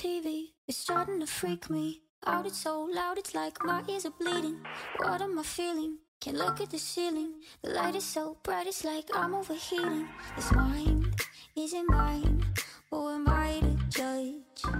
TV 0.00 0.46
is 0.66 0.78
starting 0.78 1.20
to 1.20 1.26
freak 1.26 1.68
me 1.68 2.00
out. 2.24 2.46
It's 2.46 2.56
so 2.56 2.88
loud, 2.90 3.18
it's 3.18 3.34
like 3.34 3.62
my 3.62 3.82
ears 3.86 4.06
are 4.06 4.14
bleeding. 4.18 4.60
What 4.96 5.20
am 5.20 5.38
I 5.38 5.42
feeling? 5.42 5.98
Can't 6.22 6.38
look 6.38 6.58
at 6.62 6.70
the 6.70 6.78
ceiling. 6.78 7.34
The 7.60 7.68
light 7.68 7.94
is 7.94 8.04
so 8.04 8.38
bright, 8.42 8.66
it's 8.66 8.82
like 8.82 9.10
I'm 9.12 9.34
overheating. 9.34 10.08
This 10.36 10.50
mind 10.52 11.14
isn't 11.54 11.90
mine. 11.90 12.42
Who 12.90 13.10
am 13.10 13.28
I 13.28 13.60
to 13.60 13.76
judge? 13.90 14.74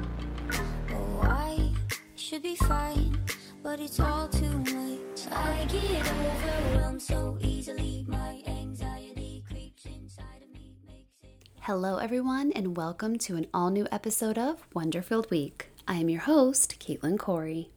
Oh, 0.91 1.21
I 1.25 1.71
should 2.17 2.43
be 2.43 2.57
fine, 2.57 3.21
but 3.63 3.79
it's 3.79 4.01
all 4.01 4.27
too 4.27 4.57
much. 4.73 5.29
I 5.31 5.67
get 5.69 6.11
overwhelmed 6.11 7.03
so 7.03 7.37
easily. 7.43 8.07
Hello, 11.73 11.99
everyone, 11.99 12.51
and 12.51 12.77
welcome 12.77 13.17
to 13.19 13.37
an 13.37 13.47
all 13.55 13.71
new 13.71 13.87
episode 13.93 14.37
of 14.37 14.69
Wonderfilled 14.75 15.31
Week. 15.31 15.69
I 15.87 15.99
am 15.99 16.09
your 16.09 16.23
host, 16.23 16.81
Caitlin 16.81 17.17
Corey. 17.17 17.71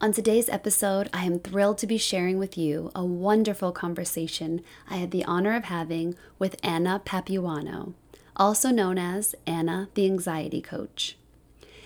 On 0.00 0.12
today's 0.12 0.48
episode, 0.48 1.10
I 1.12 1.26
am 1.26 1.38
thrilled 1.38 1.76
to 1.76 1.86
be 1.86 1.98
sharing 1.98 2.38
with 2.38 2.56
you 2.56 2.90
a 2.94 3.04
wonderful 3.04 3.70
conversation 3.70 4.62
I 4.88 4.96
had 4.96 5.10
the 5.10 5.26
honor 5.26 5.54
of 5.54 5.64
having 5.64 6.14
with 6.38 6.56
Anna 6.62 7.02
Papuano, 7.04 7.92
also 8.34 8.70
known 8.70 8.96
as 8.96 9.34
Anna 9.46 9.90
the 9.92 10.06
Anxiety 10.06 10.62
Coach. 10.62 11.18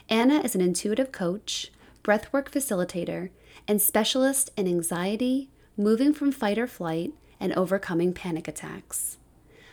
Anna 0.09 0.39
is 0.43 0.55
an 0.55 0.61
intuitive 0.61 1.11
coach, 1.11 1.73
breathwork 2.05 2.53
facilitator, 2.53 3.31
and 3.67 3.83
specialist 3.83 4.51
in 4.57 4.69
anxiety, 4.69 5.51
moving 5.77 6.15
from 6.15 6.31
fight 6.31 6.57
or 6.57 6.69
flight, 6.69 7.15
and 7.41 7.53
overcoming 7.55 8.15
panic 8.15 8.47
attacks. 8.47 9.19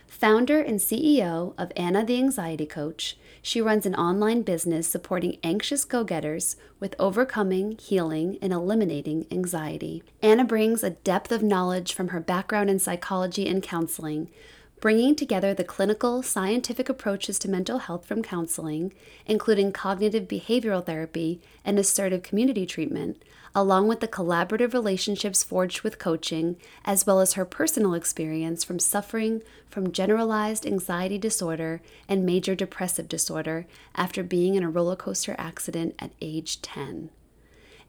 Founder 0.10 0.60
and 0.60 0.80
CEO 0.80 1.54
of 1.58 1.72
Anna 1.78 2.04
the 2.04 2.18
Anxiety 2.18 2.66
Coach, 2.66 3.16
she 3.44 3.62
runs 3.62 3.86
an 3.86 3.94
online 3.94 4.42
business 4.42 4.88
supporting 4.88 5.38
anxious 5.44 5.86
go 5.86 6.04
getters 6.04 6.58
with 6.80 6.96
overcoming, 6.98 7.78
healing, 7.78 8.38
and 8.42 8.52
eliminating 8.52 9.28
anxiety. 9.32 10.04
Anna 10.22 10.44
brings 10.44 10.84
a 10.84 10.90
depth 10.90 11.32
of 11.32 11.44
knowledge 11.44 11.94
from 11.94 12.10
her 12.10 12.20
background 12.20 12.72
in 12.72 12.80
psychology 12.80 13.48
and 13.48 13.62
counseling, 13.62 14.30
bringing 14.82 15.16
together 15.16 15.54
the 15.54 15.64
clinical, 15.64 16.24
scientific 16.24 16.90
approaches 16.90 17.38
to 17.40 17.50
mental 17.50 17.78
health 17.78 18.06
from 18.06 18.24
counseling, 18.24 18.92
including 19.28 19.72
cognitive 19.72 20.28
behavioral 20.28 20.86
therapy 20.86 21.40
and 21.64 21.78
assertive 21.78 22.24
community 22.24 22.66
treatment, 22.66 23.22
along 23.56 23.88
with 23.88 24.00
the 24.00 24.08
collaborative 24.08 24.74
relationships 24.74 25.44
forged 25.44 25.82
with 25.82 26.00
coaching, 26.00 26.56
as 26.86 27.06
well 27.06 27.20
as 27.20 27.34
her 27.34 27.46
personal 27.46 27.94
experience 27.94 28.64
from 28.64 28.80
suffering 28.80 29.42
from 29.70 29.92
generalized 29.92 30.66
anxiety 30.66 31.18
disorder 31.18 31.82
and 32.08 32.26
major 32.26 32.56
depressive 32.56 33.08
disorder 33.08 33.66
after 33.96 34.24
being 34.24 34.56
in 34.56 34.64
a 34.64 34.70
roller 34.70 34.96
coaster 34.96 35.36
accident 35.38 35.96
at 36.00 36.12
age 36.22 36.62
10. 36.62 37.10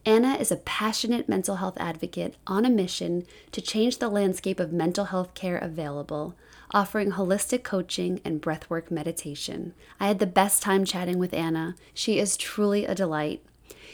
Anna 0.06 0.34
is 0.36 0.50
a 0.50 0.56
passionate 0.56 1.28
mental 1.28 1.56
health 1.56 1.76
advocate 1.78 2.36
on 2.46 2.64
a 2.64 2.70
mission 2.70 3.26
to 3.52 3.60
change 3.60 3.98
the 3.98 4.08
landscape 4.08 4.58
of 4.58 4.72
mental 4.72 5.06
health 5.06 5.34
care 5.34 5.58
available, 5.58 6.34
offering 6.72 7.12
holistic 7.12 7.62
coaching 7.62 8.20
and 8.24 8.40
breathwork 8.40 8.90
meditation. 8.90 9.74
I 9.98 10.06
had 10.06 10.18
the 10.18 10.26
best 10.26 10.62
time 10.62 10.86
chatting 10.86 11.18
with 11.18 11.34
Anna. 11.34 11.74
She 11.92 12.18
is 12.18 12.38
truly 12.38 12.86
a 12.86 12.94
delight. 12.94 13.42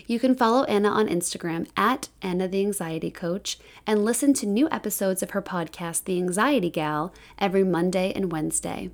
You 0.06 0.18
can 0.18 0.34
follow 0.34 0.64
Anna 0.64 0.88
on 0.88 1.08
Instagram 1.08 1.68
at 1.76 2.08
Anna 2.22 2.48
the 2.48 2.60
Anxiety 2.60 3.10
Coach 3.10 3.58
and 3.86 4.04
listen 4.04 4.34
to 4.34 4.46
new 4.46 4.68
episodes 4.70 5.22
of 5.22 5.30
her 5.30 5.42
podcast, 5.42 6.04
The 6.04 6.18
Anxiety 6.18 6.70
Gal, 6.70 7.12
every 7.38 7.64
Monday 7.64 8.12
and 8.14 8.30
Wednesday. 8.30 8.90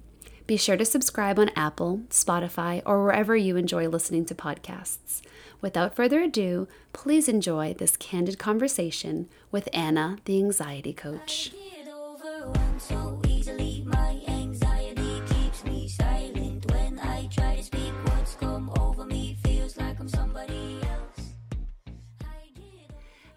Be 0.47 0.57
sure 0.57 0.77
to 0.77 0.85
subscribe 0.85 1.39
on 1.39 1.51
Apple, 1.57 2.03
Spotify, 2.11 2.83
or 2.85 3.05
wherever 3.05 3.37
you 3.37 3.57
enjoy 3.57 3.89
listening 3.89 4.25
to 4.27 4.35
podcasts. 4.35 5.23
Without 5.61 5.95
further 5.95 6.21
ado, 6.21 6.67
please 6.93 7.29
enjoy 7.29 7.75
this 7.75 7.97
candid 7.97 8.39
conversation 8.39 9.29
with 9.51 9.69
Anna, 9.73 10.19
the 10.25 10.39
Anxiety 10.39 10.93
Coach. 10.93 11.53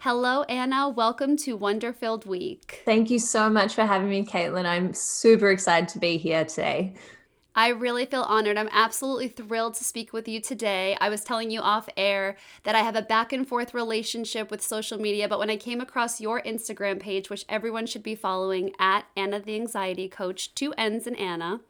Hello, 0.06 0.44
Anna. 0.44 0.88
Welcome 0.88 1.36
to 1.38 1.56
Wonder 1.56 1.92
Filled 1.92 2.26
Week. 2.26 2.82
Thank 2.84 3.10
you 3.10 3.18
so 3.18 3.50
much 3.50 3.74
for 3.74 3.84
having 3.84 4.08
me, 4.08 4.24
Caitlin. 4.24 4.64
I'm 4.64 4.94
super 4.94 5.50
excited 5.50 5.88
to 5.88 5.98
be 5.98 6.16
here 6.16 6.44
today. 6.44 6.94
I 7.56 7.70
really 7.70 8.06
feel 8.06 8.22
honored. 8.22 8.56
I'm 8.56 8.68
absolutely 8.70 9.26
thrilled 9.26 9.74
to 9.74 9.82
speak 9.82 10.12
with 10.12 10.28
you 10.28 10.40
today. 10.40 10.96
I 11.00 11.08
was 11.08 11.24
telling 11.24 11.50
you 11.50 11.58
off 11.58 11.88
air 11.96 12.36
that 12.62 12.76
I 12.76 12.82
have 12.82 12.94
a 12.94 13.02
back 13.02 13.32
and 13.32 13.48
forth 13.48 13.74
relationship 13.74 14.48
with 14.48 14.62
social 14.62 14.96
media, 14.96 15.26
but 15.26 15.40
when 15.40 15.50
I 15.50 15.56
came 15.56 15.80
across 15.80 16.20
your 16.20 16.40
Instagram 16.42 17.00
page, 17.00 17.28
which 17.28 17.44
everyone 17.48 17.86
should 17.86 18.04
be 18.04 18.14
following 18.14 18.70
at 18.78 19.06
Anna 19.16 19.40
the 19.40 19.56
Anxiety 19.56 20.08
Coach, 20.08 20.54
two 20.54 20.72
N's 20.78 21.08
in 21.08 21.16
Anna, 21.16 21.62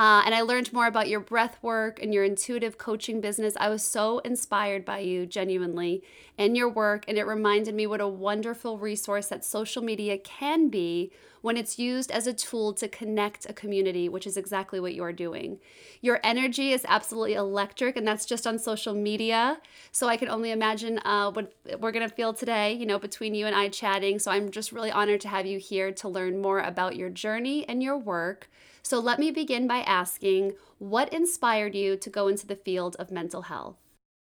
uh, 0.00 0.22
and 0.24 0.34
I 0.34 0.40
learned 0.40 0.72
more 0.72 0.86
about 0.86 1.10
your 1.10 1.20
breath 1.20 1.58
work 1.60 2.02
and 2.02 2.14
your 2.14 2.24
intuitive 2.24 2.78
coaching 2.78 3.20
business. 3.20 3.52
I 3.60 3.68
was 3.68 3.82
so 3.82 4.20
inspired 4.20 4.82
by 4.82 5.00
you, 5.00 5.26
genuinely, 5.26 6.02
and 6.38 6.56
your 6.56 6.70
work. 6.70 7.04
And 7.06 7.18
it 7.18 7.26
reminded 7.26 7.74
me 7.74 7.86
what 7.86 8.00
a 8.00 8.08
wonderful 8.08 8.78
resource 8.78 9.26
that 9.26 9.44
social 9.44 9.82
media 9.82 10.16
can 10.16 10.70
be 10.70 11.12
when 11.42 11.58
it's 11.58 11.78
used 11.78 12.10
as 12.10 12.26
a 12.26 12.32
tool 12.32 12.72
to 12.72 12.88
connect 12.88 13.44
a 13.44 13.52
community, 13.52 14.08
which 14.08 14.26
is 14.26 14.38
exactly 14.38 14.80
what 14.80 14.94
you're 14.94 15.12
doing. 15.12 15.58
Your 16.00 16.18
energy 16.24 16.72
is 16.72 16.86
absolutely 16.88 17.34
electric, 17.34 17.94
and 17.98 18.08
that's 18.08 18.24
just 18.24 18.46
on 18.46 18.58
social 18.58 18.94
media. 18.94 19.58
So 19.92 20.08
I 20.08 20.16
can 20.16 20.30
only 20.30 20.50
imagine 20.50 20.98
uh, 21.04 21.30
what 21.30 21.52
we're 21.78 21.92
going 21.92 22.08
to 22.08 22.14
feel 22.14 22.32
today, 22.32 22.72
you 22.72 22.86
know, 22.86 22.98
between 22.98 23.34
you 23.34 23.44
and 23.44 23.54
I 23.54 23.68
chatting. 23.68 24.18
So 24.18 24.30
I'm 24.30 24.50
just 24.50 24.72
really 24.72 24.90
honored 24.90 25.20
to 25.20 25.28
have 25.28 25.44
you 25.44 25.58
here 25.58 25.92
to 25.92 26.08
learn 26.08 26.40
more 26.40 26.60
about 26.60 26.96
your 26.96 27.10
journey 27.10 27.68
and 27.68 27.82
your 27.82 27.98
work. 27.98 28.48
So 28.90 28.98
let 28.98 29.20
me 29.20 29.30
begin 29.30 29.68
by 29.68 29.82
asking 29.82 30.54
what 30.78 31.12
inspired 31.12 31.76
you 31.76 31.96
to 31.98 32.10
go 32.10 32.26
into 32.26 32.44
the 32.44 32.56
field 32.56 32.96
of 32.98 33.12
mental 33.12 33.42
health? 33.42 33.76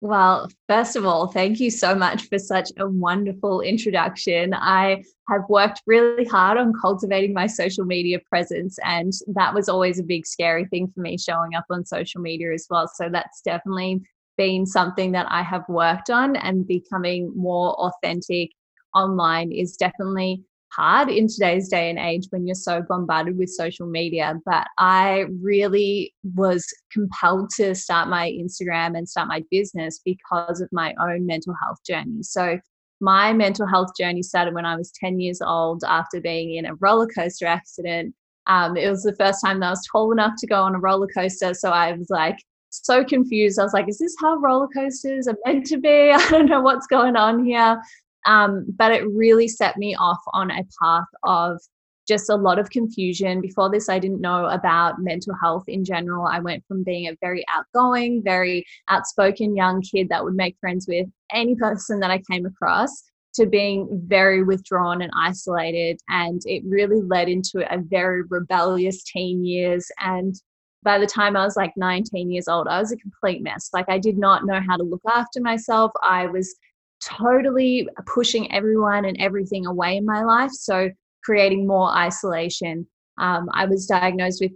Well, 0.00 0.48
first 0.70 0.96
of 0.96 1.04
all, 1.04 1.26
thank 1.26 1.60
you 1.60 1.70
so 1.70 1.94
much 1.94 2.30
for 2.30 2.38
such 2.38 2.70
a 2.78 2.88
wonderful 2.88 3.60
introduction. 3.60 4.54
I 4.54 5.02
have 5.28 5.42
worked 5.50 5.82
really 5.86 6.24
hard 6.24 6.56
on 6.56 6.72
cultivating 6.80 7.34
my 7.34 7.46
social 7.46 7.84
media 7.84 8.20
presence, 8.26 8.78
and 8.82 9.12
that 9.34 9.52
was 9.52 9.68
always 9.68 9.98
a 9.98 10.02
big 10.02 10.24
scary 10.24 10.64
thing 10.64 10.90
for 10.94 11.02
me 11.02 11.18
showing 11.18 11.54
up 11.54 11.66
on 11.68 11.84
social 11.84 12.22
media 12.22 12.54
as 12.54 12.66
well. 12.70 12.88
So 12.88 13.10
that's 13.12 13.42
definitely 13.42 14.00
been 14.38 14.64
something 14.64 15.12
that 15.12 15.26
I 15.28 15.42
have 15.42 15.68
worked 15.68 16.08
on, 16.08 16.36
and 16.36 16.66
becoming 16.66 17.30
more 17.36 17.74
authentic 17.74 18.48
online 18.94 19.52
is 19.52 19.76
definitely 19.76 20.42
hard 20.76 21.08
in 21.08 21.28
today's 21.28 21.68
day 21.68 21.90
and 21.90 21.98
age 21.98 22.26
when 22.30 22.46
you're 22.46 22.54
so 22.54 22.82
bombarded 22.88 23.38
with 23.38 23.48
social 23.48 23.86
media. 23.86 24.34
But 24.44 24.66
I 24.78 25.26
really 25.40 26.14
was 26.34 26.66
compelled 26.92 27.50
to 27.56 27.74
start 27.74 28.08
my 28.08 28.30
Instagram 28.30 28.96
and 28.96 29.08
start 29.08 29.28
my 29.28 29.42
business 29.50 30.00
because 30.04 30.60
of 30.60 30.68
my 30.72 30.94
own 31.00 31.26
mental 31.26 31.54
health 31.62 31.78
journey. 31.86 32.22
So, 32.22 32.58
my 33.00 33.32
mental 33.32 33.66
health 33.66 33.90
journey 33.98 34.22
started 34.22 34.54
when 34.54 34.64
I 34.64 34.76
was 34.76 34.92
10 34.92 35.20
years 35.20 35.42
old 35.42 35.82
after 35.86 36.20
being 36.20 36.54
in 36.54 36.64
a 36.64 36.74
roller 36.76 37.08
coaster 37.08 37.46
accident. 37.46 38.14
Um, 38.46 38.76
it 38.76 38.88
was 38.88 39.02
the 39.02 39.16
first 39.16 39.40
time 39.44 39.60
that 39.60 39.66
I 39.66 39.70
was 39.70 39.86
tall 39.90 40.12
enough 40.12 40.34
to 40.38 40.46
go 40.46 40.62
on 40.62 40.74
a 40.74 40.78
roller 40.78 41.08
coaster. 41.08 41.54
So, 41.54 41.70
I 41.70 41.92
was 41.92 42.08
like, 42.10 42.38
so 42.70 43.04
confused. 43.04 43.58
I 43.58 43.62
was 43.62 43.72
like, 43.72 43.88
is 43.88 43.98
this 43.98 44.16
how 44.20 44.36
roller 44.36 44.68
coasters 44.68 45.28
are 45.28 45.36
meant 45.44 45.66
to 45.66 45.78
be? 45.78 46.10
I 46.12 46.28
don't 46.30 46.46
know 46.46 46.60
what's 46.60 46.86
going 46.86 47.16
on 47.16 47.44
here. 47.44 47.80
Um, 48.26 48.66
but 48.76 48.92
it 48.92 49.06
really 49.08 49.48
set 49.48 49.76
me 49.76 49.94
off 49.94 50.20
on 50.32 50.50
a 50.50 50.64
path 50.80 51.06
of 51.24 51.60
just 52.06 52.28
a 52.28 52.36
lot 52.36 52.58
of 52.58 52.70
confusion. 52.70 53.40
Before 53.40 53.70
this, 53.70 53.88
I 53.88 53.98
didn't 53.98 54.20
know 54.20 54.46
about 54.46 55.00
mental 55.00 55.34
health 55.40 55.64
in 55.68 55.84
general. 55.84 56.26
I 56.26 56.38
went 56.38 56.64
from 56.66 56.84
being 56.84 57.08
a 57.08 57.16
very 57.20 57.44
outgoing, 57.54 58.22
very 58.22 58.64
outspoken 58.88 59.56
young 59.56 59.80
kid 59.80 60.08
that 60.10 60.22
would 60.22 60.34
make 60.34 60.56
friends 60.60 60.86
with 60.86 61.06
any 61.32 61.54
person 61.54 62.00
that 62.00 62.10
I 62.10 62.22
came 62.30 62.46
across 62.46 62.90
to 63.34 63.46
being 63.46 63.88
very 64.06 64.44
withdrawn 64.44 65.02
and 65.02 65.10
isolated. 65.16 65.98
And 66.08 66.40
it 66.44 66.62
really 66.66 67.02
led 67.02 67.28
into 67.28 67.60
a 67.72 67.78
very 67.78 68.22
rebellious 68.28 69.02
teen 69.02 69.44
years. 69.44 69.90
And 69.98 70.34
by 70.82 70.98
the 70.98 71.06
time 71.06 71.36
I 71.36 71.44
was 71.44 71.56
like 71.56 71.72
19 71.76 72.30
years 72.30 72.46
old, 72.46 72.68
I 72.68 72.78
was 72.78 72.92
a 72.92 72.96
complete 72.96 73.42
mess. 73.42 73.70
Like 73.72 73.86
I 73.88 73.98
did 73.98 74.18
not 74.18 74.44
know 74.44 74.60
how 74.60 74.76
to 74.76 74.84
look 74.84 75.02
after 75.08 75.40
myself. 75.40 75.90
I 76.02 76.26
was 76.26 76.54
totally 77.02 77.88
pushing 78.06 78.52
everyone 78.52 79.04
and 79.04 79.16
everything 79.20 79.66
away 79.66 79.96
in 79.96 80.04
my 80.04 80.22
life. 80.22 80.50
So, 80.52 80.90
creating 81.24 81.66
more 81.66 81.90
isolation. 81.96 82.86
Um, 83.18 83.48
I 83.52 83.64
was 83.66 83.86
diagnosed 83.86 84.42
with 84.42 84.52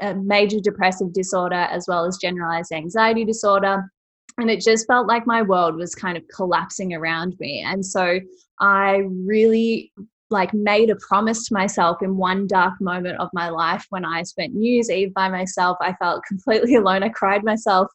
a 0.00 0.14
major 0.14 0.58
depressive 0.60 1.12
disorder 1.12 1.54
as 1.70 1.86
well 1.88 2.04
as 2.04 2.18
generalized 2.18 2.72
anxiety 2.72 3.24
disorder. 3.24 3.90
And 4.38 4.50
it 4.50 4.60
just 4.60 4.86
felt 4.86 5.08
like 5.08 5.26
my 5.26 5.42
world 5.42 5.76
was 5.76 5.94
kind 5.94 6.16
of 6.16 6.22
collapsing 6.34 6.94
around 6.94 7.34
me. 7.38 7.64
And 7.66 7.84
so 7.84 8.20
I 8.60 9.02
really 9.26 9.92
like 10.30 10.52
made 10.52 10.90
a 10.90 10.96
promise 10.96 11.46
to 11.46 11.54
myself 11.54 12.02
in 12.02 12.16
one 12.16 12.46
dark 12.46 12.74
moment 12.80 13.18
of 13.18 13.30
my 13.32 13.48
life 13.48 13.86
when 13.90 14.04
I 14.04 14.22
spent 14.22 14.54
New 14.54 14.72
Year's 14.72 14.90
Eve 14.90 15.14
by 15.14 15.28
myself. 15.28 15.78
I 15.80 15.94
felt 15.94 16.24
completely 16.28 16.74
alone. 16.76 17.02
I 17.02 17.08
cried 17.08 17.44
myself 17.44 17.88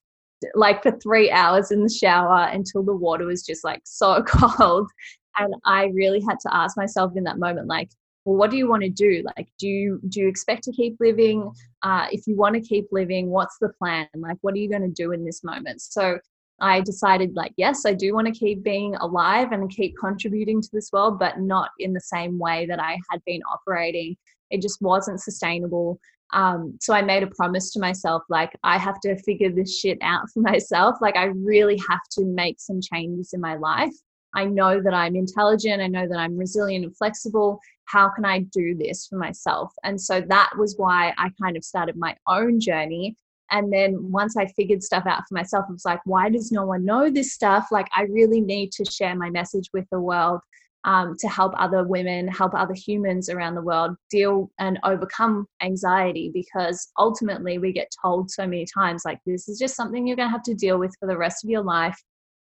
like 0.56 0.84
for 0.84 0.92
three 0.92 1.32
hours 1.32 1.72
in 1.72 1.84
the 1.84 1.90
shower 1.90 2.48
until 2.52 2.84
the 2.84 2.96
water 2.96 3.26
was 3.26 3.44
just 3.44 3.64
like 3.64 3.82
so 3.86 4.24
cold. 4.28 4.90
And 5.38 5.54
I 5.66 5.86
really 5.94 6.22
had 6.22 6.40
to 6.42 6.56
ask 6.56 6.78
myself 6.78 7.14
in 7.16 7.24
that 7.24 7.40
moment, 7.40 7.68
like, 7.68 7.90
well, 8.26 8.38
what 8.38 8.52
do 8.52 8.58
you 8.58 8.70
want 8.70 8.84
to 8.84 8.90
do? 8.90 9.24
Like, 9.36 9.50
do 9.60 9.68
you 9.68 10.00
do 10.08 10.22
you 10.22 10.28
expect 10.28 10.64
to 10.64 10.72
keep 10.72 10.96
living? 11.00 11.52
Uh, 11.82 12.08
if 12.12 12.26
you 12.28 12.36
want 12.36 12.56
to 12.56 12.62
keep 12.62 12.88
living, 12.92 13.30
what's 13.30 13.58
the 13.60 13.70
plan? 13.70 14.08
Like, 14.16 14.38
what 14.42 14.54
are 14.54 14.58
you 14.58 14.70
going 14.70 14.84
to 14.84 15.04
do 15.04 15.12
in 15.12 15.26
this 15.26 15.44
moment? 15.44 15.82
So 15.82 16.20
I 16.62 16.82
decided, 16.82 17.36
like, 17.36 17.52
yes, 17.58 17.86
I 17.86 17.94
do 17.94 18.14
want 18.14 18.28
to 18.28 18.34
keep 18.34 18.64
being 18.64 18.96
alive 18.96 19.52
and 19.52 19.70
keep 19.70 19.96
contributing 20.00 20.62
to 20.62 20.70
this 20.72 20.92
world, 20.94 21.20
but 21.20 21.40
not 21.40 21.72
in 21.80 21.94
the 21.94 22.00
same 22.00 22.40
way 22.40 22.66
that 22.68 22.80
I 22.80 22.98
had 23.12 23.22
been 23.26 23.42
operating. 23.52 24.16
It 24.52 24.62
just 24.62 24.82
wasn't 24.82 25.22
sustainable. 25.22 26.00
Um, 26.34 26.78
so 26.82 26.94
I 26.94 27.02
made 27.02 27.24
a 27.24 27.28
promise 27.28 27.72
to 27.72 27.80
myself, 27.80 28.24
like, 28.28 28.58
I 28.64 28.78
have 28.78 29.00
to 29.02 29.16
figure 29.24 29.52
this 29.52 29.78
shit 29.80 30.00
out 30.02 30.24
for 30.34 30.40
myself. 30.42 30.98
Like, 31.00 31.16
I 31.16 31.26
really 31.26 31.78
have 31.90 32.02
to 32.14 32.26
make 32.26 32.60
some 32.60 32.82
changes 32.82 33.32
in 33.34 33.42
my 33.42 33.56
life. 33.56 33.94
I 34.36 34.46
know 34.46 34.82
that 34.82 34.94
I'm 34.94 35.16
intelligent. 35.16 35.82
I 35.82 35.88
know 35.88 36.08
that 36.08 36.18
I'm 36.18 36.38
resilient 36.38 36.86
and 36.86 36.98
flexible. 36.98 37.60
How 37.86 38.10
can 38.10 38.26
I 38.26 38.40
do 38.40 38.76
this 38.76 39.06
for 39.08 39.18
myself? 39.18 39.72
And 39.84 40.02
so 40.02 40.22
that 40.22 40.52
was 40.58 40.76
why 40.78 41.14
I 41.18 41.30
kind 41.42 41.56
of 41.56 41.64
started 41.64 41.96
my 41.96 42.16
own 42.28 42.60
journey. 42.60 43.16
And 43.52 43.72
then 43.72 44.12
once 44.12 44.36
I 44.36 44.48
figured 44.48 44.82
stuff 44.82 45.04
out 45.06 45.22
for 45.30 45.36
myself, 45.36 45.66
I 45.70 45.74
was 45.74 45.86
like, 45.86 46.00
why 46.06 46.30
does 46.30 46.52
no 46.52 46.66
one 46.66 46.84
know 46.84 47.12
this 47.12 47.34
stuff? 47.34 47.68
Like, 47.72 47.88
I 47.96 48.04
really 48.04 48.42
need 48.42 48.72
to 48.72 48.86
share 48.86 49.16
my 49.16 49.30
message 49.30 49.70
with 49.74 49.86
the 49.92 50.00
world 50.00 50.40
um, 50.86 51.16
to 51.20 51.28
help 51.28 51.54
other 51.58 51.84
women, 51.84 52.28
help 52.28 52.54
other 52.54 52.74
humans 52.74 53.30
around 53.30 53.56
the 53.56 53.62
world 53.62 53.96
deal 54.10 54.52
and 54.60 54.80
overcome 54.84 55.48
anxiety 55.62 56.30
because 56.34 56.90
ultimately 56.98 57.58
we 57.58 57.72
get 57.72 57.94
told 58.02 58.30
so 58.30 58.46
many 58.46 58.66
times, 58.66 59.04
like, 59.06 59.20
this 59.26 59.48
is 59.48 59.58
just 59.58 59.76
something 59.76 60.06
you're 60.06 60.18
going 60.18 60.28
to 60.28 60.32
have 60.32 60.44
to 60.44 60.54
deal 60.54 60.78
with 60.78 60.94
for 61.00 61.08
the 61.08 61.18
rest 61.18 61.44
of 61.44 61.50
your 61.50 61.64
life. 61.64 61.98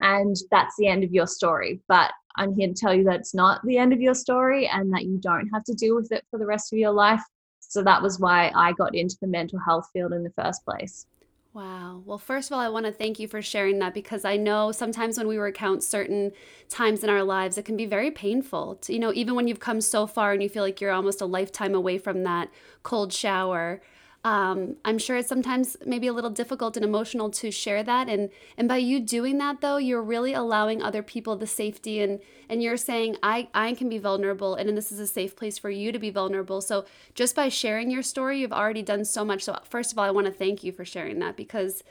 And 0.01 0.35
that's 0.51 0.75
the 0.77 0.89
end 0.89 1.05
of 1.05 1.13
your 1.13 1.27
story. 1.27 1.81
But 1.89 2.11
I'm 2.37 2.55
here 2.55 2.69
to 2.69 2.75
tell 2.75 2.95
you 2.95 3.05
that 3.05 3.21
it's 3.21 3.35
not 3.35 3.65
the 3.65 3.79
end 3.79 3.93
of 3.93 4.01
your 4.01 4.15
story 4.15 4.67
and 4.67 4.93
that 4.93 5.05
you 5.05 5.19
don't 5.19 5.49
have 5.55 5.65
to 5.65 5.75
deal 5.75 5.95
with 5.95 6.11
it 6.11 6.25
for 6.31 6.39
the 6.39 6.47
rest 6.47 6.73
of 6.73 6.79
your 6.79 6.91
life. 6.91 7.23
So 7.61 7.83
that 7.83 8.03
was 8.03 8.19
why 8.19 8.53
I 8.55 8.73
got 8.73 8.95
into 8.95 9.17
the 9.21 9.29
mental 9.29 9.61
health 9.61 9.89
field 9.93 10.13
in 10.13 10.25
the 10.25 10.33
first 10.37 10.65
place. 10.65 11.07
Wow. 11.55 12.03
Well, 12.05 12.19
first 12.19 12.51
of 12.51 12.55
all, 12.57 12.61
I 12.61 12.69
want 12.69 12.85
to 12.87 12.91
thank 12.93 13.21
you 13.21 13.29
for 13.29 13.41
sharing 13.41 13.79
that 13.79 13.95
because 13.95 14.25
I 14.25 14.37
know 14.37 14.73
sometimes 14.73 15.17
when 15.17 15.29
we 15.29 15.37
recount 15.39 15.85
certain 15.85 16.33
times 16.69 17.05
in 17.05 17.11
our 17.11 17.23
lives, 17.23 17.57
it 17.57 17.65
can 17.65 17.77
be 17.77 17.87
very 17.87 18.11
painful. 18.11 18.75
To, 18.83 18.93
you 18.93 18.99
know, 18.99 19.13
even 19.15 19.37
when 19.37 19.47
you've 19.47 19.61
come 19.61 19.81
so 19.81 20.09
far 20.09 20.33
and 20.33 20.43
you 20.43 20.49
feel 20.49 20.65
like 20.65 20.81
you're 20.81 20.91
almost 20.91 21.21
a 21.21 21.27
lifetime 21.27 21.73
away 21.75 21.99
from 21.99 22.25
that 22.25 22.51
cold 22.83 23.13
shower, 23.13 23.81
um, 24.25 24.77
I'm 24.87 24.97
sure 24.97 25.19
it's 25.19 25.29
sometimes 25.29 25.77
maybe 25.85 26.07
a 26.07 26.13
little 26.13 26.31
difficult 26.31 26.77
and 26.77 26.85
emotional 26.85 27.31
to 27.33 27.51
share 27.51 27.83
that. 27.83 28.09
And 28.09 28.31
and 28.57 28.67
by 28.67 28.79
you 28.79 28.99
doing 28.99 29.37
that 29.39 29.61
though, 29.61 29.77
you're 29.77 30.03
really 30.03 30.33
allowing 30.33 30.83
other 30.83 31.03
people 31.03 31.37
the 31.37 31.47
safety 31.47 32.01
and 32.01 32.21
and 32.49 32.63
you're 32.63 32.79
saying 32.79 33.19
I 33.23 33.49
I 33.53 33.75
can 33.75 33.91
be 33.91 33.99
vulnerable 33.99 34.55
and 34.55 34.75
this 34.77 34.91
is 34.91 34.99
a 34.99 35.07
safe 35.07 35.37
place 35.37 35.59
for 35.59 35.69
you 35.69 35.93
to 35.93 35.99
be 35.99 36.11
vulnerable. 36.11 36.63
So 36.63 36.87
just 37.15 37.37
by 37.37 37.51
sharing 37.51 37.91
your 37.91 38.03
story, 38.03 38.41
you've 38.41 38.53
already 38.53 38.83
done 38.83 39.05
so 39.05 39.27
much. 39.27 39.45
So 39.45 39.59
first 39.65 39.93
of 39.93 39.99
all, 39.99 40.07
I 40.07 40.11
want 40.11 40.27
to 40.27 40.33
thank 40.33 40.65
you 40.65 40.73
for 40.73 40.87
sharing 40.87 41.19
that 41.19 41.37
because 41.37 41.85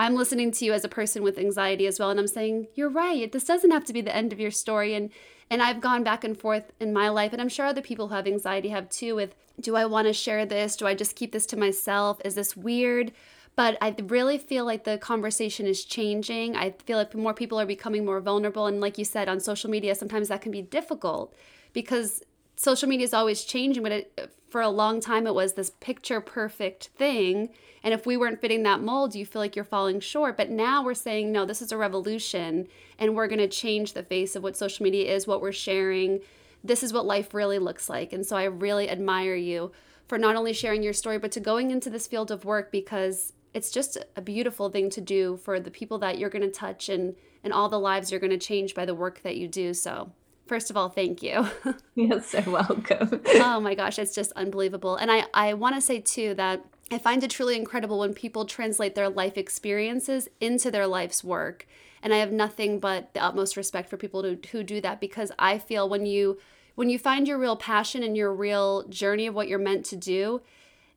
I'm 0.00 0.14
listening 0.14 0.50
to 0.52 0.64
you 0.64 0.72
as 0.72 0.82
a 0.82 0.88
person 0.88 1.22
with 1.22 1.38
anxiety 1.38 1.86
as 1.86 1.98
well 1.98 2.08
and 2.08 2.18
I'm 2.18 2.26
saying, 2.26 2.68
you're 2.74 2.88
right. 2.88 3.30
This 3.30 3.44
doesn't 3.44 3.70
have 3.70 3.84
to 3.84 3.92
be 3.92 4.00
the 4.00 4.16
end 4.16 4.32
of 4.32 4.40
your 4.40 4.50
story 4.50 4.94
and 4.94 5.10
and 5.50 5.60
I've 5.60 5.80
gone 5.80 6.04
back 6.04 6.22
and 6.22 6.38
forth 6.38 6.70
in 6.78 6.92
my 6.92 7.08
life, 7.08 7.32
and 7.32 7.42
I'm 7.42 7.48
sure 7.48 7.66
other 7.66 7.82
people 7.82 8.06
who 8.06 8.14
have 8.14 8.28
anxiety 8.28 8.68
have 8.68 8.88
too 8.88 9.16
with 9.16 9.34
do 9.60 9.74
I 9.74 9.84
want 9.84 10.06
to 10.06 10.12
share 10.12 10.46
this? 10.46 10.76
Do 10.76 10.86
I 10.86 10.94
just 10.94 11.16
keep 11.16 11.32
this 11.32 11.44
to 11.46 11.58
myself? 11.58 12.20
Is 12.24 12.36
this 12.36 12.56
weird? 12.56 13.12
But 13.56 13.76
I 13.82 13.94
really 14.04 14.38
feel 14.38 14.64
like 14.64 14.84
the 14.84 14.96
conversation 14.96 15.66
is 15.66 15.84
changing. 15.84 16.56
I 16.56 16.76
feel 16.86 16.96
like 16.96 17.14
more 17.14 17.34
people 17.34 17.60
are 17.60 17.66
becoming 17.66 18.04
more 18.06 18.20
vulnerable. 18.20 18.66
And 18.66 18.80
like 18.80 18.96
you 18.96 19.04
said, 19.04 19.28
on 19.28 19.40
social 19.40 19.68
media, 19.68 19.96
sometimes 19.96 20.28
that 20.28 20.40
can 20.40 20.52
be 20.52 20.62
difficult 20.62 21.34
because 21.72 22.22
social 22.56 22.88
media 22.88 23.04
is 23.04 23.12
always 23.12 23.44
changing, 23.44 23.82
but 23.82 23.92
it, 23.92 24.32
for 24.50 24.60
a 24.60 24.68
long 24.68 25.00
time 25.00 25.26
it 25.26 25.34
was 25.34 25.54
this 25.54 25.70
picture 25.70 26.20
perfect 26.20 26.88
thing. 26.96 27.50
And 27.82 27.94
if 27.94 28.04
we 28.04 28.16
weren't 28.16 28.40
fitting 28.40 28.64
that 28.64 28.82
mold, 28.82 29.14
you 29.14 29.24
feel 29.24 29.40
like 29.40 29.56
you're 29.56 29.64
falling 29.64 30.00
short. 30.00 30.36
But 30.36 30.50
now 30.50 30.84
we're 30.84 30.94
saying, 30.94 31.32
no, 31.32 31.44
this 31.44 31.62
is 31.62 31.72
a 31.72 31.76
revolution 31.76 32.66
and 32.98 33.14
we're 33.14 33.28
going 33.28 33.38
to 33.38 33.48
change 33.48 33.92
the 33.92 34.02
face 34.02 34.36
of 34.36 34.42
what 34.42 34.56
social 34.56 34.84
media 34.84 35.14
is, 35.14 35.26
what 35.26 35.40
we're 35.40 35.52
sharing. 35.52 36.20
This 36.62 36.82
is 36.82 36.92
what 36.92 37.06
life 37.06 37.32
really 37.32 37.58
looks 37.58 37.88
like. 37.88 38.12
And 38.12 38.26
so 38.26 38.36
I 38.36 38.44
really 38.44 38.90
admire 38.90 39.36
you 39.36 39.72
for 40.08 40.18
not 40.18 40.36
only 40.36 40.52
sharing 40.52 40.82
your 40.82 40.92
story, 40.92 41.18
but 41.18 41.32
to 41.32 41.40
going 41.40 41.70
into 41.70 41.88
this 41.88 42.06
field 42.06 42.30
of 42.30 42.44
work 42.44 42.72
because 42.72 43.32
it's 43.54 43.70
just 43.70 43.96
a 44.16 44.20
beautiful 44.20 44.68
thing 44.68 44.90
to 44.90 45.00
do 45.00 45.36
for 45.36 45.58
the 45.58 45.70
people 45.70 45.98
that 45.98 46.18
you're 46.18 46.30
going 46.30 46.42
to 46.42 46.50
touch 46.50 46.88
and, 46.88 47.14
and 47.42 47.52
all 47.52 47.68
the 47.68 47.78
lives 47.78 48.10
you're 48.10 48.20
going 48.20 48.30
to 48.30 48.38
change 48.38 48.74
by 48.74 48.84
the 48.84 48.94
work 48.94 49.22
that 49.22 49.36
you 49.36 49.48
do. 49.48 49.72
So 49.72 50.12
First 50.50 50.68
of 50.68 50.76
all, 50.76 50.88
thank 50.88 51.22
you. 51.22 51.46
You're 51.94 52.20
so 52.20 52.42
welcome. 52.50 53.22
oh 53.34 53.60
my 53.60 53.76
gosh, 53.76 54.00
it's 54.00 54.12
just 54.12 54.32
unbelievable. 54.32 54.96
And 54.96 55.08
I, 55.08 55.26
I 55.32 55.54
want 55.54 55.76
to 55.76 55.80
say 55.80 56.00
too 56.00 56.34
that 56.34 56.64
I 56.90 56.98
find 56.98 57.22
it 57.22 57.30
truly 57.30 57.54
incredible 57.54 58.00
when 58.00 58.14
people 58.14 58.44
translate 58.44 58.96
their 58.96 59.08
life 59.08 59.38
experiences 59.38 60.28
into 60.40 60.72
their 60.72 60.88
life's 60.88 61.22
work. 61.22 61.68
And 62.02 62.12
I 62.12 62.16
have 62.16 62.32
nothing 62.32 62.80
but 62.80 63.14
the 63.14 63.22
utmost 63.22 63.56
respect 63.56 63.88
for 63.88 63.96
people 63.96 64.24
who, 64.24 64.38
who 64.50 64.64
do 64.64 64.80
that 64.80 65.00
because 65.00 65.30
I 65.38 65.56
feel 65.56 65.88
when 65.88 66.04
you 66.04 66.40
when 66.74 66.90
you 66.90 66.98
find 66.98 67.28
your 67.28 67.38
real 67.38 67.54
passion 67.54 68.02
and 68.02 68.16
your 68.16 68.34
real 68.34 68.88
journey 68.88 69.28
of 69.28 69.36
what 69.36 69.46
you're 69.46 69.56
meant 69.60 69.84
to 69.86 69.96
do, 69.96 70.40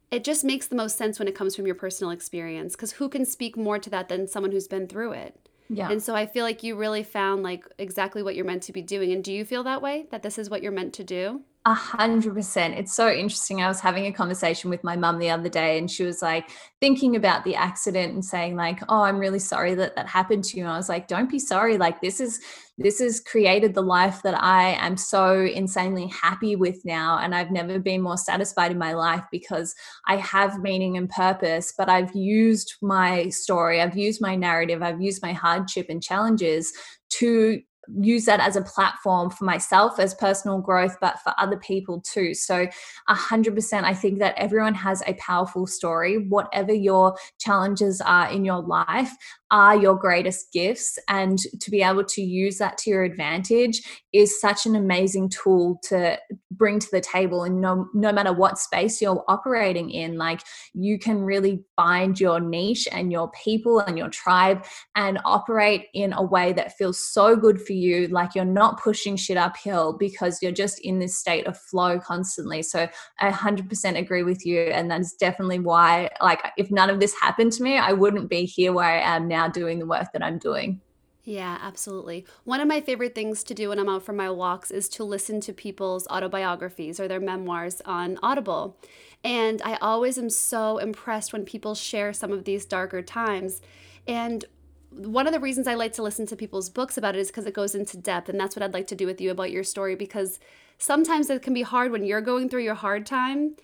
it 0.10 0.24
just 0.24 0.44
makes 0.44 0.66
the 0.66 0.76
most 0.76 0.98
sense 0.98 1.20
when 1.20 1.28
it 1.28 1.36
comes 1.36 1.56
from 1.56 1.68
your 1.68 1.76
personal 1.76 2.10
experience 2.10 2.76
because 2.76 2.94
who 2.94 3.08
can 3.08 3.24
speak 3.24 3.56
more 3.56 3.78
to 3.78 3.92
that 3.92 4.10
than 4.10 4.28
someone 4.28 4.52
who's 4.52 4.68
been 4.68 4.88
through 4.88 5.12
it? 5.12 5.48
Yeah. 5.70 5.90
And 5.90 6.02
so 6.02 6.16
I 6.16 6.26
feel 6.26 6.44
like 6.44 6.64
you 6.64 6.76
really 6.76 7.04
found 7.04 7.44
like 7.44 7.66
exactly 7.78 8.22
what 8.22 8.36
you're 8.36 8.46
meant 8.46 8.64
to 8.64 8.74
be 8.74 8.82
doing. 8.82 9.12
And 9.12 9.24
do 9.24 9.32
you 9.32 9.46
feel 9.46 9.64
that 9.64 9.82
way? 9.82 10.08
That 10.12 10.24
this 10.24 10.38
is 10.38 10.50
what 10.50 10.62
you're 10.62 10.72
meant 10.72 10.94
to 10.94 11.04
do? 11.04 11.42
A 11.66 11.74
hundred 11.74 12.34
percent. 12.34 12.74
It's 12.78 12.94
so 12.94 13.10
interesting. 13.10 13.62
I 13.62 13.70
was 13.70 13.80
having 13.80 14.06
a 14.06 14.12
conversation 14.12 14.70
with 14.70 14.84
my 14.84 14.98
mum 14.98 15.18
the 15.18 15.30
other 15.30 15.48
day, 15.48 15.78
and 15.78 15.90
she 15.90 16.04
was 16.04 16.22
like 16.22 16.50
thinking 16.82 17.16
about 17.16 17.46
the 17.46 17.56
accident 17.56 18.12
and 18.14 18.26
saying, 18.26 18.58
like, 18.58 18.82
"Oh, 18.90 19.04
I'm 19.04 19.18
really 19.18 19.40
sorry 19.40 19.74
that 19.76 19.96
that 19.96 20.08
happened 20.10 20.44
to 20.46 20.58
you." 20.58 20.64
And 20.64 20.74
I 20.74 20.76
was 20.76 20.90
like, 20.90 21.08
"Don't 21.08 21.30
be 21.32 21.40
sorry. 21.40 21.78
Like, 21.78 22.02
this 22.02 22.20
is 22.20 22.42
this 22.78 23.00
has 23.00 23.22
created 23.22 23.76
the 23.76 23.82
life 23.82 24.22
that 24.24 24.44
I 24.44 24.74
am 24.74 24.98
so 24.98 25.46
insanely 25.46 26.08
happy 26.08 26.58
with 26.58 26.84
now, 26.84 27.20
and 27.20 27.34
I've 27.34 27.52
never 27.52 27.80
been 27.80 28.02
more 28.02 28.18
satisfied 28.18 28.72
in 28.74 28.78
my 28.78 28.92
life 28.94 29.24
because 29.32 29.74
I 30.06 30.18
have 30.18 30.60
meaning 30.60 30.98
and 30.98 31.10
purpose. 31.10 31.74
But 31.78 31.88
I've 31.88 32.14
used 32.14 32.74
my 32.82 33.30
story, 33.30 33.80
I've 33.80 33.96
used 33.98 34.20
my 34.22 34.36
narrative, 34.36 34.84
I've 34.84 35.02
used 35.02 35.22
my 35.24 35.32
hardship 35.32 35.86
and 35.88 36.04
challenges 36.04 36.74
to 37.20 37.62
use 38.00 38.26
that 38.26 38.40
as 38.40 38.56
a 38.56 38.62
platform 38.62 39.30
for 39.30 39.46
myself 39.46 40.00
as 40.00 40.14
personal 40.16 40.60
growth, 40.60 40.98
but 41.02 41.20
for 41.20 41.34
other 41.38 41.58
people 41.58 42.02
too. 42.02 42.34
So, 42.34 42.68
100%, 43.10 43.84
I 43.84 43.94
think 43.94 44.20
that 44.20 44.36
everyone 44.38 44.76
has 44.76 45.04
a 45.06 45.14
powerful 45.16 45.68
story. 45.68 46.18
Whatever 46.28 46.74
your 46.74 47.18
challenges 47.40 48.02
are 48.02 48.30
in 48.30 48.46
your 48.46 48.62
life, 48.62 49.12
are 49.54 49.78
your 49.78 49.96
greatest 49.96 50.52
gifts. 50.52 50.98
And 51.08 51.38
to 51.62 51.70
be 51.70 51.84
able 51.84 52.04
to 52.06 52.22
use 52.24 52.58
that 52.58 52.78
to 52.80 52.90
your 52.90 53.04
advantage 53.04 53.84
is 54.12 54.42
such 54.42 54.66
an 54.66 54.76
amazing 54.76 55.30
tool 55.30 55.80
to 55.84 56.20
bring 56.52 56.80
to 56.80 56.88
the 56.92 57.02
table. 57.02 57.44
And 57.44 57.62
no 57.62 57.88
no 57.94 58.12
matter 58.12 58.34
what 58.34 58.58
space 58.58 59.02
you're 59.02 59.24
operating 59.28 59.92
in 59.92 60.18
like 60.18 60.42
you 60.74 60.98
can 60.98 61.22
really 61.22 61.64
find 61.76 62.20
your 62.20 62.40
niche 62.40 62.88
and 62.92 63.12
your 63.12 63.30
people 63.32 63.80
and 63.80 63.98
your 63.98 64.10
tribe 64.10 64.66
and 64.96 65.20
operate 65.24 65.86
in 65.94 66.14
a 66.14 66.24
way 66.24 66.52
that 66.54 66.76
feels 66.76 67.00
so 67.00 67.36
good 67.36 67.62
for 67.62 67.74
you. 67.74 68.08
Like 68.08 68.34
you're 68.34 68.46
not 68.46 68.82
pushing 68.82 69.16
shit 69.16 69.38
uphill 69.38 69.94
because 69.98 70.40
you're 70.42 70.52
just 70.52 70.80
in 70.80 71.00
this 71.00 71.18
state 71.18 71.46
of 71.46 71.58
flow 71.58 72.00
constantly. 72.00 72.64
So 72.64 72.88
i 73.20 73.30
100% 73.30 73.98
agree 73.98 74.24
with 74.24 74.46
you. 74.46 74.62
And 74.62 74.90
that's 74.90 75.14
definitely 75.16 75.60
why 75.60 76.10
like 76.22 76.44
if 76.58 76.72
none 76.72 76.90
of 76.90 77.00
this 77.00 77.14
happened 77.22 77.52
to 77.52 77.64
me 77.64 77.78
i 77.78 77.92
wouldn't 77.92 78.30
be 78.30 78.46
here 78.46 78.74
where 78.74 78.86
i 78.86 79.16
am 79.16 79.28
now 79.28 79.43
now 79.44 79.52
doing 79.52 79.80
the 79.80 79.86
work 79.86 80.12
that 80.14 80.24
I'm 80.24 80.38
doing. 80.38 80.82
Yeah, 81.26 81.58
absolutely. 81.62 82.26
One 82.44 82.60
of 82.60 82.68
my 82.68 82.82
favorite 82.82 83.16
things 83.16 83.46
to 83.46 83.54
do 83.54 83.70
when 83.70 83.80
I'm 83.80 83.88
out 83.88 84.04
for 84.04 84.12
my 84.12 84.30
walks 84.30 84.72
is 84.72 84.90
to 84.90 85.06
listen 85.06 85.40
to 85.42 85.54
people's 85.54 86.06
autobiographies 86.08 87.00
or 87.00 87.08
their 87.08 87.22
memoirs 87.22 87.82
on 87.86 88.20
Audible. 88.22 88.78
And 89.24 89.62
I 89.64 89.76
always 89.76 90.18
am 90.18 90.30
so 90.30 90.80
impressed 90.80 91.32
when 91.32 91.46
people 91.46 91.76
share 91.76 92.12
some 92.12 92.34
of 92.34 92.44
these 92.44 92.66
darker 92.66 93.02
times. 93.02 93.62
And 94.06 94.44
one 94.90 95.26
of 95.26 95.34
the 95.34 95.40
reasons 95.40 95.66
I 95.66 95.76
like 95.76 95.94
to 95.94 96.04
listen 96.04 96.26
to 96.26 96.36
people's 96.36 96.70
books 96.70 96.98
about 96.98 97.16
it 97.16 97.20
is 97.20 97.28
because 97.28 97.46
it 97.46 97.54
goes 97.54 97.74
into 97.74 97.96
depth. 97.96 98.28
And 98.28 98.38
that's 98.38 98.54
what 98.54 98.64
I'd 98.64 98.74
like 98.74 98.88
to 98.88 98.96
do 98.96 99.06
with 99.06 99.22
you 99.22 99.32
about 99.32 99.52
your 99.52 99.64
story 99.64 99.96
because 99.96 100.42
sometimes 100.78 101.30
it 101.30 101.42
can 101.42 101.54
be 101.54 101.62
hard 101.62 101.94
when 101.94 102.04
you're 102.04 102.20
going 102.20 102.50
through 102.50 102.64
your 102.64 102.76
hard 102.76 103.06
time 103.06 103.56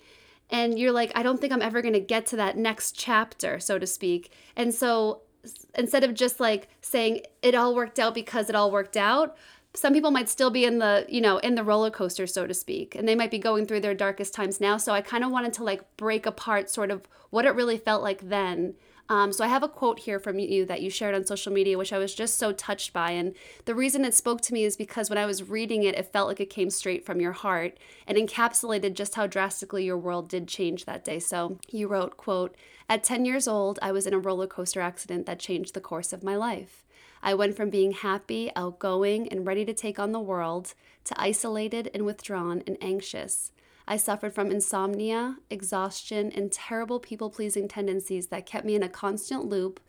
and 0.48 0.78
you're 0.78 0.92
like, 0.92 1.12
I 1.14 1.22
don't 1.22 1.38
think 1.40 1.52
I'm 1.52 1.62
ever 1.62 1.82
going 1.82 1.94
to 1.94 2.00
get 2.00 2.24
to 2.26 2.36
that 2.36 2.56
next 2.56 2.96
chapter, 2.96 3.60
so 3.60 3.78
to 3.78 3.86
speak. 3.86 4.32
And 4.56 4.74
so 4.74 5.20
instead 5.74 6.04
of 6.04 6.14
just 6.14 6.40
like 6.40 6.68
saying 6.80 7.22
it 7.42 7.54
all 7.54 7.74
worked 7.74 7.98
out 7.98 8.14
because 8.14 8.48
it 8.48 8.54
all 8.54 8.70
worked 8.70 8.96
out 8.96 9.36
some 9.74 9.92
people 9.92 10.10
might 10.10 10.28
still 10.28 10.50
be 10.50 10.64
in 10.64 10.78
the 10.78 11.06
you 11.08 11.20
know 11.20 11.38
in 11.38 11.54
the 11.54 11.64
roller 11.64 11.90
coaster 11.90 12.26
so 12.26 12.46
to 12.46 12.54
speak 12.54 12.94
and 12.94 13.06
they 13.06 13.14
might 13.14 13.30
be 13.30 13.38
going 13.38 13.66
through 13.66 13.80
their 13.80 13.94
darkest 13.94 14.34
times 14.34 14.60
now 14.60 14.76
so 14.76 14.92
i 14.92 15.00
kind 15.00 15.24
of 15.24 15.30
wanted 15.30 15.52
to 15.52 15.64
like 15.64 15.96
break 15.96 16.26
apart 16.26 16.68
sort 16.68 16.90
of 16.90 17.02
what 17.30 17.46
it 17.46 17.54
really 17.54 17.78
felt 17.78 18.02
like 18.02 18.28
then 18.28 18.74
Um, 19.10 19.32
so 19.32 19.44
I 19.44 19.48
have 19.48 19.64
a 19.64 19.68
quote 19.68 19.98
here 19.98 20.20
from 20.20 20.38
you 20.38 20.64
that 20.66 20.82
you 20.82 20.88
shared 20.88 21.16
on 21.16 21.26
social 21.26 21.52
media, 21.52 21.76
which 21.76 21.92
I 21.92 21.98
was 21.98 22.14
just 22.14 22.38
so 22.38 22.52
touched 22.52 22.92
by. 22.92 23.10
And 23.10 23.34
the 23.64 23.74
reason 23.74 24.04
it 24.04 24.14
spoke 24.14 24.40
to 24.42 24.54
me 24.54 24.62
is 24.62 24.76
because 24.76 25.10
when 25.10 25.18
I 25.18 25.26
was 25.26 25.48
reading 25.48 25.82
it, 25.82 25.96
it 25.96 26.12
felt 26.12 26.28
like 26.28 26.38
it 26.38 26.48
came 26.48 26.70
straight 26.70 27.04
from 27.04 27.20
your 27.20 27.32
heart 27.32 27.76
and 28.06 28.16
encapsulated 28.16 28.94
just 28.94 29.16
how 29.16 29.26
drastically 29.26 29.84
your 29.84 29.98
world 29.98 30.28
did 30.28 30.46
change 30.46 30.84
that 30.84 31.04
day. 31.04 31.18
So 31.18 31.58
you 31.68 31.88
wrote, 31.88 32.16
quote, 32.16 32.54
at 32.88 33.02
10 33.02 33.24
years 33.24 33.48
old, 33.48 33.80
I 33.82 33.90
was 33.90 34.06
in 34.06 34.14
a 34.14 34.18
roller 34.18 34.46
coaster 34.46 34.80
accident 34.80 35.26
that 35.26 35.40
changed 35.40 35.74
the 35.74 35.80
course 35.80 36.12
of 36.12 36.22
my 36.22 36.36
life. 36.36 36.84
I 37.20 37.34
went 37.34 37.56
from 37.56 37.68
being 37.68 37.92
happy, 37.92 38.50
outgoing, 38.54 39.28
and 39.28 39.44
ready 39.44 39.64
to 39.64 39.74
take 39.74 39.98
on 39.98 40.12
the 40.12 40.20
world 40.20 40.74
to 41.04 41.20
isolated 41.20 41.90
and 41.92 42.06
withdrawn 42.06 42.62
and 42.64 42.78
anxious. 42.80 43.50
I 43.90 43.96
suffered 43.96 44.32
from 44.32 44.52
insomnia, 44.52 45.38
exhaustion, 45.50 46.30
and 46.30 46.52
terrible 46.52 47.00
people 47.00 47.28
pleasing 47.28 47.66
tendencies 47.66 48.28
that 48.28 48.46
kept 48.46 48.64
me 48.64 48.76
in 48.76 48.84
a 48.84 48.88
constant 48.88 49.46
loop 49.46 49.80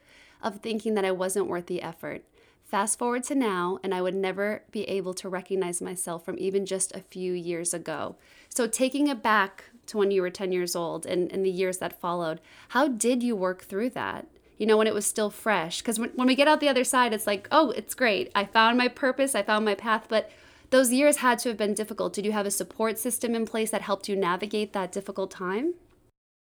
of 0.41 0.59
thinking 0.59 0.95
that 0.95 1.05
I 1.05 1.11
wasn't 1.11 1.45
worth 1.45 1.67
the 1.67 1.83
effort. 1.83 2.23
Fast 2.63 2.97
forward 2.97 3.23
to 3.25 3.35
now, 3.35 3.77
and 3.83 3.93
I 3.93 4.01
would 4.01 4.15
never 4.15 4.63
be 4.71 4.85
able 4.85 5.13
to 5.13 5.29
recognize 5.29 5.83
myself 5.83 6.25
from 6.25 6.39
even 6.39 6.65
just 6.65 6.95
a 6.95 7.01
few 7.01 7.33
years 7.33 7.75
ago. 7.75 8.15
So, 8.49 8.65
taking 8.65 9.07
it 9.07 9.21
back 9.21 9.65
to 9.85 9.99
when 9.99 10.09
you 10.09 10.23
were 10.23 10.31
10 10.31 10.51
years 10.51 10.75
old 10.75 11.05
and, 11.05 11.31
and 11.31 11.45
the 11.45 11.51
years 11.51 11.77
that 11.77 11.99
followed, 12.01 12.41
how 12.69 12.87
did 12.87 13.21
you 13.21 13.35
work 13.35 13.61
through 13.61 13.91
that? 13.91 14.25
You 14.57 14.65
know, 14.65 14.77
when 14.77 14.87
it 14.87 14.95
was 14.95 15.05
still 15.05 15.29
fresh? 15.29 15.81
Because 15.81 15.99
when, 15.99 16.09
when 16.15 16.27
we 16.27 16.33
get 16.33 16.47
out 16.47 16.59
the 16.59 16.69
other 16.69 16.83
side, 16.83 17.13
it's 17.13 17.27
like, 17.27 17.47
oh, 17.51 17.69
it's 17.69 17.93
great. 17.93 18.31
I 18.33 18.45
found 18.45 18.79
my 18.79 18.87
purpose, 18.87 19.35
I 19.35 19.43
found 19.43 19.63
my 19.63 19.75
path. 19.75 20.07
But 20.09 20.31
those 20.71 20.91
years 20.91 21.17
had 21.17 21.39
to 21.39 21.49
have 21.49 21.57
been 21.57 21.73
difficult. 21.73 22.13
Did 22.13 22.25
you 22.25 22.31
have 22.31 22.45
a 22.45 22.51
support 22.51 22.97
system 22.97 23.35
in 23.35 23.45
place 23.45 23.71
that 23.71 23.81
helped 23.81 24.09
you 24.09 24.15
navigate 24.15 24.73
that 24.73 24.91
difficult 24.91 25.29
time? 25.29 25.75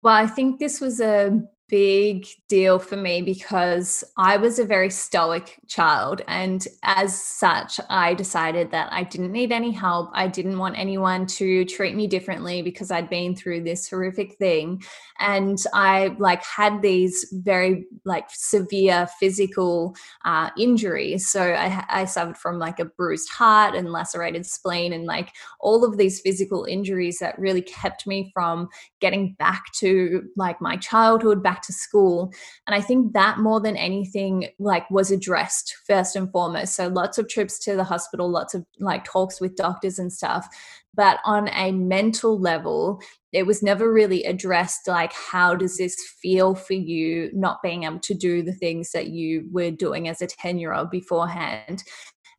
Well, 0.01 0.15
I 0.15 0.27
think 0.27 0.59
this 0.59 0.79
was 0.79 1.01
a 1.01 1.43
big 1.69 2.25
deal 2.47 2.79
for 2.79 2.97
me 2.97 3.21
because 3.21 4.03
I 4.17 4.37
was 4.37 4.57
a 4.57 4.65
very 4.65 4.89
stoic 4.89 5.59
child. 5.67 6.21
And 6.27 6.67
as 6.83 7.21
such, 7.23 7.79
I 7.89 8.15
decided 8.15 8.71
that 8.71 8.91
I 8.91 9.03
didn't 9.03 9.31
need 9.31 9.51
any 9.51 9.71
help. 9.71 10.09
I 10.13 10.27
didn't 10.27 10.57
want 10.57 10.77
anyone 10.77 11.27
to 11.27 11.63
treat 11.65 11.95
me 11.95 12.07
differently 12.07 12.61
because 12.61 12.91
I'd 12.91 13.09
been 13.09 13.35
through 13.35 13.63
this 13.63 13.87
horrific 13.87 14.35
thing. 14.35 14.81
And 15.19 15.57
I 15.73 16.15
like 16.17 16.43
had 16.43 16.81
these 16.81 17.31
very 17.31 17.85
like 18.03 18.25
severe 18.29 19.07
physical 19.19 19.95
uh, 20.25 20.49
injuries. 20.57 21.29
So 21.29 21.53
I, 21.53 21.85
I 21.89 22.05
suffered 22.05 22.37
from 22.37 22.57
like 22.57 22.79
a 22.79 22.85
bruised 22.85 23.29
heart 23.29 23.75
and 23.75 23.91
lacerated 23.91 24.45
spleen 24.45 24.91
and 24.91 25.05
like 25.05 25.33
all 25.59 25.85
of 25.85 25.97
these 25.97 26.19
physical 26.19 26.65
injuries 26.65 27.19
that 27.19 27.37
really 27.37 27.61
kept 27.61 28.07
me 28.07 28.31
from 28.33 28.69
getting 28.99 29.33
back 29.33 29.65
to 29.73 30.23
like 30.35 30.59
my 30.61 30.75
childhood, 30.77 31.43
back 31.43 31.58
back 31.59 31.65
to 31.65 31.73
school. 31.73 32.31
And 32.67 32.75
i 32.75 32.81
think 32.81 33.13
that 33.13 33.39
more 33.39 33.59
than 33.59 33.75
anything 33.75 34.49
like 34.59 34.89
was 34.89 35.11
addressed 35.11 35.75
first 35.87 36.15
and 36.15 36.31
foremost. 36.31 36.75
So 36.75 36.87
lots 36.87 37.17
of 37.17 37.27
trips 37.27 37.59
to 37.59 37.75
the 37.75 37.83
hospital 37.83 38.29
lots 38.29 38.53
of 38.53 38.65
like 38.79 39.03
talks 39.03 39.41
with 39.41 39.55
doctors 39.55 39.99
and 39.99 40.11
stuff. 40.11 40.47
But 40.95 41.19
on 41.23 41.49
a 41.49 41.71
mental 41.71 42.39
level 42.39 43.01
it 43.31 43.45
was 43.45 43.61
never 43.61 43.91
really 43.93 44.23
addressed 44.23 44.87
like 44.87 45.13
how 45.13 45.55
does 45.55 45.77
this 45.77 45.95
feel 46.21 46.55
for 46.55 46.73
you 46.73 47.29
not 47.33 47.61
being 47.61 47.83
able 47.83 47.99
to 47.99 48.15
do 48.15 48.41
the 48.41 48.53
things 48.53 48.91
that 48.91 49.07
you 49.07 49.47
were 49.51 49.71
doing 49.71 50.07
as 50.07 50.21
a 50.21 50.27
10 50.27 50.57
year 50.57 50.73
old 50.73 50.89
beforehand? 50.89 51.83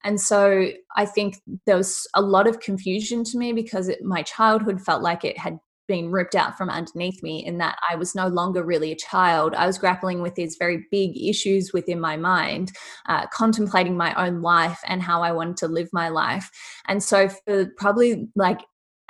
And 0.02 0.18
so 0.18 0.70
I 0.96 1.04
think 1.04 1.36
there 1.66 1.76
was 1.76 2.06
a 2.14 2.22
lot 2.22 2.48
of 2.48 2.60
confusion 2.60 3.22
to 3.24 3.38
me 3.38 3.52
because 3.52 3.88
it, 3.88 4.02
my 4.02 4.22
childhood 4.22 4.80
felt 4.80 5.02
like 5.02 5.24
it 5.24 5.38
had 5.38 5.58
being 5.90 6.12
ripped 6.12 6.36
out 6.36 6.56
from 6.56 6.70
underneath 6.70 7.20
me 7.20 7.44
in 7.44 7.58
that 7.58 7.76
I 7.90 7.96
was 7.96 8.14
no 8.14 8.28
longer 8.28 8.62
really 8.62 8.92
a 8.92 8.96
child. 8.96 9.54
I 9.54 9.66
was 9.66 9.76
grappling 9.76 10.22
with 10.22 10.36
these 10.36 10.54
very 10.56 10.86
big 10.88 11.20
issues 11.20 11.72
within 11.72 11.98
my 11.98 12.16
mind, 12.16 12.70
uh, 13.08 13.26
contemplating 13.26 13.96
my 13.96 14.14
own 14.14 14.40
life 14.40 14.78
and 14.86 15.02
how 15.02 15.22
I 15.22 15.32
wanted 15.32 15.56
to 15.58 15.66
live 15.66 15.88
my 15.92 16.08
life. 16.08 16.48
And 16.86 17.02
so, 17.02 17.28
for 17.28 17.66
probably 17.76 18.28
like 18.36 18.60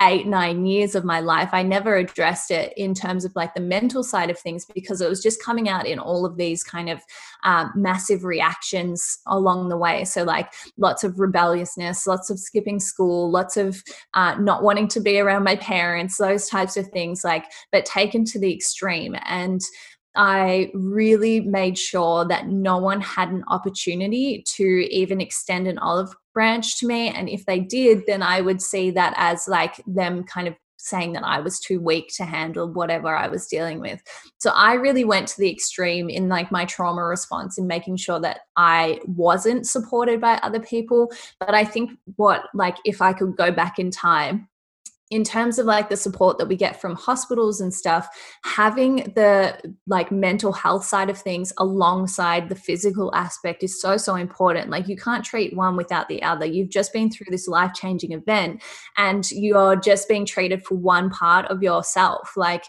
eight, 0.01 0.25
nine 0.25 0.65
years 0.65 0.95
of 0.95 1.05
my 1.05 1.19
life, 1.19 1.49
I 1.51 1.63
never 1.63 1.95
addressed 1.95 2.51
it 2.51 2.73
in 2.75 2.93
terms 2.93 3.23
of 3.23 3.35
like 3.35 3.53
the 3.53 3.61
mental 3.61 4.03
side 4.03 4.29
of 4.29 4.39
things 4.39 4.65
because 4.73 4.99
it 5.01 5.09
was 5.09 5.21
just 5.21 5.43
coming 5.43 5.69
out 5.69 5.85
in 5.85 5.99
all 5.99 6.25
of 6.25 6.37
these 6.37 6.63
kind 6.63 6.89
of 6.89 7.01
um, 7.43 7.71
massive 7.75 8.23
reactions 8.23 9.19
along 9.27 9.69
the 9.69 9.77
way. 9.77 10.03
So, 10.05 10.23
like 10.23 10.51
lots 10.77 11.03
of 11.03 11.19
rebelliousness, 11.19 12.07
lots 12.07 12.29
of 12.29 12.39
skipping 12.39 12.79
school, 12.79 13.29
lots 13.29 13.57
of 13.57 13.83
uh, 14.13 14.35
not 14.39 14.63
wanting 14.63 14.87
to 14.89 14.99
be 14.99 15.19
around 15.19 15.43
my 15.43 15.55
parents, 15.57 16.17
those 16.17 16.47
types 16.47 16.77
of 16.77 16.87
things, 16.87 17.23
like, 17.23 17.45
but 17.71 17.85
taken 17.85 18.25
to 18.25 18.39
the 18.39 18.53
extreme. 18.53 19.15
And 19.25 19.61
I 20.15 20.71
really 20.73 21.39
made 21.39 21.77
sure 21.77 22.25
that 22.25 22.47
no 22.47 22.77
one 22.77 22.99
had 22.99 23.29
an 23.29 23.43
opportunity 23.47 24.43
to 24.55 24.63
even 24.63 25.21
extend 25.21 25.67
an 25.67 25.77
olive 25.77 26.13
branch 26.33 26.79
to 26.79 26.87
me. 26.87 27.09
And 27.09 27.29
if 27.29 27.45
they 27.45 27.59
did, 27.59 28.03
then 28.07 28.23
I 28.23 28.41
would 28.41 28.61
see 28.61 28.91
that 28.91 29.13
as 29.17 29.47
like 29.47 29.81
them 29.85 30.23
kind 30.23 30.47
of 30.47 30.55
saying 30.77 31.13
that 31.13 31.23
I 31.23 31.39
was 31.39 31.59
too 31.59 31.79
weak 31.79 32.11
to 32.15 32.25
handle 32.25 32.67
whatever 32.67 33.15
I 33.15 33.27
was 33.27 33.47
dealing 33.47 33.79
with. 33.79 34.01
So 34.39 34.51
I 34.51 34.73
really 34.73 35.03
went 35.03 35.27
to 35.29 35.39
the 35.39 35.51
extreme 35.51 36.09
in 36.09 36.27
like 36.27 36.51
my 36.51 36.65
trauma 36.65 37.03
response 37.03 37.57
in 37.57 37.67
making 37.67 37.97
sure 37.97 38.19
that 38.19 38.41
I 38.57 38.99
wasn't 39.05 39.67
supported 39.67 40.19
by 40.19 40.39
other 40.41 40.59
people. 40.59 41.11
But 41.39 41.53
I 41.53 41.65
think 41.65 41.91
what, 42.15 42.45
like, 42.53 42.77
if 42.83 43.01
I 43.01 43.13
could 43.13 43.37
go 43.37 43.51
back 43.51 43.77
in 43.77 43.91
time, 43.91 44.47
in 45.11 45.25
terms 45.25 45.59
of 45.59 45.65
like 45.65 45.89
the 45.89 45.97
support 45.97 46.37
that 46.37 46.47
we 46.47 46.55
get 46.55 46.79
from 46.79 46.95
hospitals 46.95 47.59
and 47.59 47.73
stuff 47.73 48.07
having 48.45 48.95
the 49.15 49.55
like 49.85 50.11
mental 50.11 50.53
health 50.53 50.85
side 50.85 51.09
of 51.09 51.17
things 51.17 51.51
alongside 51.57 52.47
the 52.47 52.55
physical 52.55 53.13
aspect 53.13 53.61
is 53.61 53.79
so 53.79 53.97
so 53.97 54.15
important. 54.15 54.69
Like 54.69 54.87
you 54.87 54.95
can't 54.95 55.23
treat 55.23 55.55
one 55.55 55.75
without 55.75 56.07
the 56.07 56.23
other. 56.23 56.45
You've 56.45 56.69
just 56.69 56.93
been 56.93 57.11
through 57.11 57.27
this 57.29 57.47
life 57.47 57.73
changing 57.73 58.13
event 58.13 58.63
and 58.97 59.29
you're 59.31 59.75
just 59.75 60.07
being 60.07 60.25
treated 60.25 60.65
for 60.65 60.75
one 60.75 61.09
part 61.09 61.45
of 61.47 61.61
yourself. 61.61 62.31
Like 62.37 62.63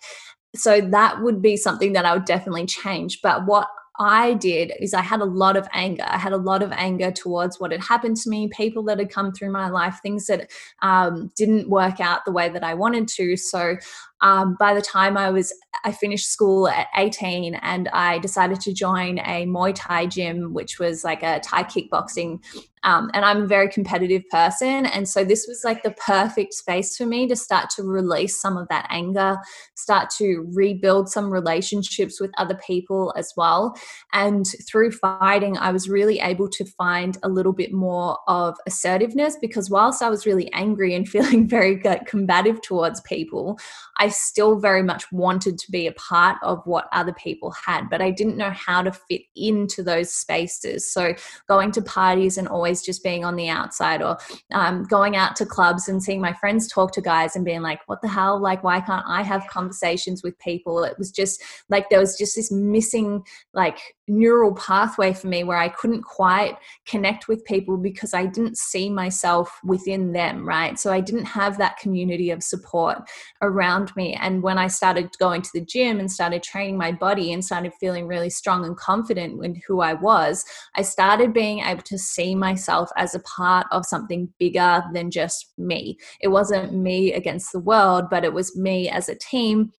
so 0.54 0.80
that 0.80 1.22
would 1.22 1.40
be 1.40 1.56
something 1.56 1.94
that 1.94 2.04
I 2.04 2.12
would 2.12 2.26
definitely 2.26 2.66
change. 2.66 3.20
But 3.22 3.46
what 3.46 3.68
I 4.02 4.34
did 4.34 4.72
is 4.80 4.94
I 4.94 5.00
had 5.00 5.20
a 5.20 5.24
lot 5.24 5.56
of 5.56 5.68
anger. 5.72 6.04
I 6.06 6.18
had 6.18 6.32
a 6.32 6.36
lot 6.36 6.62
of 6.62 6.72
anger 6.72 7.10
towards 7.10 7.60
what 7.60 7.72
had 7.72 7.82
happened 7.82 8.16
to 8.18 8.28
me, 8.28 8.48
people 8.48 8.82
that 8.84 8.98
had 8.98 9.10
come 9.10 9.32
through 9.32 9.50
my 9.52 9.68
life, 9.68 10.00
things 10.02 10.26
that 10.26 10.50
um, 10.82 11.30
didn't 11.36 11.70
work 11.70 12.00
out 12.00 12.24
the 12.24 12.32
way 12.32 12.48
that 12.48 12.64
I 12.64 12.74
wanted 12.74 13.08
to. 13.08 13.36
So 13.36 13.76
um, 14.22 14.56
by 14.58 14.72
the 14.74 14.80
time 14.80 15.16
I 15.16 15.30
was, 15.30 15.52
I 15.84 15.92
finished 15.92 16.30
school 16.30 16.68
at 16.68 16.86
18 16.96 17.56
and 17.56 17.88
I 17.88 18.18
decided 18.18 18.60
to 18.60 18.72
join 18.72 19.18
a 19.18 19.46
Muay 19.46 19.74
Thai 19.74 20.06
gym, 20.06 20.54
which 20.54 20.78
was 20.78 21.04
like 21.04 21.22
a 21.22 21.40
Thai 21.40 21.64
kickboxing 21.64 22.40
um, 22.84 23.10
and 23.14 23.24
I'm 23.24 23.42
a 23.42 23.46
very 23.46 23.68
competitive 23.68 24.28
person. 24.28 24.86
And 24.86 25.08
so 25.08 25.24
this 25.24 25.46
was 25.46 25.62
like 25.64 25.82
the 25.82 25.92
perfect 25.92 26.54
space 26.54 26.96
for 26.96 27.06
me 27.06 27.28
to 27.28 27.36
start 27.36 27.70
to 27.76 27.82
release 27.82 28.40
some 28.40 28.56
of 28.56 28.66
that 28.68 28.86
anger, 28.90 29.36
start 29.74 30.10
to 30.18 30.48
rebuild 30.52 31.08
some 31.08 31.32
relationships 31.32 32.20
with 32.20 32.32
other 32.38 32.58
people 32.66 33.14
as 33.16 33.32
well. 33.36 33.76
And 34.12 34.46
through 34.68 34.92
fighting, 34.92 35.56
I 35.56 35.70
was 35.70 35.88
really 35.88 36.18
able 36.18 36.48
to 36.50 36.64
find 36.64 37.18
a 37.22 37.28
little 37.28 37.52
bit 37.52 37.72
more 37.72 38.18
of 38.26 38.56
assertiveness 38.66 39.36
because 39.40 39.70
whilst 39.70 40.02
I 40.02 40.10
was 40.10 40.26
really 40.26 40.52
angry 40.52 40.94
and 40.94 41.08
feeling 41.12 41.46
very 41.46 41.80
combative 42.06 42.62
towards 42.62 43.00
people, 43.02 43.58
I 43.98 44.08
still 44.12 44.58
very 44.58 44.82
much 44.82 45.10
wanted 45.12 45.58
to 45.58 45.70
be 45.70 45.86
a 45.86 45.92
part 45.92 46.36
of 46.42 46.62
what 46.64 46.88
other 46.92 47.12
people 47.12 47.52
had, 47.66 47.88
but 47.90 48.00
I 48.00 48.10
didn't 48.10 48.36
know 48.36 48.50
how 48.50 48.82
to 48.82 48.92
fit 48.92 49.22
into 49.34 49.82
those 49.82 50.12
spaces. 50.12 50.90
So 50.90 51.14
going 51.48 51.72
to 51.72 51.82
parties 51.82 52.38
and 52.38 52.48
always 52.48 52.82
just 52.82 53.02
being 53.02 53.24
on 53.24 53.36
the 53.36 53.48
outside 53.48 54.02
or 54.02 54.18
um, 54.52 54.84
going 54.84 55.16
out 55.16 55.36
to 55.36 55.46
clubs 55.46 55.88
and 55.88 56.02
seeing 56.02 56.20
my 56.20 56.32
friends 56.32 56.68
talk 56.68 56.92
to 56.92 57.00
guys 57.00 57.36
and 57.36 57.44
being 57.44 57.62
like, 57.62 57.80
what 57.86 58.02
the 58.02 58.08
hell? 58.08 58.40
Like, 58.40 58.62
why 58.62 58.80
can't 58.80 59.04
I 59.06 59.22
have 59.22 59.46
conversations 59.48 60.22
with 60.22 60.38
people? 60.38 60.84
It 60.84 60.98
was 60.98 61.10
just 61.10 61.42
like 61.68 61.90
there 61.90 62.00
was 62.00 62.16
just 62.16 62.36
this 62.36 62.52
missing, 62.52 63.24
like, 63.54 63.78
neural 64.12 64.54
pathway 64.54 65.12
for 65.12 65.26
me 65.26 65.42
where 65.42 65.58
I 65.58 65.68
couldn't 65.68 66.02
quite 66.02 66.56
connect 66.86 67.28
with 67.28 67.44
people 67.44 67.76
because 67.76 68.12
I 68.12 68.26
didn't 68.26 68.58
see 68.58 68.90
myself 68.90 69.58
within 69.64 70.12
them, 70.12 70.46
right? 70.46 70.78
So 70.78 70.92
I 70.92 71.00
didn't 71.00 71.24
have 71.24 71.58
that 71.58 71.78
community 71.78 72.30
of 72.30 72.42
support 72.42 72.98
around 73.40 73.94
me. 73.96 74.14
And 74.14 74.42
when 74.42 74.58
I 74.58 74.66
started 74.68 75.10
going 75.18 75.42
to 75.42 75.50
the 75.54 75.64
gym 75.64 75.98
and 75.98 76.10
started 76.10 76.42
training 76.42 76.76
my 76.76 76.92
body 76.92 77.32
and 77.32 77.44
started 77.44 77.72
feeling 77.80 78.06
really 78.06 78.30
strong 78.30 78.64
and 78.64 78.76
confident 78.76 79.44
in 79.44 79.60
who 79.66 79.80
I 79.80 79.94
was, 79.94 80.44
I 80.76 80.82
started 80.82 81.32
being 81.32 81.60
able 81.60 81.82
to 81.82 81.98
see 81.98 82.34
myself 82.34 82.90
as 82.96 83.14
a 83.14 83.20
part 83.20 83.66
of 83.72 83.86
something 83.86 84.32
bigger 84.38 84.82
than 84.92 85.10
just 85.10 85.52
me. 85.56 85.98
It 86.20 86.28
wasn't 86.28 86.74
me 86.74 87.12
against 87.12 87.52
the 87.52 87.60
world, 87.60 88.06
but 88.10 88.24
it 88.24 88.32
was 88.32 88.56
me 88.56 88.88
as 88.88 89.08
a 89.08 89.14
team 89.14 89.72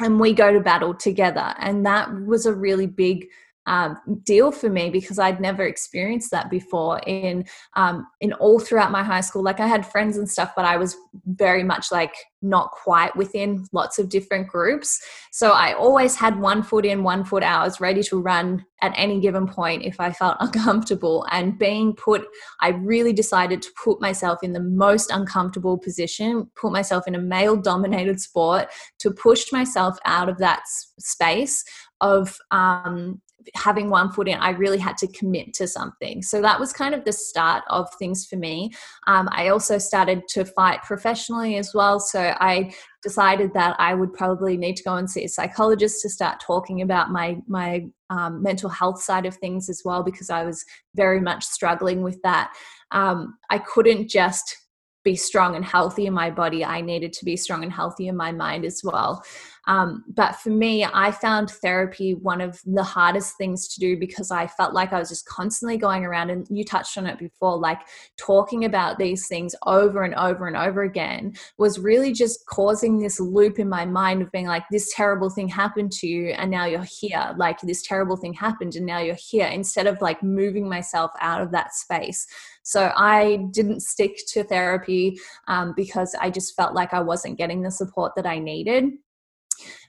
and 0.00 0.18
we 0.18 0.32
go 0.32 0.52
to 0.52 0.60
battle 0.60 0.94
together. 0.94 1.54
And 1.58 1.84
that 1.86 2.08
was 2.24 2.46
a 2.46 2.54
really 2.54 2.86
big 2.86 3.26
um, 3.66 3.98
deal 4.24 4.50
for 4.50 4.68
me 4.68 4.90
because 4.90 5.18
I'd 5.18 5.40
never 5.40 5.64
experienced 5.64 6.30
that 6.30 6.50
before 6.50 6.98
in 7.06 7.44
um, 7.76 8.06
in 8.20 8.32
all 8.34 8.58
throughout 8.58 8.90
my 8.90 9.02
high 9.02 9.20
school. 9.20 9.42
Like 9.42 9.60
I 9.60 9.66
had 9.66 9.86
friends 9.86 10.16
and 10.16 10.28
stuff, 10.28 10.52
but 10.56 10.64
I 10.64 10.76
was 10.76 10.96
very 11.26 11.62
much 11.62 11.92
like 11.92 12.14
not 12.42 12.70
quite 12.70 13.14
within 13.16 13.66
lots 13.72 13.98
of 13.98 14.08
different 14.08 14.48
groups. 14.48 15.00
So 15.30 15.52
I 15.52 15.74
always 15.74 16.16
had 16.16 16.40
one 16.40 16.62
foot 16.62 16.86
in, 16.86 17.02
one 17.02 17.24
foot 17.24 17.42
out. 17.42 17.62
I 17.62 17.64
was 17.64 17.80
ready 17.80 18.02
to 18.04 18.20
run 18.20 18.64
at 18.82 18.94
any 18.96 19.20
given 19.20 19.46
point 19.46 19.84
if 19.84 20.00
I 20.00 20.10
felt 20.10 20.36
uncomfortable. 20.40 21.26
And 21.30 21.58
being 21.58 21.94
put, 21.94 22.26
I 22.60 22.68
really 22.70 23.12
decided 23.12 23.60
to 23.62 23.70
put 23.82 24.00
myself 24.00 24.42
in 24.42 24.52
the 24.52 24.60
most 24.60 25.10
uncomfortable 25.10 25.76
position, 25.78 26.50
put 26.56 26.72
myself 26.72 27.06
in 27.06 27.14
a 27.14 27.20
male 27.20 27.56
dominated 27.56 28.20
sport 28.20 28.68
to 29.00 29.10
push 29.10 29.52
myself 29.52 29.98
out 30.04 30.28
of 30.28 30.38
that 30.38 30.62
space 30.98 31.64
of 32.00 32.38
um, 32.50 33.20
having 33.54 33.90
one 33.90 34.10
foot 34.10 34.28
in, 34.28 34.38
I 34.38 34.50
really 34.50 34.78
had 34.78 34.96
to 34.98 35.06
commit 35.08 35.54
to 35.54 35.66
something. 35.66 36.22
So 36.22 36.40
that 36.42 36.58
was 36.58 36.72
kind 36.72 36.94
of 36.94 37.04
the 37.04 37.12
start 37.12 37.64
of 37.68 37.88
things 37.98 38.26
for 38.26 38.36
me. 38.36 38.72
Um, 39.06 39.28
I 39.32 39.48
also 39.48 39.78
started 39.78 40.22
to 40.30 40.44
fight 40.44 40.82
professionally 40.82 41.56
as 41.56 41.72
well. 41.74 42.00
So 42.00 42.34
I 42.38 42.72
decided 43.02 43.52
that 43.54 43.76
I 43.78 43.94
would 43.94 44.12
probably 44.12 44.56
need 44.56 44.76
to 44.76 44.82
go 44.82 44.96
and 44.96 45.10
see 45.10 45.24
a 45.24 45.28
psychologist 45.28 46.02
to 46.02 46.08
start 46.08 46.40
talking 46.40 46.82
about 46.82 47.10
my 47.10 47.38
my 47.46 47.86
um, 48.10 48.42
mental 48.42 48.68
health 48.68 49.02
side 49.02 49.26
of 49.26 49.36
things 49.36 49.68
as 49.68 49.82
well 49.84 50.02
because 50.02 50.30
I 50.30 50.44
was 50.44 50.64
very 50.94 51.20
much 51.20 51.44
struggling 51.44 52.02
with 52.02 52.20
that. 52.22 52.52
Um, 52.90 53.38
I 53.50 53.58
couldn't 53.58 54.08
just 54.08 54.56
be 55.04 55.16
strong 55.16 55.56
and 55.56 55.64
healthy 55.64 56.06
in 56.06 56.12
my 56.12 56.30
body. 56.30 56.64
I 56.64 56.80
needed 56.80 57.12
to 57.14 57.24
be 57.24 57.36
strong 57.36 57.62
and 57.62 57.72
healthy 57.72 58.08
in 58.08 58.16
my 58.16 58.32
mind 58.32 58.64
as 58.64 58.82
well. 58.84 59.24
Um, 59.66 60.04
but 60.08 60.36
for 60.36 60.50
me, 60.50 60.84
I 60.84 61.10
found 61.10 61.50
therapy 61.50 62.14
one 62.14 62.40
of 62.40 62.60
the 62.64 62.82
hardest 62.82 63.36
things 63.36 63.68
to 63.68 63.80
do 63.80 63.98
because 63.98 64.30
I 64.30 64.46
felt 64.46 64.74
like 64.74 64.92
I 64.92 64.98
was 64.98 65.08
just 65.08 65.26
constantly 65.26 65.76
going 65.76 66.04
around, 66.04 66.30
and 66.30 66.46
you 66.50 66.64
touched 66.64 66.96
on 66.96 67.06
it 67.06 67.18
before, 67.18 67.58
like 67.58 67.80
talking 68.16 68.64
about 68.64 68.98
these 68.98 69.28
things 69.28 69.54
over 69.66 70.02
and 70.02 70.14
over 70.14 70.46
and 70.46 70.56
over 70.56 70.82
again 70.82 71.34
was 71.58 71.78
really 71.78 72.12
just 72.12 72.46
causing 72.46 72.98
this 72.98 73.20
loop 73.20 73.58
in 73.58 73.68
my 73.68 73.84
mind 73.84 74.22
of 74.22 74.32
being 74.32 74.46
like, 74.46 74.64
this 74.70 74.92
terrible 74.94 75.30
thing 75.30 75.48
happened 75.48 75.92
to 75.92 76.06
you, 76.06 76.28
and 76.30 76.50
now 76.50 76.64
you're 76.64 76.86
here. 77.00 77.34
Like, 77.36 77.60
this 77.60 77.82
terrible 77.82 78.16
thing 78.16 78.32
happened, 78.32 78.76
and 78.76 78.86
now 78.86 78.98
you're 78.98 79.16
here, 79.30 79.46
instead 79.46 79.86
of 79.86 80.00
like 80.00 80.22
moving 80.22 80.68
myself 80.68 81.10
out 81.20 81.40
of 81.42 81.52
that 81.52 81.74
space. 81.74 82.26
So 82.62 82.92
I 82.96 83.46
didn't 83.52 83.80
stick 83.80 84.18
to 84.28 84.44
therapy 84.44 85.18
um, 85.48 85.74
because 85.76 86.14
I 86.20 86.30
just 86.30 86.54
felt 86.54 86.74
like 86.74 86.92
I 86.92 87.00
wasn't 87.00 87.38
getting 87.38 87.62
the 87.62 87.70
support 87.70 88.12
that 88.16 88.26
I 88.26 88.38
needed. 88.38 88.84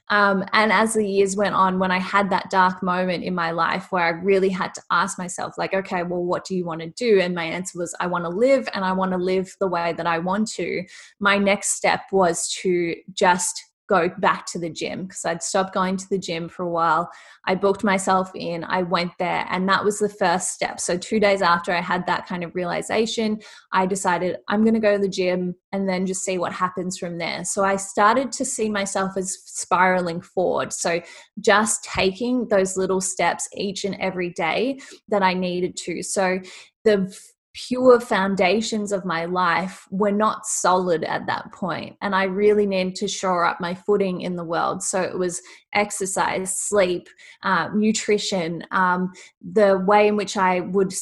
Um, 0.08 0.44
and 0.52 0.72
as 0.72 0.94
the 0.94 1.06
years 1.06 1.36
went 1.36 1.54
on, 1.54 1.78
when 1.78 1.90
I 1.90 1.98
had 1.98 2.28
that 2.30 2.50
dark 2.50 2.82
moment 2.82 3.24
in 3.24 3.34
my 3.34 3.50
life 3.50 3.90
where 3.90 4.04
I 4.04 4.10
really 4.10 4.50
had 4.50 4.74
to 4.74 4.82
ask 4.90 5.18
myself, 5.18 5.56
like, 5.56 5.72
okay, 5.72 6.02
well, 6.02 6.22
what 6.22 6.44
do 6.44 6.54
you 6.54 6.66
want 6.66 6.80
to 6.82 6.90
do? 6.90 7.20
And 7.20 7.34
my 7.34 7.44
answer 7.44 7.78
was, 7.78 7.94
I 7.98 8.08
want 8.08 8.24
to 8.24 8.28
live 8.28 8.68
and 8.74 8.84
I 8.84 8.92
want 8.92 9.12
to 9.12 9.18
live 9.18 9.54
the 9.58 9.68
way 9.68 9.94
that 9.94 10.06
I 10.06 10.18
want 10.18 10.48
to. 10.52 10.84
My 11.18 11.38
next 11.38 11.70
step 11.70 12.02
was 12.12 12.48
to 12.62 12.94
just 13.14 13.62
go 13.92 14.08
back 14.18 14.46
to 14.46 14.58
the 14.58 14.70
gym 14.70 15.04
because 15.04 15.22
I'd 15.26 15.42
stopped 15.42 15.74
going 15.74 15.98
to 15.98 16.08
the 16.08 16.18
gym 16.18 16.48
for 16.48 16.62
a 16.62 16.70
while. 16.70 17.10
I 17.44 17.54
booked 17.54 17.84
myself 17.84 18.30
in, 18.34 18.64
I 18.64 18.82
went 18.82 19.12
there, 19.18 19.46
and 19.50 19.68
that 19.68 19.84
was 19.84 19.98
the 19.98 20.08
first 20.08 20.54
step. 20.54 20.80
So, 20.80 20.96
two 20.96 21.20
days 21.20 21.42
after 21.42 21.72
I 21.72 21.82
had 21.82 22.06
that 22.06 22.26
kind 22.26 22.42
of 22.42 22.54
realization, 22.54 23.40
I 23.72 23.84
decided 23.84 24.38
I'm 24.48 24.64
going 24.64 24.74
to 24.74 24.80
go 24.80 24.94
to 24.94 25.02
the 25.02 25.08
gym 25.08 25.54
and 25.72 25.86
then 25.86 26.06
just 26.06 26.24
see 26.24 26.38
what 26.38 26.52
happens 26.52 26.96
from 26.96 27.18
there. 27.18 27.44
So, 27.44 27.64
I 27.64 27.76
started 27.76 28.32
to 28.32 28.46
see 28.46 28.70
myself 28.70 29.12
as 29.18 29.36
spiraling 29.44 30.22
forward. 30.22 30.72
So, 30.72 31.02
just 31.40 31.84
taking 31.84 32.48
those 32.48 32.78
little 32.78 33.02
steps 33.02 33.46
each 33.54 33.84
and 33.84 33.96
every 33.96 34.30
day 34.30 34.80
that 35.08 35.22
I 35.22 35.34
needed 35.34 35.76
to. 35.84 36.02
So, 36.02 36.40
the 36.84 37.14
pure 37.54 38.00
foundations 38.00 38.92
of 38.92 39.04
my 39.04 39.24
life 39.26 39.86
were 39.90 40.12
not 40.12 40.46
solid 40.46 41.04
at 41.04 41.26
that 41.26 41.52
point 41.52 41.96
and 42.00 42.14
i 42.14 42.24
really 42.24 42.66
needed 42.66 42.94
to 42.94 43.06
shore 43.06 43.44
up 43.44 43.60
my 43.60 43.74
footing 43.74 44.22
in 44.22 44.36
the 44.36 44.44
world. 44.44 44.82
So 44.82 45.02
it 45.02 45.18
was 45.18 45.40
exercise 45.74 46.54
sleep 46.54 47.08
uh, 47.42 47.70
nutrition 47.74 48.62
um, 48.72 49.12
the 49.40 49.78
way 49.86 50.08
in 50.08 50.16
which 50.16 50.36
i 50.36 50.60
would 50.60 50.92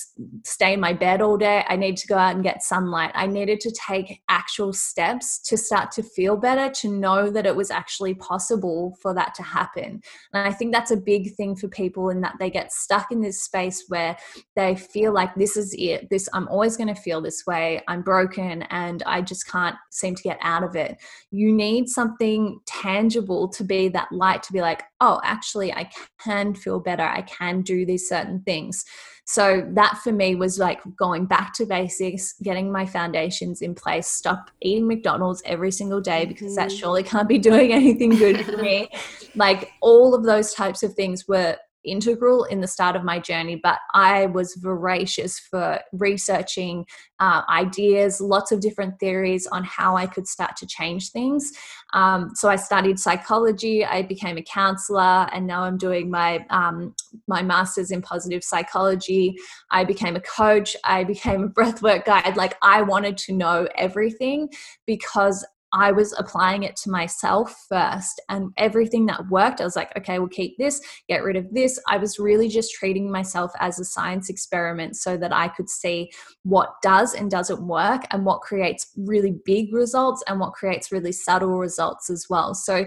stay 0.45 0.75
in 0.75 0.81
my 0.81 0.93
bed 0.93 1.21
all 1.21 1.37
day. 1.37 1.65
I 1.69 1.77
needed 1.77 1.97
to 1.99 2.07
go 2.07 2.17
out 2.17 2.35
and 2.35 2.45
get 2.45 2.63
sunlight. 2.63 3.11
I 3.15 3.27
needed 3.27 3.61
to 3.61 3.73
take 3.73 4.23
actual 4.29 4.73
steps 4.73 5.41
to 5.49 5.57
start 5.57 5.91
to 5.93 6.03
feel 6.03 6.37
better 6.37 6.71
to 6.81 6.89
know 6.89 7.31
that 7.31 7.47
it 7.47 7.57
was 7.57 7.71
actually 7.71 8.15
possible 8.15 8.97
for 9.03 9.13
that 9.15 9.35
to 9.37 9.43
happen. 9.43 10.03
And 10.33 10.49
i 10.49 10.53
think 10.53 10.73
that's 10.73 10.91
a 10.91 10.97
big 10.97 11.35
thing 11.35 11.57
for 11.57 11.69
people 11.69 12.11
in 12.11 12.21
that 12.21 12.37
they 12.39 12.51
get 12.51 12.73
stuck 12.73 13.11
in 13.11 13.21
this 13.21 13.43
space 13.43 13.85
where 13.89 14.17
they 14.57 14.75
feel 14.77 15.13
like 15.13 15.35
this 15.35 15.57
is 15.57 15.75
it 15.79 16.09
this 16.11 16.29
I'm 16.41 16.49
always 16.49 16.77
going 16.77 16.89
to 16.93 17.01
feel 17.01 17.21
this 17.21 17.47
way. 17.47 17.83
I'm 17.87 18.01
broken 18.01 18.63
and 18.71 19.03
I 19.05 19.21
just 19.21 19.47
can't 19.47 19.77
seem 19.91 20.15
to 20.15 20.23
get 20.23 20.39
out 20.41 20.65
of 20.65 20.75
it. 20.75 20.97
You 21.31 21.53
need 21.53 21.89
something 21.89 22.61
tangible 22.67 23.49
to 23.51 23.63
be 23.63 23.89
that 23.89 24.11
light 24.11 24.43
to 24.45 24.53
be 24.55 24.63
like, 24.63 24.85
oh, 25.01 25.21
actually, 25.23 25.71
I 25.73 25.91
can 26.23 26.55
feel 26.55 26.81
better. 26.81 27.03
I 27.03 27.23
can 27.23 27.61
do 27.61 27.85
these 27.85 28.09
certain 28.09 28.41
things. 28.43 28.87
So 29.27 29.65
that 29.75 29.99
for 30.03 30.13
me 30.13 30.35
was 30.35 30.59
like 30.59 30.81
going 30.97 31.27
back 31.27 31.53
to 31.55 31.67
basics, 31.67 32.35
getting 32.43 32.73
my 32.73 32.85
foundations 32.87 33.63
in 33.63 33.75
place, 33.75 34.09
stop 34.09 34.51
eating 34.61 34.89
McDonald's 34.89 35.43
every 35.45 35.71
single 35.71 36.01
day 36.01 36.25
because 36.25 36.57
that 36.57 36.69
mm-hmm. 36.69 36.79
surely 36.79 37.03
can't 37.03 37.29
be 37.29 37.39
doing 37.39 37.73
anything 37.73 38.11
good 38.11 38.45
for 38.45 38.57
me. 38.57 38.89
like 39.37 39.71
all 39.83 40.15
of 40.15 40.25
those 40.25 40.53
types 40.55 40.83
of 40.83 40.95
things 40.95 41.29
were 41.29 41.57
integral 41.85 42.45
in 42.45 42.61
the 42.61 42.67
start 42.67 42.97
of 42.97 43.05
my 43.05 43.19
journey, 43.19 43.57
but 43.57 43.79
I 43.95 44.27
was 44.27 44.55
voracious 44.55 45.39
for 45.39 45.81
researching 45.93 46.87
uh, 47.19 47.43
ideas, 47.49 48.21
lots 48.21 48.53
of 48.53 48.61
different 48.61 48.99
theories 48.99 49.47
on 49.47 49.65
how 49.65 49.97
I 49.97 50.07
could 50.07 50.27
start 50.27 50.57
to 50.57 50.67
change 50.67 51.11
things. 51.11 51.53
Um, 51.93 52.33
so 52.35 52.49
I 52.49 52.57
studied 52.57 52.99
psychology, 52.99 53.85
I 53.85 54.03
became 54.03 54.37
a 54.37 54.43
counselor, 54.43 55.29
and 55.33 55.47
now 55.47 55.63
I'm 55.63 55.79
doing 55.79 56.11
my 56.11 56.45
um, 56.51 56.95
my 57.27 57.43
master's 57.43 57.91
in 57.91 58.03
positive 58.03 58.45
psychology. 58.45 59.37
I 59.71 59.85
became 59.85 60.17
a 60.17 60.21
coach. 60.21 60.77
I 60.85 61.05
became 61.05 61.45
a 61.45 61.49
breathwork 61.49 62.05
guide. 62.05 62.37
Like 62.37 62.57
I 62.63 62.83
wanted 62.83 63.17
to 63.19 63.33
know 63.33 63.69
everything 63.77 64.49
because 64.87 65.45
I 65.73 65.93
was 65.93 66.13
applying 66.19 66.65
it 66.65 66.77
to 66.77 66.91
myself 66.91 67.67
first, 67.69 68.21
and 68.29 68.51
everything 68.57 69.07
that 69.07 69.29
worked, 69.29 69.61
I 69.61 69.65
was 69.65 69.77
like, 69.77 69.97
okay, 69.97 70.19
we'll 70.19 70.29
keep 70.29 70.59
this, 70.59 70.81
get 71.09 71.23
rid 71.23 71.37
of 71.37 71.53
this. 71.53 71.79
I 71.89 71.97
was 71.97 72.19
really 72.19 72.49
just 72.49 72.75
treating 72.75 73.11
myself 73.11 73.53
as 73.61 73.79
a 73.79 73.85
science 73.85 74.29
experiment 74.29 74.97
so 74.97 75.17
that 75.17 75.33
I 75.33 75.49
could 75.49 75.71
see 75.71 76.11
what 76.43 76.75
does 76.83 77.15
and 77.15 77.31
doesn't 77.31 77.67
work, 77.67 78.03
and 78.11 78.25
what 78.25 78.41
creates 78.41 78.91
really 78.97 79.37
big 79.45 79.73
results, 79.73 80.25
and 80.27 80.41
what 80.41 80.55
creates 80.55 80.91
really 80.91 81.13
subtle 81.13 81.59
results 81.59 82.11
as 82.11 82.27
well. 82.29 82.55
So 82.55 82.87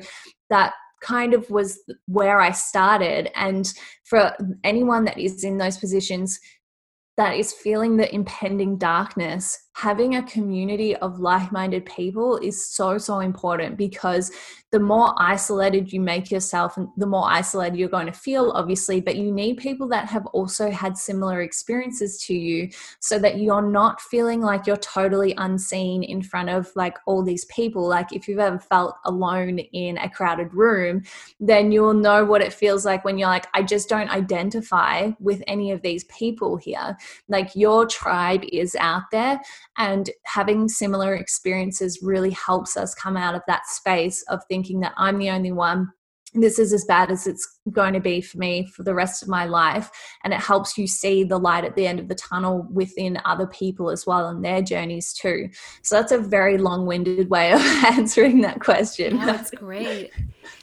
that 0.49 0.73
kind 1.01 1.33
of 1.33 1.49
was 1.49 1.79
where 2.07 2.39
I 2.39 2.51
started. 2.51 3.29
And 3.35 3.71
for 4.05 4.35
anyone 4.63 5.05
that 5.05 5.17
is 5.17 5.43
in 5.43 5.57
those 5.57 5.77
positions, 5.77 6.39
that 7.17 7.37
is 7.37 7.53
feeling 7.53 7.97
the 7.97 8.13
impending 8.13 8.77
darkness. 8.77 9.57
Having 9.75 10.15
a 10.15 10.23
community 10.23 10.95
of 10.97 11.19
like 11.19 11.51
minded 11.51 11.85
people 11.85 12.37
is 12.37 12.69
so, 12.69 12.97
so 12.97 13.19
important 13.19 13.77
because 13.77 14.31
the 14.73 14.79
more 14.79 15.13
isolated 15.17 15.93
you 15.93 16.01
make 16.01 16.31
yourself, 16.31 16.75
the 16.97 17.05
more 17.05 17.29
isolated 17.29 17.77
you're 17.77 17.87
going 17.87 18.07
to 18.07 18.11
feel, 18.11 18.51
obviously. 18.55 18.99
But 18.99 19.17
you 19.17 19.31
need 19.31 19.57
people 19.57 19.87
that 19.89 20.09
have 20.09 20.25
also 20.27 20.71
had 20.71 20.97
similar 20.97 21.43
experiences 21.43 22.17
to 22.25 22.33
you 22.33 22.71
so 22.99 23.19
that 23.19 23.37
you're 23.37 23.61
not 23.61 24.01
feeling 24.01 24.41
like 24.41 24.65
you're 24.65 24.75
totally 24.77 25.35
unseen 25.37 26.01
in 26.01 26.23
front 26.23 26.49
of 26.49 26.71
like 26.75 26.97
all 27.05 27.21
these 27.21 27.45
people. 27.45 27.87
Like 27.87 28.13
if 28.13 28.27
you've 28.27 28.39
ever 28.39 28.57
felt 28.57 28.95
alone 29.05 29.59
in 29.59 29.99
a 29.99 30.09
crowded 30.09 30.51
room, 30.55 31.03
then 31.39 31.71
you'll 31.71 31.93
know 31.93 32.25
what 32.25 32.41
it 32.41 32.51
feels 32.51 32.83
like 32.83 33.05
when 33.05 33.19
you're 33.19 33.29
like, 33.29 33.45
I 33.53 33.61
just 33.61 33.87
don't 33.87 34.09
identify 34.09 35.11
with 35.19 35.43
any 35.45 35.69
of 35.69 35.83
these 35.83 36.05
people 36.05 36.57
here. 36.57 36.97
Like 37.29 37.55
your 37.55 37.85
tribe 37.85 38.43
is 38.51 38.75
out 38.79 39.03
there 39.11 39.39
and 39.77 40.09
having 40.25 40.67
similar 40.67 41.13
experiences 41.13 41.99
really 42.01 42.31
helps 42.31 42.75
us 42.75 42.95
come 42.95 43.15
out 43.15 43.35
of 43.35 43.43
that 43.45 43.67
space 43.67 44.23
of 44.23 44.43
thinking 44.45 44.62
that 44.81 44.93
I'm 44.97 45.17
the 45.17 45.29
only 45.29 45.51
one 45.51 45.91
this 46.33 46.57
is 46.57 46.73
as 46.73 46.85
bad 46.85 47.11
as 47.11 47.27
it's 47.27 47.59
going 47.71 47.93
to 47.93 47.99
be 47.99 48.19
for 48.19 48.37
me 48.37 48.65
for 48.65 48.83
the 48.83 48.93
rest 48.93 49.21
of 49.21 49.29
my 49.29 49.45
life. 49.45 49.89
And 50.23 50.33
it 50.33 50.39
helps 50.39 50.77
you 50.77 50.87
see 50.87 51.23
the 51.23 51.37
light 51.37 51.63
at 51.63 51.75
the 51.75 51.85
end 51.85 51.99
of 51.99 52.07
the 52.07 52.15
tunnel 52.15 52.67
within 52.71 53.19
other 53.25 53.47
people 53.47 53.89
as 53.89 54.05
well 54.05 54.27
and 54.29 54.43
their 54.43 54.61
journeys 54.61 55.13
too. 55.13 55.49
So 55.83 55.95
that's 55.95 56.11
a 56.11 56.17
very 56.17 56.57
long 56.57 56.85
winded 56.85 57.29
way 57.29 57.51
of 57.53 57.61
answering 57.85 58.41
that 58.41 58.61
question. 58.61 59.17
Yeah, 59.17 59.25
that's 59.25 59.51
great. 59.51 60.11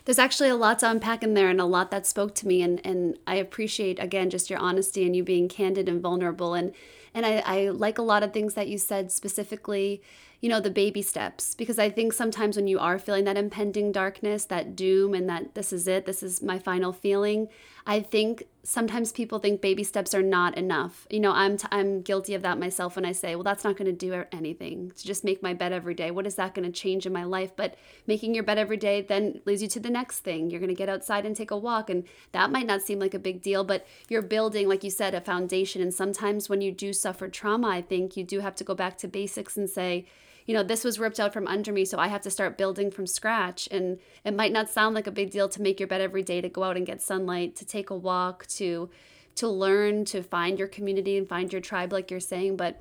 There's 0.05 0.19
actually 0.19 0.49
a 0.49 0.57
lot 0.57 0.81
to 0.81 0.91
unpack 0.91 1.23
in 1.23 1.35
there 1.35 1.49
and 1.49 1.61
a 1.61 1.67
lot 1.67 1.91
that 1.93 2.07
spoke 2.07 2.35
to 2.37 2.49
me. 2.49 2.63
And, 2.63 2.85
and 2.85 3.19
I 3.27 3.37
appreciate, 3.37 4.01
again, 4.01 4.31
just 4.31 4.51
your 4.51 4.59
honesty 4.59 5.07
and 5.07 5.15
you 5.15 5.23
being 5.23 5.49
candid 5.49 5.89
and 5.89 6.03
vulnerable. 6.03 6.55
And 6.55 6.73
and 7.13 7.27
I, 7.27 7.43
I 7.45 7.69
like 7.71 7.99
a 7.99 8.03
lot 8.03 8.23
of 8.23 8.33
things 8.33 8.55
that 8.55 8.69
you 8.69 8.79
said 8.79 9.11
specifically, 9.11 10.01
you 10.41 10.49
know, 10.49 10.61
the 10.61 10.71
baby 10.71 11.03
steps, 11.03 11.55
because 11.55 11.79
I 11.79 11.91
think 11.91 12.15
sometimes 12.15 12.57
when 12.57 12.67
you 12.67 12.79
are 12.79 12.99
feeling 12.99 13.25
that 13.25 13.37
impending 13.37 13.93
darkness, 13.93 14.47
that 14.47 14.75
doom, 14.75 15.13
and 15.13 15.29
that 15.29 15.55
this 15.55 15.71
is 15.71 15.87
it, 15.87 16.07
this 16.07 16.23
is 16.23 16.43
my 16.43 16.59
final 16.59 16.93
feeling, 16.93 17.49
I 17.87 18.01
think 18.01 18.45
sometimes 18.63 19.13
people 19.13 19.39
think 19.39 19.61
baby 19.61 19.85
steps 19.85 20.15
are 20.15 20.23
not 20.23 20.57
enough. 20.57 21.07
You 21.11 21.21
know, 21.21 21.33
I'm 21.33 21.57
t- 21.59 21.69
I'm 21.71 22.01
guilty 22.03 22.35
of 22.35 22.43
that 22.43 22.59
myself 22.59 22.97
when 22.97 23.05
I 23.05 23.13
say, 23.13 23.35
well, 23.35 23.45
that's 23.45 23.65
not 23.65 23.77
going 23.77 23.87
to 23.87 23.93
do 23.93 24.25
anything 24.33 24.93
to 24.97 25.07
just 25.07 25.25
make 25.25 25.43
my 25.43 25.53
bed 25.53 25.73
every 25.73 25.95
day. 25.95 26.11
What 26.11 26.27
is 26.27 26.37
that 26.37 26.55
going 26.55 26.71
to 26.71 26.81
change 26.81 27.05
in 27.05 27.13
my 27.13 27.25
life? 27.25 27.55
But 27.55 27.77
making 28.07 28.35
your 28.35 28.45
bed 28.45 28.59
every 28.59 28.77
day 28.77 29.03
then 29.03 29.41
leads 29.45 29.63
you 29.63 29.69
to 29.69 29.81
the 29.81 29.91
next 29.91 30.21
thing. 30.21 30.51
You're 30.51 30.61
going 30.61 30.69
to 30.69 30.75
get 30.75 30.89
outside 30.89 31.27
and 31.27 31.37
take 31.37 31.51
a 31.51 31.57
walk, 31.57 31.91
and 31.91 32.05
that 32.33 32.51
might 32.51 32.67
not 32.67 32.83
seem 32.83 32.99
like 32.99 33.15
a 33.15 33.19
big 33.19 33.43
deal, 33.43 33.65
but 33.65 33.87
you're 34.09 34.23
building, 34.23 34.69
like 34.69 34.85
you 34.85 34.91
said, 34.91 35.15
a 35.15 35.21
foundation. 35.21 35.83
And 35.83 35.93
sometimes 35.93 36.49
when 36.49 36.61
you 36.63 36.73
do 36.73 36.95
suffer 36.95 37.29
trauma, 37.29 37.69
I 37.69 37.83
think 37.83 38.17
you 38.17 38.25
do 38.25 38.41
have 38.41 38.55
to 38.57 38.65
go 38.65 38.75
back 38.75 38.97
to 38.99 39.09
basics 39.09 39.57
and 39.59 39.69
say, 39.69 40.07
you 40.51 40.57
know, 40.57 40.65
this 40.65 40.83
was 40.83 40.99
ripped 40.99 41.21
out 41.21 41.33
from 41.33 41.47
under 41.47 41.73
me, 41.73 41.85
so 41.85 41.97
I 41.97 42.09
have 42.09 42.23
to 42.23 42.31
start 42.31 42.59
building 42.59 42.91
from 42.91 43.07
scratch. 43.07 43.69
And 43.71 44.01
it 44.25 44.35
might 44.35 44.51
not 44.51 44.69
sound 44.69 44.97
like 44.97 45.07
a 45.07 45.13
big 45.13 45.31
deal 45.31 45.49
to 45.49 45.63
make 45.63 45.79
your 45.79 45.87
bed 45.87 46.01
every 46.01 46.25
day, 46.25 46.41
to 46.41 46.49
go 46.49 46.65
out 46.65 46.77
and 46.77 46.85
get 46.85 47.01
sunlight, 47.01 47.55
to 47.55 47.65
take 47.65 47.89
a 47.89 47.95
walk, 47.95 48.49
to 48.59 48.91
to 49.37 49.49
learn, 49.49 50.05
to 50.07 50.25
find 50.25 50.59
your 50.59 50.67
community 50.67 51.17
and 51.17 51.29
find 51.29 51.53
your 51.53 51.63
tribe, 51.63 51.93
like 51.93 52.11
you're 52.11 52.19
saying, 52.19 52.57
but 52.57 52.81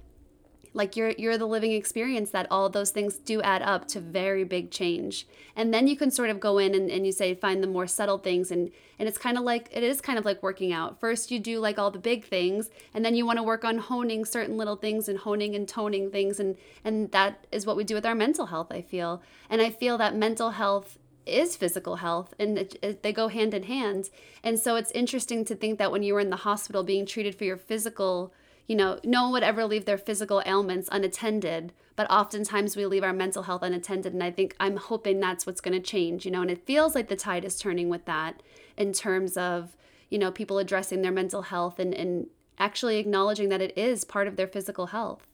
like 0.73 0.95
you're 0.95 1.11
you're 1.11 1.37
the 1.37 1.47
living 1.47 1.71
experience 1.71 2.29
that 2.31 2.47
all 2.51 2.69
those 2.69 2.91
things 2.91 3.15
do 3.17 3.41
add 3.41 3.61
up 3.61 3.87
to 3.89 3.99
very 3.99 4.43
big 4.43 4.71
change. 4.71 5.27
And 5.55 5.73
then 5.73 5.87
you 5.87 5.97
can 5.97 6.11
sort 6.11 6.29
of 6.29 6.39
go 6.39 6.57
in 6.57 6.75
and, 6.75 6.89
and 6.89 7.05
you 7.05 7.11
say 7.11 7.33
find 7.33 7.63
the 7.63 7.67
more 7.67 7.87
subtle 7.87 8.17
things. 8.17 8.51
And 8.51 8.71
and 8.97 9.07
it's 9.07 9.17
kind 9.17 9.37
of 9.37 9.43
like 9.43 9.69
it 9.71 9.83
is 9.83 10.01
kind 10.01 10.19
of 10.19 10.25
like 10.25 10.43
working 10.43 10.71
out. 10.71 10.99
First 10.99 11.31
you 11.31 11.39
do 11.39 11.59
like 11.59 11.79
all 11.79 11.91
the 11.91 11.99
big 11.99 12.25
things 12.25 12.69
and 12.93 13.03
then 13.03 13.15
you 13.15 13.25
want 13.25 13.37
to 13.37 13.43
work 13.43 13.63
on 13.63 13.77
honing 13.77 14.25
certain 14.25 14.57
little 14.57 14.75
things 14.75 15.09
and 15.09 15.19
honing 15.19 15.55
and 15.55 15.67
toning 15.67 16.11
things. 16.11 16.39
And 16.39 16.55
and 16.83 17.11
that 17.11 17.45
is 17.51 17.65
what 17.65 17.77
we 17.77 17.83
do 17.83 17.95
with 17.95 18.05
our 18.05 18.15
mental 18.15 18.47
health 18.47 18.67
i 18.71 18.81
feel. 18.81 19.21
And 19.49 19.61
i 19.61 19.69
feel 19.69 19.97
that 19.97 20.15
mental 20.15 20.51
health 20.51 20.97
is 21.25 21.55
physical 21.55 21.97
health 21.97 22.33
and 22.39 22.57
it, 22.57 22.75
it, 22.81 23.03
they 23.03 23.13
go 23.13 23.27
hand 23.27 23.53
in 23.53 23.63
hand. 23.63 24.09
And 24.43 24.59
so 24.59 24.75
it's 24.75 24.91
interesting 24.91 25.45
to 25.45 25.55
think 25.55 25.77
that 25.77 25.91
when 25.91 26.03
you 26.03 26.13
were 26.13 26.19
in 26.19 26.29
the 26.29 26.37
hospital 26.37 26.83
being 26.83 27.05
treated 27.05 27.35
for 27.35 27.43
your 27.43 27.57
physical 27.57 28.33
you 28.69 28.75
know, 28.75 28.99
no 29.03 29.23
one 29.23 29.31
would 29.31 29.43
ever 29.43 29.65
leave 29.65 29.85
their 29.85 29.97
physical 29.97 30.43
ailments 30.45 30.87
unattended, 30.91 31.73
but 31.95 32.09
oftentimes 32.11 32.77
we 32.77 32.85
leave 32.85 33.03
our 33.03 33.11
mental 33.11 33.43
health 33.43 33.63
unattended. 33.63 34.13
And 34.13 34.21
I 34.21 34.29
think 34.29 34.55
I'm 34.59 34.77
hoping 34.77 35.19
that's 35.19 35.47
what's 35.47 35.59
going 35.59 35.73
to 35.73 35.85
change, 35.85 36.23
you 36.23 36.29
know, 36.29 36.43
and 36.43 36.51
it 36.51 36.67
feels 36.67 36.93
like 36.93 37.07
the 37.07 37.15
tide 37.15 37.43
is 37.43 37.57
turning 37.57 37.89
with 37.89 38.05
that 38.05 38.43
in 38.77 38.93
terms 38.93 39.35
of, 39.37 39.75
you 40.11 40.19
know, 40.19 40.31
people 40.31 40.59
addressing 40.59 41.01
their 41.01 41.11
mental 41.11 41.41
health 41.41 41.79
and, 41.79 41.95
and 41.95 42.27
actually 42.59 42.99
acknowledging 42.99 43.49
that 43.49 43.59
it 43.59 43.75
is 43.75 44.03
part 44.05 44.27
of 44.27 44.35
their 44.35 44.47
physical 44.47 44.87
health. 44.87 45.25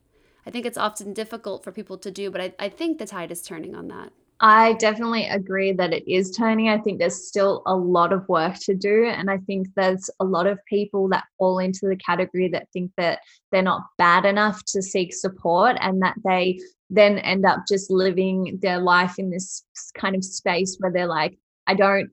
I 0.45 0.49
think 0.49 0.65
it's 0.65 0.77
often 0.77 1.11
difficult 1.11 1.61
for 1.61 1.73
people 1.73 1.97
to 1.97 2.09
do, 2.09 2.31
but 2.31 2.39
I, 2.39 2.53
I 2.57 2.69
think 2.69 2.99
the 2.99 3.05
tide 3.05 3.31
is 3.31 3.41
turning 3.41 3.75
on 3.75 3.89
that. 3.89 4.13
I 4.41 4.73
definitely 4.73 5.27
agree 5.27 5.71
that 5.73 5.93
it 5.93 6.07
is 6.11 6.31
turning. 6.31 6.67
I 6.67 6.77
think 6.77 6.99
there's 6.99 7.27
still 7.27 7.63
a 7.65 7.75
lot 7.75 8.11
of 8.11 8.27
work 8.27 8.55
to 8.63 8.75
do. 8.75 9.05
And 9.05 9.29
I 9.31 9.37
think 9.37 9.67
there's 9.75 10.09
a 10.19 10.25
lot 10.25 10.45
of 10.45 10.59
people 10.65 11.07
that 11.09 11.23
fall 11.39 11.59
into 11.59 11.87
the 11.87 11.95
category 11.95 12.49
that 12.49 12.67
think 12.73 12.91
that 12.97 13.19
they're 13.51 13.61
not 13.61 13.83
bad 13.97 14.25
enough 14.25 14.63
to 14.65 14.81
seek 14.81 15.13
support 15.13 15.77
and 15.79 16.01
that 16.01 16.15
they 16.25 16.59
then 16.89 17.17
end 17.19 17.45
up 17.45 17.59
just 17.67 17.89
living 17.89 18.59
their 18.61 18.79
life 18.79 19.15
in 19.17 19.29
this 19.29 19.63
kind 19.97 20.15
of 20.15 20.23
space 20.23 20.75
where 20.79 20.91
they're 20.91 21.07
like, 21.07 21.37
I 21.65 21.73
don't, 21.73 22.09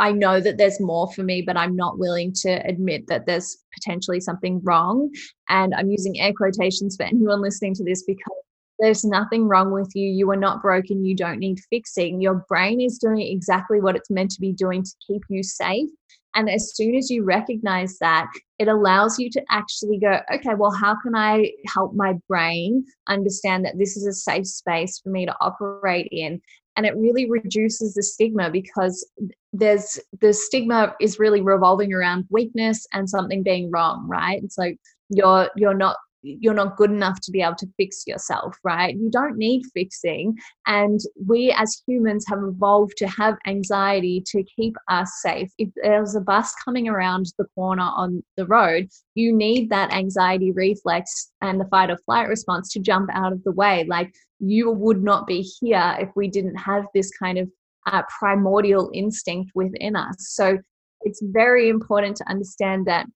I 0.00 0.12
know 0.12 0.40
that 0.40 0.58
there's 0.58 0.80
more 0.80 1.12
for 1.12 1.22
me, 1.22 1.42
but 1.42 1.56
I'm 1.56 1.76
not 1.76 1.98
willing 1.98 2.32
to 2.40 2.50
admit 2.66 3.06
that 3.06 3.26
there's 3.26 3.58
potentially 3.74 4.18
something 4.18 4.60
wrong. 4.64 5.10
And 5.48 5.72
I'm 5.74 5.90
using 5.90 6.18
air 6.18 6.32
quotations 6.32 6.96
for 6.96 7.04
anyone 7.04 7.40
listening 7.40 7.74
to 7.74 7.84
this 7.84 8.02
because 8.02 8.42
there's 8.80 9.04
nothing 9.04 9.46
wrong 9.46 9.72
with 9.72 9.92
you. 9.94 10.08
You 10.08 10.30
are 10.30 10.36
not 10.36 10.62
broken. 10.62 11.04
You 11.04 11.14
don't 11.14 11.38
need 11.38 11.60
fixing. 11.70 12.20
Your 12.20 12.46
brain 12.48 12.80
is 12.80 12.98
doing 12.98 13.20
exactly 13.20 13.80
what 13.80 13.96
it's 13.96 14.10
meant 14.10 14.30
to 14.32 14.40
be 14.40 14.52
doing 14.52 14.82
to 14.82 14.90
keep 15.06 15.22
you 15.28 15.42
safe. 15.42 15.88
And 16.34 16.48
as 16.48 16.76
soon 16.76 16.94
as 16.94 17.10
you 17.10 17.24
recognize 17.24 17.98
that, 17.98 18.30
it 18.58 18.68
allows 18.68 19.18
you 19.18 19.30
to 19.30 19.42
actually 19.50 19.98
go, 19.98 20.20
okay, 20.32 20.54
well, 20.56 20.70
how 20.70 20.96
can 21.02 21.14
I 21.14 21.50
help 21.66 21.94
my 21.94 22.14
brain 22.28 22.84
understand 23.08 23.64
that 23.64 23.78
this 23.78 23.96
is 23.96 24.06
a 24.06 24.12
safe 24.12 24.46
space 24.46 25.00
for 25.00 25.10
me 25.10 25.26
to 25.26 25.34
operate 25.40 26.08
in? 26.12 26.40
And 26.76 26.86
it 26.86 26.96
really 26.96 27.28
reduces 27.28 27.94
the 27.94 28.02
stigma 28.02 28.48
because 28.48 29.06
there's 29.52 29.98
the 30.20 30.32
stigma 30.32 30.94
is 31.00 31.18
really 31.18 31.42
revolving 31.42 31.92
around 31.92 32.26
weakness 32.30 32.86
and 32.92 33.10
something 33.10 33.42
being 33.42 33.70
wrong, 33.70 34.06
right? 34.08 34.40
It's 34.42 34.56
like 34.56 34.78
you're 35.08 35.50
you're 35.56 35.74
not 35.74 35.96
you're 36.22 36.54
not 36.54 36.76
good 36.76 36.90
enough 36.90 37.20
to 37.22 37.30
be 37.30 37.42
able 37.42 37.56
to 37.56 37.68
fix 37.76 38.06
yourself, 38.06 38.56
right? 38.64 38.96
You 38.96 39.10
don't 39.10 39.36
need 39.36 39.62
fixing. 39.72 40.36
And 40.66 41.00
we 41.26 41.54
as 41.56 41.82
humans 41.86 42.24
have 42.28 42.40
evolved 42.42 42.94
to 42.98 43.08
have 43.08 43.36
anxiety 43.46 44.22
to 44.26 44.42
keep 44.44 44.76
us 44.88 45.10
safe. 45.22 45.50
If 45.58 45.70
there's 45.82 46.14
a 46.14 46.20
bus 46.20 46.54
coming 46.64 46.88
around 46.88 47.32
the 47.38 47.46
corner 47.54 47.82
on 47.82 48.22
the 48.36 48.46
road, 48.46 48.88
you 49.14 49.34
need 49.34 49.70
that 49.70 49.92
anxiety 49.92 50.52
reflex 50.52 51.32
and 51.40 51.60
the 51.60 51.66
fight 51.66 51.90
or 51.90 51.98
flight 52.04 52.28
response 52.28 52.72
to 52.72 52.80
jump 52.80 53.10
out 53.12 53.32
of 53.32 53.42
the 53.44 53.52
way. 53.52 53.84
Like 53.88 54.12
you 54.38 54.70
would 54.70 55.02
not 55.02 55.26
be 55.26 55.42
here 55.60 55.96
if 55.98 56.10
we 56.16 56.28
didn't 56.28 56.56
have 56.56 56.84
this 56.94 57.10
kind 57.18 57.38
of 57.38 57.48
uh, 57.86 58.02
primordial 58.18 58.90
instinct 58.92 59.52
within 59.54 59.96
us. 59.96 60.16
So 60.18 60.58
it's 61.02 61.22
very 61.22 61.68
important 61.68 62.16
to 62.16 62.28
understand 62.28 62.86
that 62.86 63.06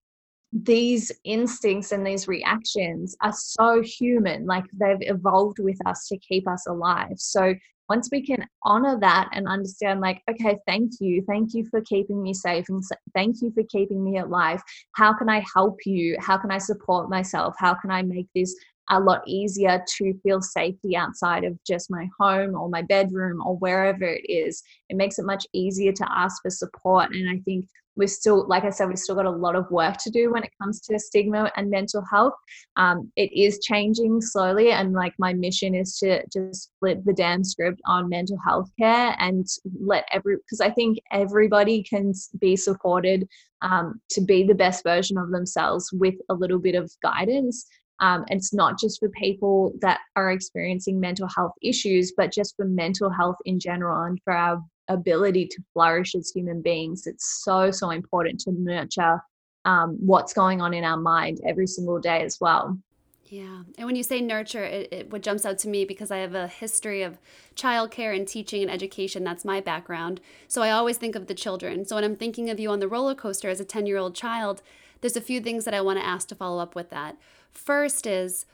these 0.62 1.10
instincts 1.24 1.90
and 1.90 2.06
these 2.06 2.28
reactions 2.28 3.16
are 3.20 3.32
so 3.32 3.82
human 3.82 4.46
like 4.46 4.64
they've 4.72 4.96
evolved 5.00 5.58
with 5.58 5.76
us 5.84 6.06
to 6.06 6.16
keep 6.18 6.46
us 6.48 6.66
alive. 6.68 7.16
So 7.16 7.54
once 7.88 8.08
we 8.12 8.24
can 8.24 8.46
honor 8.62 8.98
that 9.00 9.28
and 9.32 9.48
understand 9.48 10.00
like 10.00 10.22
okay 10.30 10.56
thank 10.66 10.92
you. 11.00 11.24
Thank 11.26 11.54
you 11.54 11.66
for 11.70 11.80
keeping 11.80 12.22
me 12.22 12.32
safe 12.32 12.66
and 12.68 12.82
thank 13.14 13.42
you 13.42 13.50
for 13.50 13.64
keeping 13.64 14.04
me 14.04 14.18
alive. 14.18 14.62
How 14.92 15.12
can 15.12 15.28
i 15.28 15.44
help 15.52 15.78
you? 15.84 16.16
How 16.20 16.38
can 16.38 16.52
i 16.52 16.58
support 16.58 17.10
myself? 17.10 17.56
How 17.58 17.74
can 17.74 17.90
i 17.90 18.02
make 18.02 18.28
this 18.32 18.54
a 18.90 19.00
lot 19.00 19.26
easier 19.26 19.82
to 19.96 20.14
feel 20.22 20.40
safety 20.40 20.94
outside 20.94 21.42
of 21.42 21.58
just 21.66 21.90
my 21.90 22.06
home 22.20 22.54
or 22.54 22.68
my 22.68 22.82
bedroom 22.82 23.42
or 23.44 23.56
wherever 23.56 24.04
it 24.04 24.30
is? 24.30 24.62
It 24.88 24.96
makes 24.96 25.18
it 25.18 25.24
much 25.24 25.46
easier 25.52 25.92
to 25.92 26.06
ask 26.16 26.40
for 26.42 26.50
support 26.50 27.10
and 27.12 27.28
i 27.28 27.40
think 27.44 27.66
we're 27.96 28.08
still, 28.08 28.46
like 28.48 28.64
I 28.64 28.70
said, 28.70 28.88
we've 28.88 28.98
still 28.98 29.14
got 29.14 29.26
a 29.26 29.30
lot 29.30 29.56
of 29.56 29.70
work 29.70 29.96
to 29.98 30.10
do 30.10 30.32
when 30.32 30.42
it 30.42 30.50
comes 30.60 30.80
to 30.82 30.98
stigma 30.98 31.50
and 31.56 31.70
mental 31.70 32.02
health. 32.10 32.34
Um, 32.76 33.10
it 33.16 33.32
is 33.32 33.60
changing 33.60 34.20
slowly, 34.20 34.70
and 34.70 34.92
like 34.92 35.14
my 35.18 35.32
mission 35.32 35.74
is 35.74 35.98
to 35.98 36.22
just 36.32 36.70
flip 36.80 37.00
the 37.04 37.12
damn 37.12 37.44
script 37.44 37.80
on 37.86 38.08
mental 38.08 38.38
health 38.44 38.70
care 38.78 39.14
and 39.18 39.46
let 39.80 40.06
every 40.12 40.36
because 40.36 40.60
I 40.60 40.70
think 40.70 40.98
everybody 41.12 41.82
can 41.82 42.12
be 42.40 42.56
supported 42.56 43.28
um, 43.62 44.00
to 44.10 44.20
be 44.20 44.44
the 44.44 44.54
best 44.54 44.84
version 44.84 45.16
of 45.18 45.30
themselves 45.30 45.90
with 45.92 46.14
a 46.28 46.34
little 46.34 46.58
bit 46.58 46.74
of 46.74 46.92
guidance. 47.02 47.66
Um, 48.00 48.24
and 48.28 48.38
it's 48.38 48.52
not 48.52 48.78
just 48.78 48.98
for 48.98 49.08
people 49.10 49.72
that 49.80 50.00
are 50.16 50.32
experiencing 50.32 50.98
mental 50.98 51.28
health 51.28 51.52
issues, 51.62 52.12
but 52.16 52.32
just 52.32 52.56
for 52.56 52.64
mental 52.64 53.08
health 53.08 53.36
in 53.44 53.60
general 53.60 54.04
and 54.04 54.18
for 54.24 54.32
our 54.32 54.60
ability 54.88 55.46
to 55.46 55.62
flourish 55.72 56.14
as 56.14 56.30
human 56.30 56.62
beings. 56.62 57.06
It's 57.06 57.42
so, 57.44 57.70
so 57.70 57.90
important 57.90 58.40
to 58.40 58.52
nurture 58.52 59.20
um, 59.64 59.96
what's 60.00 60.32
going 60.32 60.60
on 60.60 60.74
in 60.74 60.84
our 60.84 60.96
mind 60.96 61.40
every 61.46 61.66
single 61.66 61.98
day 61.98 62.22
as 62.22 62.38
well. 62.40 62.78
Yeah. 63.26 63.62
And 63.78 63.86
when 63.86 63.96
you 63.96 64.02
say 64.02 64.20
nurture, 64.20 64.62
it, 64.62 64.92
it, 64.92 65.10
what 65.10 65.22
jumps 65.22 65.46
out 65.46 65.58
to 65.60 65.68
me 65.68 65.84
because 65.84 66.10
I 66.10 66.18
have 66.18 66.34
a 66.34 66.46
history 66.46 67.02
of 67.02 67.18
childcare 67.56 68.14
and 68.14 68.28
teaching 68.28 68.62
and 68.62 68.70
education. 68.70 69.24
That's 69.24 69.44
my 69.44 69.60
background. 69.60 70.20
So 70.46 70.62
I 70.62 70.70
always 70.70 70.98
think 70.98 71.16
of 71.16 71.26
the 71.26 71.34
children. 71.34 71.86
So 71.86 71.96
when 71.96 72.04
I'm 72.04 72.16
thinking 72.16 72.50
of 72.50 72.60
you 72.60 72.70
on 72.70 72.80
the 72.80 72.88
roller 72.88 73.14
coaster 73.14 73.48
as 73.48 73.60
a 73.60 73.64
10 73.64 73.86
year 73.86 73.96
old 73.96 74.14
child, 74.14 74.62
there's 75.00 75.16
a 75.16 75.22
few 75.22 75.40
things 75.40 75.64
that 75.64 75.74
I 75.74 75.80
want 75.80 75.98
to 75.98 76.06
ask 76.06 76.28
to 76.28 76.34
follow 76.34 76.62
up 76.62 76.74
with 76.74 76.90
that. 76.90 77.16
First 77.50 78.06
is, 78.06 78.46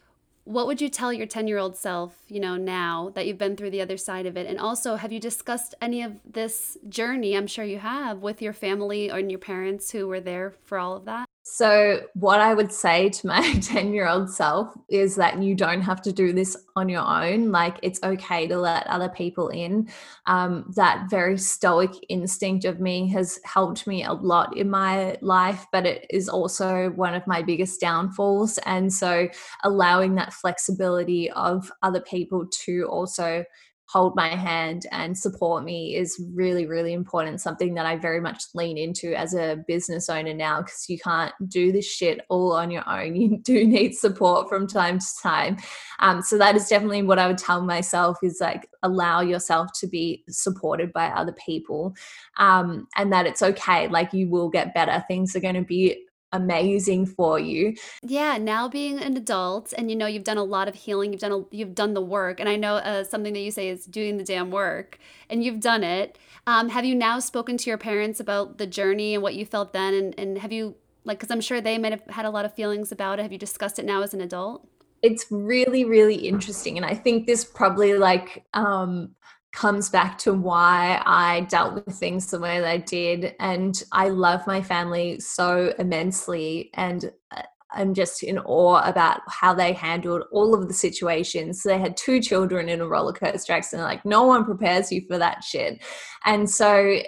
what 0.51 0.67
would 0.67 0.81
you 0.81 0.89
tell 0.89 1.13
your 1.13 1.29
10 1.29 1.47
year 1.47 1.59
old 1.59 1.77
self, 1.77 2.17
you 2.27 2.41
know, 2.41 2.57
now 2.57 3.13
that 3.15 3.25
you've 3.25 3.39
been 3.39 3.57
through 3.57 3.71
the 3.71 3.81
other 3.81 3.97
side 3.97 4.27
of 4.27 4.37
it? 4.37 4.49
And 4.49 4.59
also, 4.59 4.97
have 4.97 5.13
you 5.13 5.21
discussed 5.21 5.77
any 5.81 6.03
of 6.03 6.19
this 6.29 6.77
journey? 6.89 7.37
I'm 7.37 7.47
sure 7.47 7.65
you 7.65 7.79
have 7.79 8.19
with 8.19 8.43
your 8.43 8.53
family 8.53 9.13
or 9.13 9.21
your 9.21 9.39
parents 9.39 9.93
who 9.93 10.09
were 10.09 10.19
there 10.19 10.55
for 10.65 10.77
all 10.77 10.97
of 10.97 11.05
that. 11.05 11.27
So, 11.43 12.03
what 12.15 12.41
I 12.41 12.53
would 12.53 12.71
say 12.71 13.09
to 13.09 13.27
my 13.27 13.55
10 13.63 13.95
year 13.95 14.07
old 14.07 14.31
self 14.31 14.75
is 14.91 15.17
that 15.17 15.43
you 15.43 15.55
don't 15.55 15.81
have 15.81 16.03
to 16.03 16.13
do 16.13 16.33
this 16.35 16.55
on 16.77 16.89
your 16.89 17.01
own. 17.01 17.51
Like, 17.51 17.79
it's 17.83 18.01
okay 18.03 18.47
to 18.47 18.59
let 18.59 18.87
other 18.87 19.09
people 19.09 19.49
in. 19.49 19.89
Um, 20.27 20.71
that 20.77 21.09
very 21.09 21.39
stoic 21.39 21.93
instinct 22.11 22.67
of 22.67 22.79
me 22.79 23.09
has 23.09 23.41
helped 23.45 23.87
me 23.87 24.05
a 24.05 24.13
lot 24.13 24.55
in 24.57 24.69
my 24.69 25.17
life, 25.23 25.67
but 25.73 25.87
it 25.87 26.07
is 26.11 26.29
also 26.29 26.91
one 26.91 27.15
of 27.15 27.27
my 27.27 27.43
biggest 27.43 27.81
downfalls. 27.81 28.59
And 28.67 28.93
so, 28.93 29.29
allowing 29.65 30.17
that 30.17 30.35
flexibility 30.35 31.31
of 31.31 31.73
other 31.83 32.01
people 32.03 32.47
to 32.65 32.85
also 32.91 33.45
hold 33.91 34.15
my 34.15 34.29
hand 34.29 34.87
and 34.93 35.19
support 35.19 35.65
me 35.65 35.97
is 35.97 36.23
really, 36.33 36.65
really 36.65 36.93
important. 36.93 37.41
Something 37.41 37.75
that 37.75 37.87
I 37.87 37.97
very 37.97 38.21
much 38.21 38.45
lean 38.55 38.79
into 38.79 39.19
as 39.19 39.35
a 39.35 39.65
business 39.67 40.09
owner 40.09 40.33
now 40.33 40.63
because 40.63 40.85
you 40.89 40.97
can't 40.97 41.33
do 41.49 41.73
this 41.73 41.87
shit 41.87 42.25
all 42.29 42.53
on 42.53 42.71
your 42.71 42.89
own. 42.89 43.01
You 43.21 43.39
do 43.39 43.67
need 43.67 43.95
support 43.95 44.49
from 44.49 44.67
time 44.67 44.99
to 44.99 45.07
time. 45.23 45.59
Um, 45.99 46.23
so 46.23 46.39
that 46.39 46.57
is 46.57 46.69
definitely 46.69 47.03
what 47.03 47.19
I 47.19 47.27
would 47.27 47.39
tell 47.39 47.63
myself 47.63 48.19
is 48.23 48.39
like 48.41 48.69
allow 48.83 49.21
yourself 49.21 49.69
to 49.81 49.87
be 49.87 50.25
supported 50.29 50.93
by 50.93 51.09
other 51.09 51.35
people 51.45 51.95
um, 52.39 52.87
and 52.97 53.13
that 53.13 53.27
it's 53.27 53.43
okay. 53.43 53.89
Like 53.89 54.13
you 54.13 54.29
will 54.29 54.49
get 54.49 54.75
better. 54.75 55.05
Things 55.07 55.37
are 55.37 55.41
going 55.41 55.55
to 55.55 55.63
be 55.63 56.03
amazing 56.33 57.07
for 57.07 57.39
you. 57.39 57.75
Yeah, 58.03 58.39
now 58.39 58.69
being 58.69 58.99
an 58.99 59.17
adult 59.17 59.73
and 59.77 59.91
you 59.91 59.97
know 59.97 60.07
you've 60.07 60.25
done 60.25 60.39
a 60.39 60.45
lot 60.45 60.69
of 60.69 60.75
healing, 60.75 61.13
you've 61.13 61.21
done 61.21 61.33
a, 61.33 61.55
you've 61.55 61.75
done 61.75 61.95
the 61.95 62.01
work, 62.01 62.41
and 62.41 62.49
I 62.49 62.57
know 62.57 62.77
uh, 62.77 63.05
something 63.05 63.33
that 63.33 63.41
you 63.41 63.51
say 63.51 63.69
is 63.69 63.85
doing 63.87 64.17
the 64.17 64.25
damn 64.25 64.51
work, 64.51 64.99
and 65.29 65.43
you've 65.43 65.61
done 65.61 65.85
it. 65.85 66.19
Um, 66.47 66.69
have 66.71 66.85
you 66.85 66.95
now 66.95 67.19
spoken 67.19 67.57
to 67.59 67.71
your 67.71 67.79
parents 67.79 68.21
about 68.21 68.59
the 68.59 68.67
journey 68.67 69.15
and 69.15 69.23
what 69.23 69.35
you 69.35 69.45
felt 69.45 69.73
then, 69.73 69.95
and 69.95 70.19
and 70.19 70.39
have 70.39 70.53
you 70.53 70.77
like 71.05 71.19
because 71.19 71.31
I'm 71.31 71.41
sure 71.41 71.61
they 71.61 71.79
might 71.79 71.93
have 71.93 72.07
had 72.09 72.25
a 72.25 72.31
lot 72.31 72.45
of 72.45 72.55
feelings 72.55 72.93
about 72.93 73.19
it. 73.19 73.23
Have 73.23 73.33
you 73.33 73.39
discussed 73.39 73.79
it 73.79 73.85
now 73.85 74.03
as 74.03 74.15
an 74.15 74.21
adult? 74.21 74.67
It's 75.03 75.27
really 75.31 75.85
really 75.85 76.17
interesting, 76.17 76.77
and 76.77 76.87
I 76.87 76.95
think 76.95 77.27
this 77.27 77.45
probably 77.45 77.95
like 77.95 78.45
um 78.55 79.15
comes 79.53 79.91
back 79.91 80.17
to 80.19 80.33
why 80.33 81.03
I 81.05 81.43
dealt 81.43 81.75
with 81.75 81.95
things 81.95 82.31
the 82.31 82.39
way 82.39 82.61
that 82.61 82.69
I 82.69 82.79
did. 82.79 83.35
And 83.41 83.83
I 83.93 84.09
love 84.09 84.47
my 84.47 84.63
family 84.63 85.19
so 85.21 85.75
immensely. 85.79 86.71
And 86.75 87.13
uh, 87.37 87.43
I'm 87.73 87.95
just 87.95 88.23
in 88.23 88.39
awe 88.39 88.83
about 88.85 89.21
how 89.29 89.55
they 89.55 89.73
handled 89.73 90.25
all 90.33 90.55
of 90.55 90.69
the 90.69 90.75
situations. 90.75 91.63
So 91.63 91.69
they 91.69 91.79
had 91.79 91.97
two 91.97 92.21
children 92.21 92.69
in 92.69 92.81
a 92.81 92.87
roller 92.87 93.13
coaster 93.13 93.53
accident. 93.53 93.89
Like, 93.89 94.05
no 94.05 94.25
one 94.25 94.45
prepares 94.45 94.91
you 94.93 95.03
for 95.09 95.19
that 95.19 95.43
shit. 95.43 95.83
And 96.25 96.49
so 96.49 96.99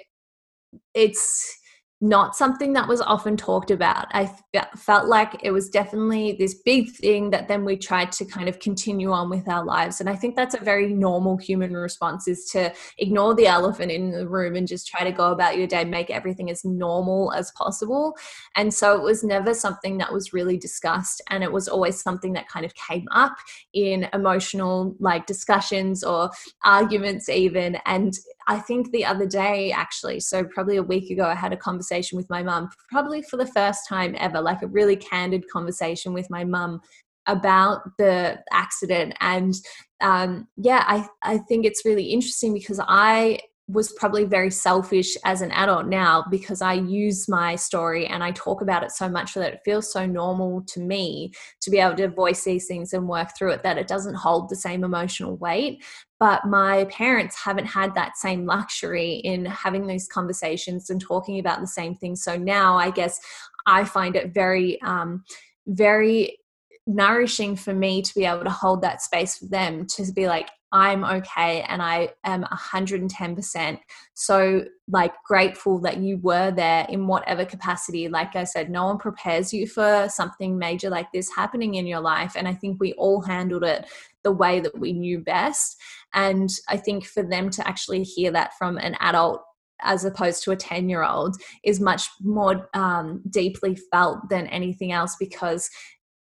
it's 0.94 1.58
not 2.02 2.34
something 2.34 2.72
that 2.72 2.88
was 2.88 3.00
often 3.00 3.36
talked 3.36 3.70
about. 3.70 4.08
I 4.10 4.28
felt 4.76 5.06
like 5.06 5.36
it 5.44 5.52
was 5.52 5.70
definitely 5.70 6.32
this 6.32 6.54
big 6.54 6.90
thing 6.90 7.30
that 7.30 7.46
then 7.46 7.64
we 7.64 7.76
tried 7.76 8.10
to 8.12 8.24
kind 8.24 8.48
of 8.48 8.58
continue 8.58 9.12
on 9.12 9.30
with 9.30 9.48
our 9.48 9.64
lives. 9.64 10.00
And 10.00 10.10
I 10.10 10.16
think 10.16 10.34
that's 10.34 10.56
a 10.56 10.64
very 10.64 10.92
normal 10.92 11.36
human 11.36 11.74
response 11.74 12.26
is 12.26 12.44
to 12.46 12.74
ignore 12.98 13.36
the 13.36 13.46
elephant 13.46 13.92
in 13.92 14.10
the 14.10 14.26
room 14.26 14.56
and 14.56 14.66
just 14.66 14.88
try 14.88 15.04
to 15.04 15.12
go 15.12 15.30
about 15.30 15.56
your 15.56 15.68
day, 15.68 15.84
make 15.84 16.10
everything 16.10 16.50
as 16.50 16.64
normal 16.64 17.32
as 17.34 17.52
possible. 17.52 18.16
And 18.56 18.74
so 18.74 18.96
it 18.96 19.02
was 19.04 19.22
never 19.22 19.54
something 19.54 19.98
that 19.98 20.12
was 20.12 20.32
really 20.32 20.58
discussed. 20.58 21.22
And 21.30 21.44
it 21.44 21.52
was 21.52 21.68
always 21.68 22.02
something 22.02 22.32
that 22.32 22.48
kind 22.48 22.66
of 22.66 22.74
came 22.74 23.06
up 23.12 23.36
in 23.74 24.08
emotional 24.12 24.96
like 24.98 25.26
discussions 25.26 26.02
or 26.02 26.30
arguments, 26.64 27.28
even. 27.28 27.76
And 27.86 28.12
I 28.48 28.58
think 28.58 28.90
the 28.90 29.04
other 29.04 29.26
day, 29.26 29.72
actually, 29.72 30.20
so 30.20 30.44
probably 30.44 30.76
a 30.76 30.82
week 30.82 31.10
ago, 31.10 31.24
I 31.24 31.34
had 31.34 31.52
a 31.52 31.56
conversation 31.56 32.16
with 32.16 32.28
my 32.30 32.42
mum, 32.42 32.68
probably 32.90 33.22
for 33.22 33.36
the 33.36 33.46
first 33.46 33.88
time 33.88 34.14
ever, 34.18 34.40
like 34.40 34.62
a 34.62 34.66
really 34.66 34.96
candid 34.96 35.44
conversation 35.50 36.12
with 36.12 36.28
my 36.30 36.44
mum 36.44 36.80
about 37.26 37.82
the 37.98 38.38
accident. 38.52 39.14
And 39.20 39.54
um, 40.00 40.48
yeah, 40.56 40.84
I, 40.86 41.06
I 41.22 41.38
think 41.38 41.64
it's 41.64 41.84
really 41.84 42.06
interesting 42.06 42.52
because 42.52 42.80
I 42.86 43.38
was 43.68 43.92
probably 43.92 44.24
very 44.24 44.50
selfish 44.50 45.16
as 45.24 45.40
an 45.40 45.52
adult 45.52 45.86
now 45.86 46.24
because 46.30 46.60
I 46.60 46.74
use 46.74 47.28
my 47.28 47.54
story 47.54 48.06
and 48.06 48.22
I 48.22 48.32
talk 48.32 48.60
about 48.60 48.82
it 48.82 48.90
so 48.90 49.08
much 49.08 49.34
that 49.34 49.52
it 49.52 49.60
feels 49.64 49.92
so 49.92 50.04
normal 50.04 50.62
to 50.68 50.80
me 50.80 51.32
to 51.60 51.70
be 51.70 51.78
able 51.78 51.96
to 51.96 52.08
voice 52.08 52.44
these 52.44 52.66
things 52.66 52.92
and 52.92 53.08
work 53.08 53.30
through 53.36 53.52
it 53.52 53.62
that 53.62 53.78
it 53.78 53.86
doesn't 53.86 54.16
hold 54.16 54.48
the 54.48 54.56
same 54.56 54.82
emotional 54.82 55.36
weight. 55.36 55.82
But 56.18 56.44
my 56.46 56.84
parents 56.86 57.36
haven't 57.36 57.66
had 57.66 57.94
that 57.94 58.16
same 58.16 58.46
luxury 58.46 59.14
in 59.14 59.44
having 59.44 59.86
these 59.86 60.08
conversations 60.08 60.90
and 60.90 61.00
talking 61.00 61.38
about 61.38 61.60
the 61.60 61.66
same 61.66 61.94
things. 61.94 62.22
So 62.22 62.36
now 62.36 62.76
I 62.76 62.90
guess 62.90 63.20
I 63.66 63.84
find 63.84 64.16
it 64.16 64.34
very, 64.34 64.80
um, 64.82 65.24
very 65.66 66.38
nourishing 66.86 67.54
for 67.54 67.72
me 67.72 68.02
to 68.02 68.14
be 68.14 68.24
able 68.24 68.44
to 68.44 68.50
hold 68.50 68.82
that 68.82 69.02
space 69.02 69.38
for 69.38 69.46
them 69.46 69.86
to 69.86 70.12
be 70.12 70.26
like 70.26 70.50
i'm 70.72 71.04
okay 71.04 71.62
and 71.68 71.82
i 71.82 72.08
am 72.24 72.42
110% 72.44 73.78
so 74.14 74.64
like 74.88 75.12
grateful 75.24 75.78
that 75.80 75.98
you 75.98 76.18
were 76.18 76.50
there 76.50 76.86
in 76.88 77.06
whatever 77.06 77.44
capacity. 77.44 78.08
Like 78.08 78.36
i 78.36 78.44
said 78.44 78.70
no 78.70 78.86
one 78.86 78.98
prepares 78.98 79.52
you 79.52 79.66
for 79.66 80.08
something 80.10 80.58
major 80.58 80.90
like 80.90 81.10
this 81.12 81.30
happening 81.34 81.74
in 81.74 81.86
your 81.86 82.00
life 82.00 82.32
and 82.36 82.48
i 82.48 82.54
think 82.54 82.78
we 82.80 82.92
all 82.94 83.22
handled 83.22 83.64
it 83.64 83.86
the 84.24 84.32
way 84.32 84.60
that 84.60 84.78
we 84.78 84.92
knew 84.92 85.20
best. 85.20 85.76
And 86.14 86.50
i 86.68 86.76
think 86.76 87.06
for 87.06 87.22
them 87.22 87.50
to 87.50 87.66
actually 87.66 88.02
hear 88.02 88.30
that 88.32 88.56
from 88.58 88.78
an 88.78 88.96
adult 89.00 89.42
as 89.82 90.04
opposed 90.04 90.44
to 90.44 90.52
a 90.52 90.56
10 90.56 90.88
year 90.88 91.04
old 91.04 91.36
is 91.64 91.80
much 91.80 92.08
more 92.20 92.68
um, 92.74 93.20
deeply 93.28 93.76
felt 93.90 94.28
than 94.28 94.46
anything 94.46 94.92
else 94.92 95.16
because 95.18 95.68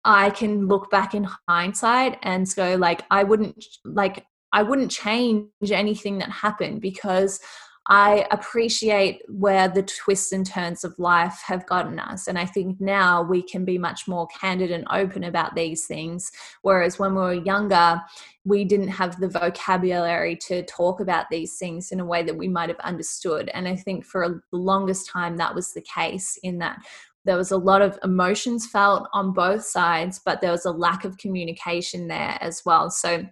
I 0.04 0.30
can 0.30 0.66
look 0.66 0.90
back 0.90 1.14
in 1.14 1.28
hindsight 1.48 2.18
and 2.22 2.46
go 2.56 2.74
like 2.76 3.02
I 3.10 3.22
wouldn't 3.22 3.64
like 3.84 4.24
I 4.52 4.62
wouldn't 4.62 4.90
change 4.90 5.48
anything 5.70 6.18
that 6.18 6.30
happened 6.30 6.80
because 6.80 7.40
I 7.88 8.26
appreciate 8.30 9.22
where 9.28 9.66
the 9.66 9.82
twists 9.82 10.30
and 10.30 10.46
turns 10.46 10.84
of 10.84 10.96
life 10.98 11.42
have 11.44 11.66
gotten 11.66 11.98
us. 11.98 12.28
And 12.28 12.38
I 12.38 12.46
think 12.46 12.80
now 12.80 13.22
we 13.22 13.42
can 13.42 13.64
be 13.64 13.76
much 13.76 14.06
more 14.06 14.28
candid 14.28 14.70
and 14.70 14.86
open 14.90 15.24
about 15.24 15.56
these 15.56 15.86
things. 15.86 16.30
Whereas 16.62 17.00
when 17.00 17.16
we 17.16 17.20
were 17.20 17.32
younger, 17.32 18.00
we 18.44 18.64
didn't 18.64 18.88
have 18.88 19.18
the 19.18 19.28
vocabulary 19.28 20.36
to 20.46 20.62
talk 20.62 21.00
about 21.00 21.26
these 21.28 21.58
things 21.58 21.90
in 21.90 21.98
a 21.98 22.04
way 22.04 22.22
that 22.22 22.36
we 22.36 22.46
might 22.46 22.68
have 22.68 22.78
understood. 22.80 23.50
And 23.52 23.66
I 23.66 23.74
think 23.74 24.04
for 24.04 24.42
the 24.52 24.56
longest 24.56 25.08
time, 25.08 25.36
that 25.38 25.54
was 25.54 25.72
the 25.72 25.82
case 25.82 26.38
in 26.44 26.58
that 26.58 26.78
there 27.24 27.36
was 27.36 27.50
a 27.50 27.56
lot 27.56 27.82
of 27.82 27.98
emotions 28.04 28.66
felt 28.66 29.08
on 29.12 29.32
both 29.32 29.64
sides, 29.64 30.20
but 30.24 30.40
there 30.40 30.50
was 30.52 30.64
a 30.64 30.72
lack 30.72 31.04
of 31.04 31.18
communication 31.18 32.06
there 32.06 32.36
as 32.40 32.62
well. 32.64 32.90
So 32.90 33.26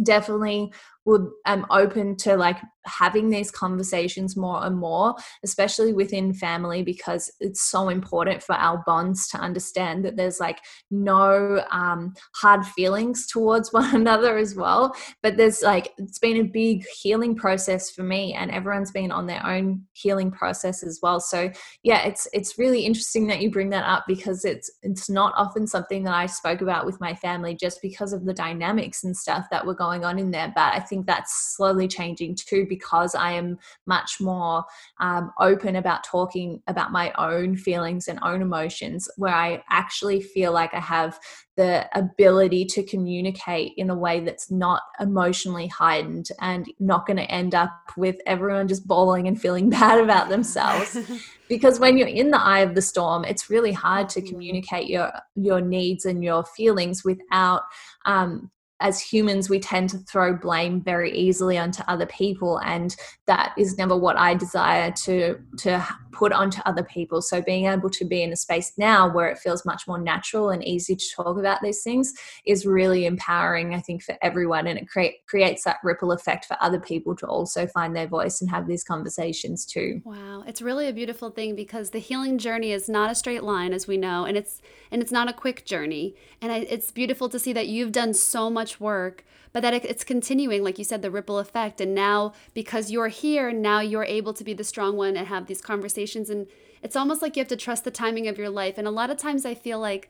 definitely 0.00 0.72
would 1.04 1.28
am 1.46 1.66
open 1.70 2.16
to 2.16 2.36
like 2.36 2.58
having 2.84 3.30
these 3.30 3.50
conversations 3.50 4.36
more 4.36 4.64
and 4.64 4.76
more 4.76 5.14
especially 5.44 5.92
within 5.92 6.32
family 6.32 6.82
because 6.82 7.30
it's 7.40 7.62
so 7.70 7.88
important 7.88 8.42
for 8.42 8.54
our 8.54 8.82
bonds 8.86 9.28
to 9.28 9.38
understand 9.38 10.04
that 10.04 10.16
there's 10.16 10.40
like 10.40 10.58
no 10.90 11.64
um, 11.70 12.12
hard 12.34 12.64
feelings 12.64 13.26
towards 13.26 13.72
one 13.72 13.94
another 13.94 14.38
as 14.38 14.54
well. 14.54 14.94
But 15.22 15.36
there's 15.36 15.62
like 15.62 15.92
it's 15.98 16.18
been 16.18 16.38
a 16.38 16.44
big 16.44 16.84
healing 17.00 17.34
process 17.34 17.90
for 17.90 18.02
me 18.02 18.34
and 18.34 18.50
everyone's 18.50 18.90
been 18.90 19.12
on 19.12 19.26
their 19.26 19.44
own 19.46 19.82
healing 19.92 20.30
process 20.30 20.82
as 20.82 21.00
well. 21.02 21.20
So 21.20 21.50
yeah 21.82 22.02
it's 22.02 22.28
it's 22.32 22.58
really 22.58 22.84
interesting 22.84 23.26
that 23.28 23.40
you 23.40 23.50
bring 23.50 23.70
that 23.70 23.84
up 23.84 24.04
because 24.06 24.44
it's 24.44 24.70
it's 24.82 25.08
not 25.08 25.32
often 25.36 25.66
something 25.66 26.04
that 26.04 26.14
I 26.14 26.26
spoke 26.26 26.60
about 26.60 26.86
with 26.86 27.00
my 27.00 27.14
family 27.14 27.54
just 27.54 27.80
because 27.82 28.12
of 28.12 28.24
the 28.24 28.34
dynamics 28.34 29.04
and 29.04 29.16
stuff 29.16 29.46
that 29.50 29.66
were 29.66 29.74
going 29.74 30.04
on 30.04 30.18
in 30.18 30.30
there. 30.30 30.52
But 30.54 30.74
I 30.74 30.80
think 30.92 31.06
that's 31.06 31.54
slowly 31.56 31.88
changing 31.88 32.34
too 32.34 32.66
because 32.68 33.14
I 33.14 33.32
am 33.32 33.58
much 33.86 34.20
more 34.20 34.62
um, 35.00 35.32
open 35.40 35.76
about 35.76 36.04
talking 36.04 36.62
about 36.66 36.92
my 36.92 37.14
own 37.16 37.56
feelings 37.56 38.08
and 38.08 38.18
own 38.22 38.42
emotions, 38.42 39.08
where 39.16 39.34
I 39.34 39.64
actually 39.70 40.20
feel 40.20 40.52
like 40.52 40.74
I 40.74 40.80
have 40.80 41.18
the 41.56 41.88
ability 41.94 42.66
to 42.66 42.82
communicate 42.82 43.72
in 43.78 43.88
a 43.88 43.94
way 43.94 44.20
that's 44.20 44.50
not 44.50 44.82
emotionally 45.00 45.66
heightened 45.66 46.28
and 46.40 46.70
not 46.78 47.06
going 47.06 47.16
to 47.16 47.30
end 47.30 47.54
up 47.54 47.72
with 47.96 48.16
everyone 48.26 48.68
just 48.68 48.86
bawling 48.86 49.26
and 49.28 49.40
feeling 49.40 49.70
bad 49.80 49.98
about 49.98 50.28
themselves. 50.28 50.98
Because 51.48 51.78
when 51.78 51.98
you're 51.98 52.08
in 52.08 52.30
the 52.30 52.40
eye 52.40 52.60
of 52.60 52.74
the 52.74 52.80
storm 52.80 53.26
it's 53.26 53.50
really 53.50 53.72
hard 53.72 54.08
to 54.10 54.22
communicate 54.22 54.88
your 54.88 55.12
your 55.34 55.60
needs 55.60 56.06
and 56.06 56.24
your 56.24 56.44
feelings 56.44 57.04
without 57.04 57.64
um, 58.06 58.50
as 58.82 59.00
humans, 59.00 59.48
we 59.48 59.60
tend 59.60 59.90
to 59.90 59.98
throw 59.98 60.34
blame 60.34 60.82
very 60.82 61.16
easily 61.16 61.56
onto 61.56 61.82
other 61.88 62.06
people, 62.06 62.58
and 62.58 62.94
that 63.26 63.54
is 63.56 63.78
never 63.78 63.96
what 63.96 64.16
I 64.16 64.34
desire 64.34 64.90
to 65.04 65.38
to 65.58 65.86
put 66.12 66.32
onto 66.32 66.60
other 66.66 66.82
people. 66.82 67.22
So 67.22 67.40
being 67.40 67.66
able 67.66 67.88
to 67.90 68.04
be 68.04 68.22
in 68.22 68.32
a 68.32 68.36
space 68.36 68.72
now 68.76 69.12
where 69.12 69.28
it 69.28 69.38
feels 69.38 69.64
much 69.64 69.88
more 69.88 69.98
natural 69.98 70.50
and 70.50 70.62
easy 70.62 70.94
to 70.94 71.04
talk 71.16 71.38
about 71.38 71.62
these 71.62 71.82
things 71.82 72.12
is 72.44 72.66
really 72.66 73.06
empowering, 73.06 73.74
I 73.74 73.80
think, 73.80 74.02
for 74.02 74.16
everyone, 74.20 74.66
and 74.66 74.78
it 74.78 74.88
create, 74.88 75.26
creates 75.26 75.64
that 75.64 75.78
ripple 75.82 76.12
effect 76.12 76.44
for 76.44 76.56
other 76.60 76.78
people 76.78 77.16
to 77.16 77.26
also 77.26 77.66
find 77.66 77.96
their 77.96 78.06
voice 78.06 78.40
and 78.40 78.50
have 78.50 78.66
these 78.66 78.84
conversations 78.84 79.64
too. 79.64 80.02
Wow, 80.04 80.44
it's 80.46 80.60
really 80.60 80.86
a 80.86 80.92
beautiful 80.92 81.30
thing 81.30 81.56
because 81.56 81.90
the 81.90 81.98
healing 81.98 82.38
journey 82.38 82.72
is 82.72 82.88
not 82.88 83.10
a 83.10 83.14
straight 83.14 83.42
line, 83.42 83.72
as 83.72 83.86
we 83.86 83.96
know, 83.96 84.24
and 84.24 84.36
it's 84.36 84.60
and 84.90 85.00
it's 85.00 85.12
not 85.12 85.28
a 85.28 85.32
quick 85.32 85.64
journey. 85.64 86.14
And 86.40 86.52
I, 86.52 86.58
it's 86.58 86.90
beautiful 86.90 87.28
to 87.30 87.38
see 87.38 87.52
that 87.54 87.68
you've 87.68 87.92
done 87.92 88.12
so 88.12 88.50
much 88.50 88.71
much 88.72 88.80
work, 88.80 89.24
but 89.52 89.60
that 89.60 89.74
it's 89.74 90.04
continuing, 90.04 90.64
like 90.64 90.78
you 90.78 90.84
said, 90.84 91.02
the 91.02 91.10
ripple 91.10 91.38
effect. 91.38 91.80
And 91.80 91.94
now, 91.94 92.32
because 92.54 92.90
you're 92.90 93.08
here, 93.08 93.52
now 93.52 93.80
you're 93.80 94.04
able 94.04 94.32
to 94.34 94.44
be 94.44 94.54
the 94.54 94.64
strong 94.64 94.96
one 94.96 95.16
and 95.16 95.28
have 95.28 95.46
these 95.46 95.60
conversations. 95.60 96.30
And 96.30 96.46
it's 96.82 96.96
almost 96.96 97.22
like 97.22 97.36
you 97.36 97.40
have 97.40 97.48
to 97.48 97.56
trust 97.56 97.84
the 97.84 97.90
timing 97.90 98.28
of 98.28 98.38
your 98.38 98.50
life. 98.50 98.78
And 98.78 98.88
a 98.88 98.90
lot 98.90 99.10
of 99.10 99.18
times 99.18 99.44
I 99.44 99.54
feel 99.54 99.78
like, 99.78 100.08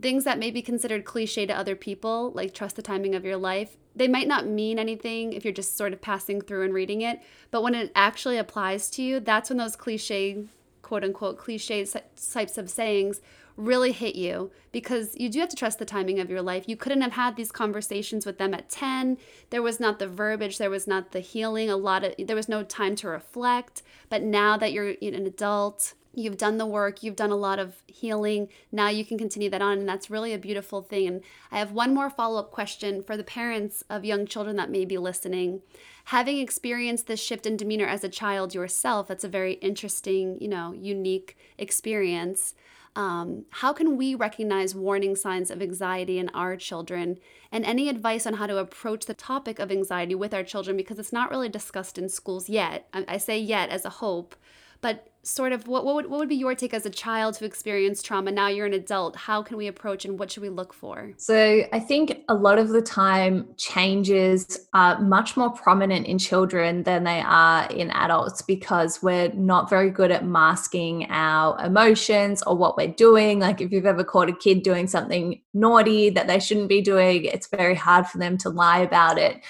things 0.00 0.22
that 0.22 0.38
may 0.38 0.52
be 0.52 0.62
considered 0.62 1.04
cliche 1.04 1.44
to 1.44 1.52
other 1.52 1.74
people, 1.74 2.30
like 2.32 2.54
trust 2.54 2.76
the 2.76 2.82
timing 2.82 3.16
of 3.16 3.24
your 3.24 3.36
life, 3.36 3.76
they 3.94 4.06
might 4.06 4.28
not 4.28 4.46
mean 4.46 4.78
anything 4.78 5.32
if 5.32 5.44
you're 5.44 5.52
just 5.52 5.76
sort 5.76 5.92
of 5.92 6.00
passing 6.00 6.40
through 6.40 6.62
and 6.62 6.72
reading 6.72 7.02
it. 7.02 7.20
But 7.50 7.64
when 7.64 7.74
it 7.74 7.90
actually 7.96 8.38
applies 8.38 8.88
to 8.90 9.02
you, 9.02 9.18
that's 9.18 9.50
when 9.50 9.58
those 9.58 9.74
cliche, 9.74 10.44
quote 10.80 11.02
unquote, 11.02 11.38
cliche 11.38 11.84
types 12.32 12.56
of 12.56 12.70
sayings 12.70 13.20
really 13.56 13.92
hit 13.92 14.14
you 14.14 14.50
because 14.72 15.16
you 15.16 15.28
do 15.28 15.40
have 15.40 15.48
to 15.48 15.56
trust 15.56 15.78
the 15.78 15.84
timing 15.84 16.20
of 16.20 16.30
your 16.30 16.42
life. 16.42 16.68
You 16.68 16.76
couldn't 16.76 17.02
have 17.02 17.12
had 17.12 17.36
these 17.36 17.52
conversations 17.52 18.24
with 18.24 18.38
them 18.38 18.54
at 18.54 18.68
10. 18.68 19.18
There 19.50 19.62
was 19.62 19.80
not 19.80 19.98
the 19.98 20.08
verbiage, 20.08 20.58
there 20.58 20.70
was 20.70 20.86
not 20.86 21.12
the 21.12 21.20
healing, 21.20 21.70
a 21.70 21.76
lot 21.76 22.04
of 22.04 22.14
there 22.18 22.36
was 22.36 22.48
no 22.48 22.62
time 22.62 22.96
to 22.96 23.08
reflect. 23.08 23.82
But 24.08 24.22
now 24.22 24.56
that 24.56 24.72
you're 24.72 24.94
an 25.02 25.26
adult, 25.26 25.94
you've 26.14 26.36
done 26.36 26.58
the 26.58 26.66
work, 26.66 27.02
you've 27.02 27.16
done 27.16 27.30
a 27.30 27.36
lot 27.36 27.58
of 27.58 27.82
healing. 27.86 28.48
Now 28.72 28.88
you 28.88 29.04
can 29.04 29.18
continue 29.18 29.50
that 29.50 29.62
on, 29.62 29.78
and 29.78 29.88
that's 29.88 30.10
really 30.10 30.32
a 30.32 30.38
beautiful 30.38 30.82
thing. 30.82 31.06
And 31.06 31.22
I 31.52 31.58
have 31.58 31.72
one 31.72 31.94
more 31.94 32.10
follow 32.10 32.40
up 32.40 32.50
question 32.50 33.02
for 33.02 33.16
the 33.16 33.24
parents 33.24 33.84
of 33.88 34.04
young 34.04 34.26
children 34.26 34.56
that 34.56 34.70
may 34.70 34.84
be 34.84 34.98
listening. 34.98 35.62
Having 36.06 36.38
experienced 36.38 37.06
this 37.06 37.20
shift 37.22 37.46
in 37.46 37.56
demeanor 37.56 37.86
as 37.86 38.02
a 38.02 38.08
child 38.08 38.54
yourself, 38.54 39.08
that's 39.08 39.24
a 39.24 39.28
very 39.28 39.54
interesting, 39.54 40.38
you 40.40 40.48
know, 40.48 40.72
unique 40.72 41.36
experience. 41.58 42.54
Um, 43.00 43.46
how 43.48 43.72
can 43.72 43.96
we 43.96 44.14
recognize 44.14 44.74
warning 44.74 45.16
signs 45.16 45.50
of 45.50 45.62
anxiety 45.62 46.18
in 46.18 46.28
our 46.34 46.54
children? 46.54 47.18
And 47.50 47.64
any 47.64 47.88
advice 47.88 48.26
on 48.26 48.34
how 48.34 48.46
to 48.46 48.58
approach 48.58 49.06
the 49.06 49.14
topic 49.14 49.58
of 49.58 49.72
anxiety 49.72 50.14
with 50.14 50.34
our 50.34 50.42
children 50.42 50.76
because 50.76 50.98
it's 50.98 51.12
not 51.12 51.30
really 51.30 51.48
discussed 51.48 51.96
in 51.96 52.10
schools 52.10 52.50
yet. 52.50 52.88
I, 52.92 53.06
I 53.08 53.16
say 53.16 53.38
yet 53.38 53.70
as 53.70 53.86
a 53.86 53.90
hope, 54.04 54.36
but 54.82 55.09
sort 55.22 55.52
of 55.52 55.68
what, 55.68 55.84
what, 55.84 55.94
would, 55.94 56.06
what 56.06 56.20
would 56.20 56.28
be 56.28 56.36
your 56.36 56.54
take 56.54 56.72
as 56.72 56.86
a 56.86 56.90
child 56.90 57.36
who 57.36 57.44
experienced 57.44 58.04
trauma? 58.06 58.30
Now 58.32 58.48
you're 58.48 58.66
an 58.66 58.72
adult. 58.72 59.16
How 59.16 59.42
can 59.42 59.56
we 59.56 59.66
approach 59.66 60.04
and 60.04 60.18
what 60.18 60.30
should 60.30 60.42
we 60.42 60.48
look 60.48 60.72
for? 60.72 61.12
So 61.16 61.62
i 61.72 61.78
think 61.78 62.22
a 62.28 62.34
lot 62.34 62.58
of 62.58 62.68
the 62.70 62.82
time 62.82 63.48
changes 63.56 64.66
are 64.72 65.00
much 65.00 65.36
more 65.36 65.50
prominent 65.50 66.06
in 66.06 66.18
children 66.18 66.82
than 66.84 67.04
they 67.04 67.20
are 67.20 67.66
in 67.70 67.90
adults 67.90 68.42
because 68.42 69.02
we're 69.02 69.32
not 69.32 69.68
very 69.68 69.90
good 69.90 70.10
at 70.10 70.24
masking 70.24 71.06
our 71.10 71.62
emotions 71.64 72.42
or 72.46 72.56
what 72.56 72.76
we're 72.76 72.88
doing. 72.88 73.40
Like 73.40 73.60
if 73.60 73.72
you've 73.72 73.86
ever 73.86 74.04
caught 74.04 74.28
a 74.28 74.34
kid 74.34 74.62
doing 74.62 74.86
something 74.86 75.40
naughty 75.52 76.10
that 76.10 76.26
they 76.26 76.38
shouldn't 76.38 76.68
be 76.68 76.80
doing 76.80 77.24
it's 77.24 77.48
very 77.48 77.74
hard 77.74 78.06
for 78.06 78.18
them 78.18 78.38
to 78.38 78.48
lie 78.48 78.78
about 78.78 79.18
it 79.18 79.42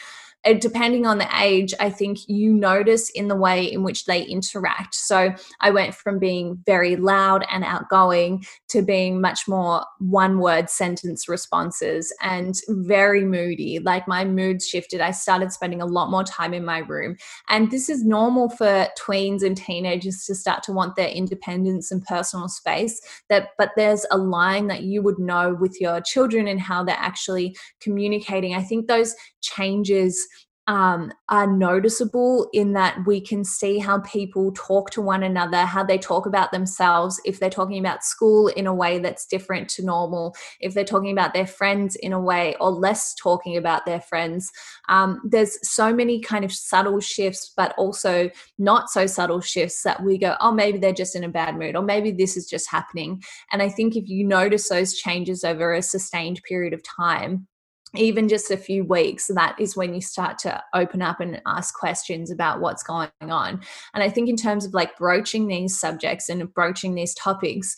depending 0.59 1.07
on 1.07 1.19
the 1.19 1.29
age, 1.39 1.75
I 1.81 1.91
think 1.91 2.19
you 2.27 2.53
notice 2.53 3.11
in 3.11 3.29
the 3.29 3.37
way 3.37 3.65
in 3.65 3.83
which 3.83 4.07
they 4.07 4.23
interact. 4.23 4.95
So 4.95 5.35
I 5.61 5.71
went 5.71 5.95
from 5.95 6.19
being 6.19 6.63
very 6.65 6.97
loud 6.97 7.45
and 7.51 7.63
outgoing 7.63 8.45
to 8.69 8.81
being 8.81 9.21
much 9.21 9.47
more 9.47 9.85
one 9.99 10.39
word 10.39 10.71
sentence 10.71 11.29
responses 11.29 12.13
and 12.23 12.59
very 12.69 13.25
moody. 13.25 13.81
Like 13.81 14.09
my 14.09 14.25
moods 14.25 14.67
shifted. 14.67 15.01
I 15.01 15.11
started 15.11 15.53
spending 15.53 15.83
a 15.83 15.87
lot 15.87 16.11
more 16.11 16.25
time 16.25 16.55
in 16.55 16.65
my 16.65 16.79
room. 16.79 17.17
And 17.51 17.71
this 17.71 17.91
is 17.91 18.05
normal 18.05 18.49
for 18.49 18.89
tweens 18.99 19.43
and 19.43 19.57
teenagers 19.57 20.25
to 20.25 20.35
start 20.35 20.63
to 20.65 20.73
want 20.73 20.97
their 20.97 21.09
independence 21.09 21.93
and 21.93 22.03
personal 22.05 22.49
space. 22.49 23.01
That 23.29 23.49
but 23.59 23.73
there's 23.77 24.07
a 24.11 24.17
line 24.17 24.69
that 24.69 24.85
you 24.85 25.03
would 25.03 25.19
know 25.19 25.55
with 25.61 25.79
your 25.81 26.01
children 26.01 26.49
and 26.49 26.61
how 26.61 26.83
they're 26.83 26.97
actually 26.99 27.57
communicating. 27.81 28.55
I 28.55 28.63
think 28.63 28.87
those 28.87 29.15
changes 29.43 30.27
um, 30.71 31.13
are 31.29 31.49
noticeable 31.49 32.49
in 32.53 32.75
that 32.75 32.97
we 33.05 33.21
can 33.21 33.43
see 33.43 33.79
how 33.79 33.99
people 34.03 34.53
talk 34.53 34.91
to 34.91 35.03
one 35.03 35.25
another, 35.25 35.65
how 35.65 35.83
they 35.83 35.99
talk 35.99 36.27
about 36.27 36.53
themselves, 36.53 37.21
if 37.25 37.41
they're 37.41 37.51
talking 37.51 37.81
about 37.81 38.05
school 38.05 38.47
in 38.47 38.69
a 38.69 38.73
way 38.73 39.01
that's 39.01 39.27
different 39.27 39.69
to 39.71 39.85
normal, 39.85 40.33
if 40.61 40.73
they're 40.73 40.85
talking 40.85 41.11
about 41.11 41.35
their 41.35 41.47
friends 41.47 41.97
in 41.97 42.13
a 42.13 42.21
way 42.21 42.55
or 42.61 42.71
less 42.71 43.17
talking 43.17 43.57
about 43.57 43.85
their 43.85 44.01
friends. 44.01 44.53
Um, 44.89 45.21
there's 45.25 45.59
so 45.69 45.93
many 45.93 46.21
kind 46.21 46.45
of 46.45 46.53
subtle 46.53 47.01
shifts, 47.01 47.53
but 47.57 47.75
also 47.77 48.31
not 48.57 48.91
so 48.91 49.09
subtle 49.09 49.41
shifts 49.41 49.83
that 49.83 50.05
we 50.05 50.19
go, 50.19 50.37
oh, 50.41 50.53
maybe 50.53 50.79
they're 50.79 50.93
just 50.93 51.17
in 51.17 51.25
a 51.25 51.29
bad 51.29 51.59
mood, 51.59 51.75
or 51.75 51.83
maybe 51.83 52.13
this 52.13 52.37
is 52.37 52.49
just 52.49 52.71
happening. 52.71 53.21
And 53.51 53.61
I 53.61 53.71
think 53.71 53.97
if 53.97 54.09
you 54.09 54.25
notice 54.25 54.69
those 54.69 54.95
changes 54.95 55.43
over 55.43 55.75
a 55.75 55.83
sustained 55.83 56.41
period 56.49 56.75
of 56.75 56.85
time, 56.85 57.49
even 57.97 58.29
just 58.29 58.51
a 58.51 58.57
few 58.57 58.85
weeks, 58.85 59.29
that 59.35 59.57
is 59.59 59.77
when 59.77 59.95
you 59.95 60.01
start 60.01 60.39
to 60.39 60.63
open 60.75 61.03
up 61.03 61.21
and 61.21 61.41
ask 61.47 61.75
questions 61.75 62.31
about 62.31 62.61
what's 62.61 62.83
going 62.83 63.11
on. 63.21 63.61
And 63.95 64.03
I 64.03 64.09
think, 64.09 64.29
in 64.29 64.37
terms 64.37 64.65
of 64.65 64.75
like 64.75 64.97
broaching 64.97 65.49
these 65.49 65.79
subjects 65.79 66.29
and 66.29 66.53
broaching 66.55 66.95
these 66.95 67.15
topics, 67.15 67.77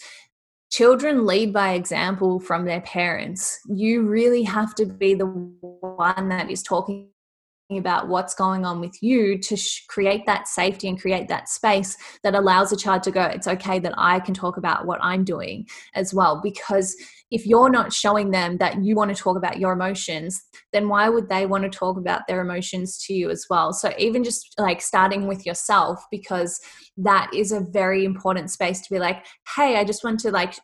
children 0.70 1.26
lead 1.26 1.52
by 1.52 1.72
example 1.72 2.40
from 2.40 2.64
their 2.64 2.80
parents. 2.80 3.60
You 3.68 4.02
really 4.02 4.42
have 4.42 4.74
to 4.76 4.86
be 4.86 5.14
the 5.14 5.26
one 5.26 6.28
that 6.30 6.50
is 6.50 6.62
talking 6.62 7.08
about 7.70 8.08
what's 8.08 8.34
going 8.34 8.64
on 8.64 8.80
with 8.80 9.02
you 9.02 9.38
to 9.38 9.56
sh- 9.56 9.84
create 9.88 10.26
that 10.26 10.48
safety 10.48 10.88
and 10.88 11.00
create 11.00 11.28
that 11.28 11.48
space 11.48 11.96
that 12.22 12.34
allows 12.34 12.72
a 12.72 12.76
child 12.76 13.02
to 13.02 13.10
go, 13.10 13.22
it's 13.22 13.48
okay 13.48 13.78
that 13.78 13.94
I 13.96 14.20
can 14.20 14.34
talk 14.34 14.56
about 14.56 14.86
what 14.86 14.98
I'm 15.02 15.24
doing 15.24 15.66
as 15.94 16.12
well. 16.12 16.40
Because 16.42 16.96
if 17.32 17.46
you're 17.46 17.70
not 17.70 17.92
showing 17.92 18.30
them 18.30 18.58
that 18.58 18.84
you 18.84 18.94
want 18.94 19.14
to 19.14 19.20
talk 19.20 19.38
about 19.38 19.58
your 19.58 19.72
emotions, 19.72 20.40
then 20.72 20.88
why 20.88 21.08
would 21.08 21.30
they 21.30 21.46
want 21.46 21.64
to 21.64 21.70
talk 21.70 21.96
about 21.96 22.20
their 22.28 22.42
emotions 22.42 23.02
to 23.06 23.14
you 23.14 23.30
as 23.30 23.46
well? 23.48 23.72
So, 23.72 23.92
even 23.98 24.22
just 24.22 24.54
like 24.58 24.82
starting 24.82 25.26
with 25.26 25.46
yourself, 25.46 26.04
because 26.10 26.60
that 26.98 27.30
is 27.34 27.50
a 27.50 27.66
very 27.70 28.04
important 28.04 28.50
space 28.50 28.82
to 28.82 28.92
be 28.92 28.98
like, 28.98 29.24
hey, 29.56 29.78
I 29.78 29.84
just 29.84 30.04
want 30.04 30.20
to 30.20 30.30
like, 30.30 30.54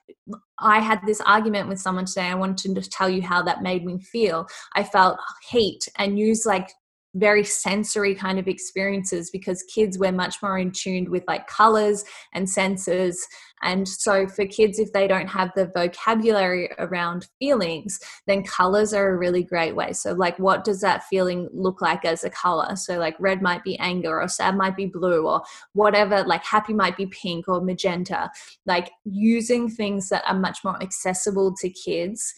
I 0.60 0.80
had 0.80 1.00
this 1.06 1.22
argument 1.22 1.68
with 1.68 1.80
someone 1.80 2.04
today. 2.04 2.26
I 2.26 2.34
wanted 2.34 2.58
to 2.58 2.74
just 2.74 2.92
tell 2.92 3.08
you 3.08 3.22
how 3.22 3.42
that 3.42 3.62
made 3.62 3.84
me 3.84 3.98
feel. 4.00 4.46
I 4.76 4.84
felt 4.84 5.18
hate 5.48 5.88
and 5.96 6.18
use 6.18 6.44
like 6.44 6.68
very 7.14 7.44
sensory 7.44 8.14
kind 8.14 8.38
of 8.38 8.48
experiences 8.48 9.30
because 9.30 9.62
kids 9.64 9.98
we're 9.98 10.12
much 10.12 10.36
more 10.42 10.58
in 10.58 10.70
tuned 10.70 11.08
with 11.08 11.24
like 11.26 11.46
colors 11.46 12.04
and 12.34 12.48
senses. 12.48 13.26
And 13.62 13.88
so 13.88 14.28
for 14.28 14.46
kids 14.46 14.78
if 14.78 14.92
they 14.92 15.08
don't 15.08 15.26
have 15.26 15.50
the 15.56 15.70
vocabulary 15.74 16.70
around 16.78 17.26
feelings 17.38 17.98
then 18.26 18.44
colors 18.44 18.92
are 18.92 19.08
a 19.08 19.16
really 19.16 19.42
great 19.42 19.74
way. 19.74 19.92
So 19.92 20.12
like 20.12 20.38
what 20.38 20.64
does 20.64 20.80
that 20.82 21.04
feeling 21.04 21.48
look 21.52 21.80
like 21.80 22.04
as 22.04 22.24
a 22.24 22.30
color? 22.30 22.76
So 22.76 22.98
like 22.98 23.16
red 23.18 23.42
might 23.42 23.64
be 23.64 23.78
anger 23.78 24.20
or 24.20 24.28
sad 24.28 24.56
might 24.56 24.76
be 24.76 24.86
blue 24.86 25.26
or 25.26 25.42
whatever 25.72 26.22
like 26.24 26.44
happy 26.44 26.74
might 26.74 26.96
be 26.96 27.06
pink 27.06 27.48
or 27.48 27.60
magenta. 27.60 28.30
Like 28.66 28.90
using 29.04 29.68
things 29.68 30.10
that 30.10 30.24
are 30.28 30.38
much 30.38 30.58
more 30.62 30.80
accessible 30.82 31.54
to 31.60 31.70
kids 31.70 32.34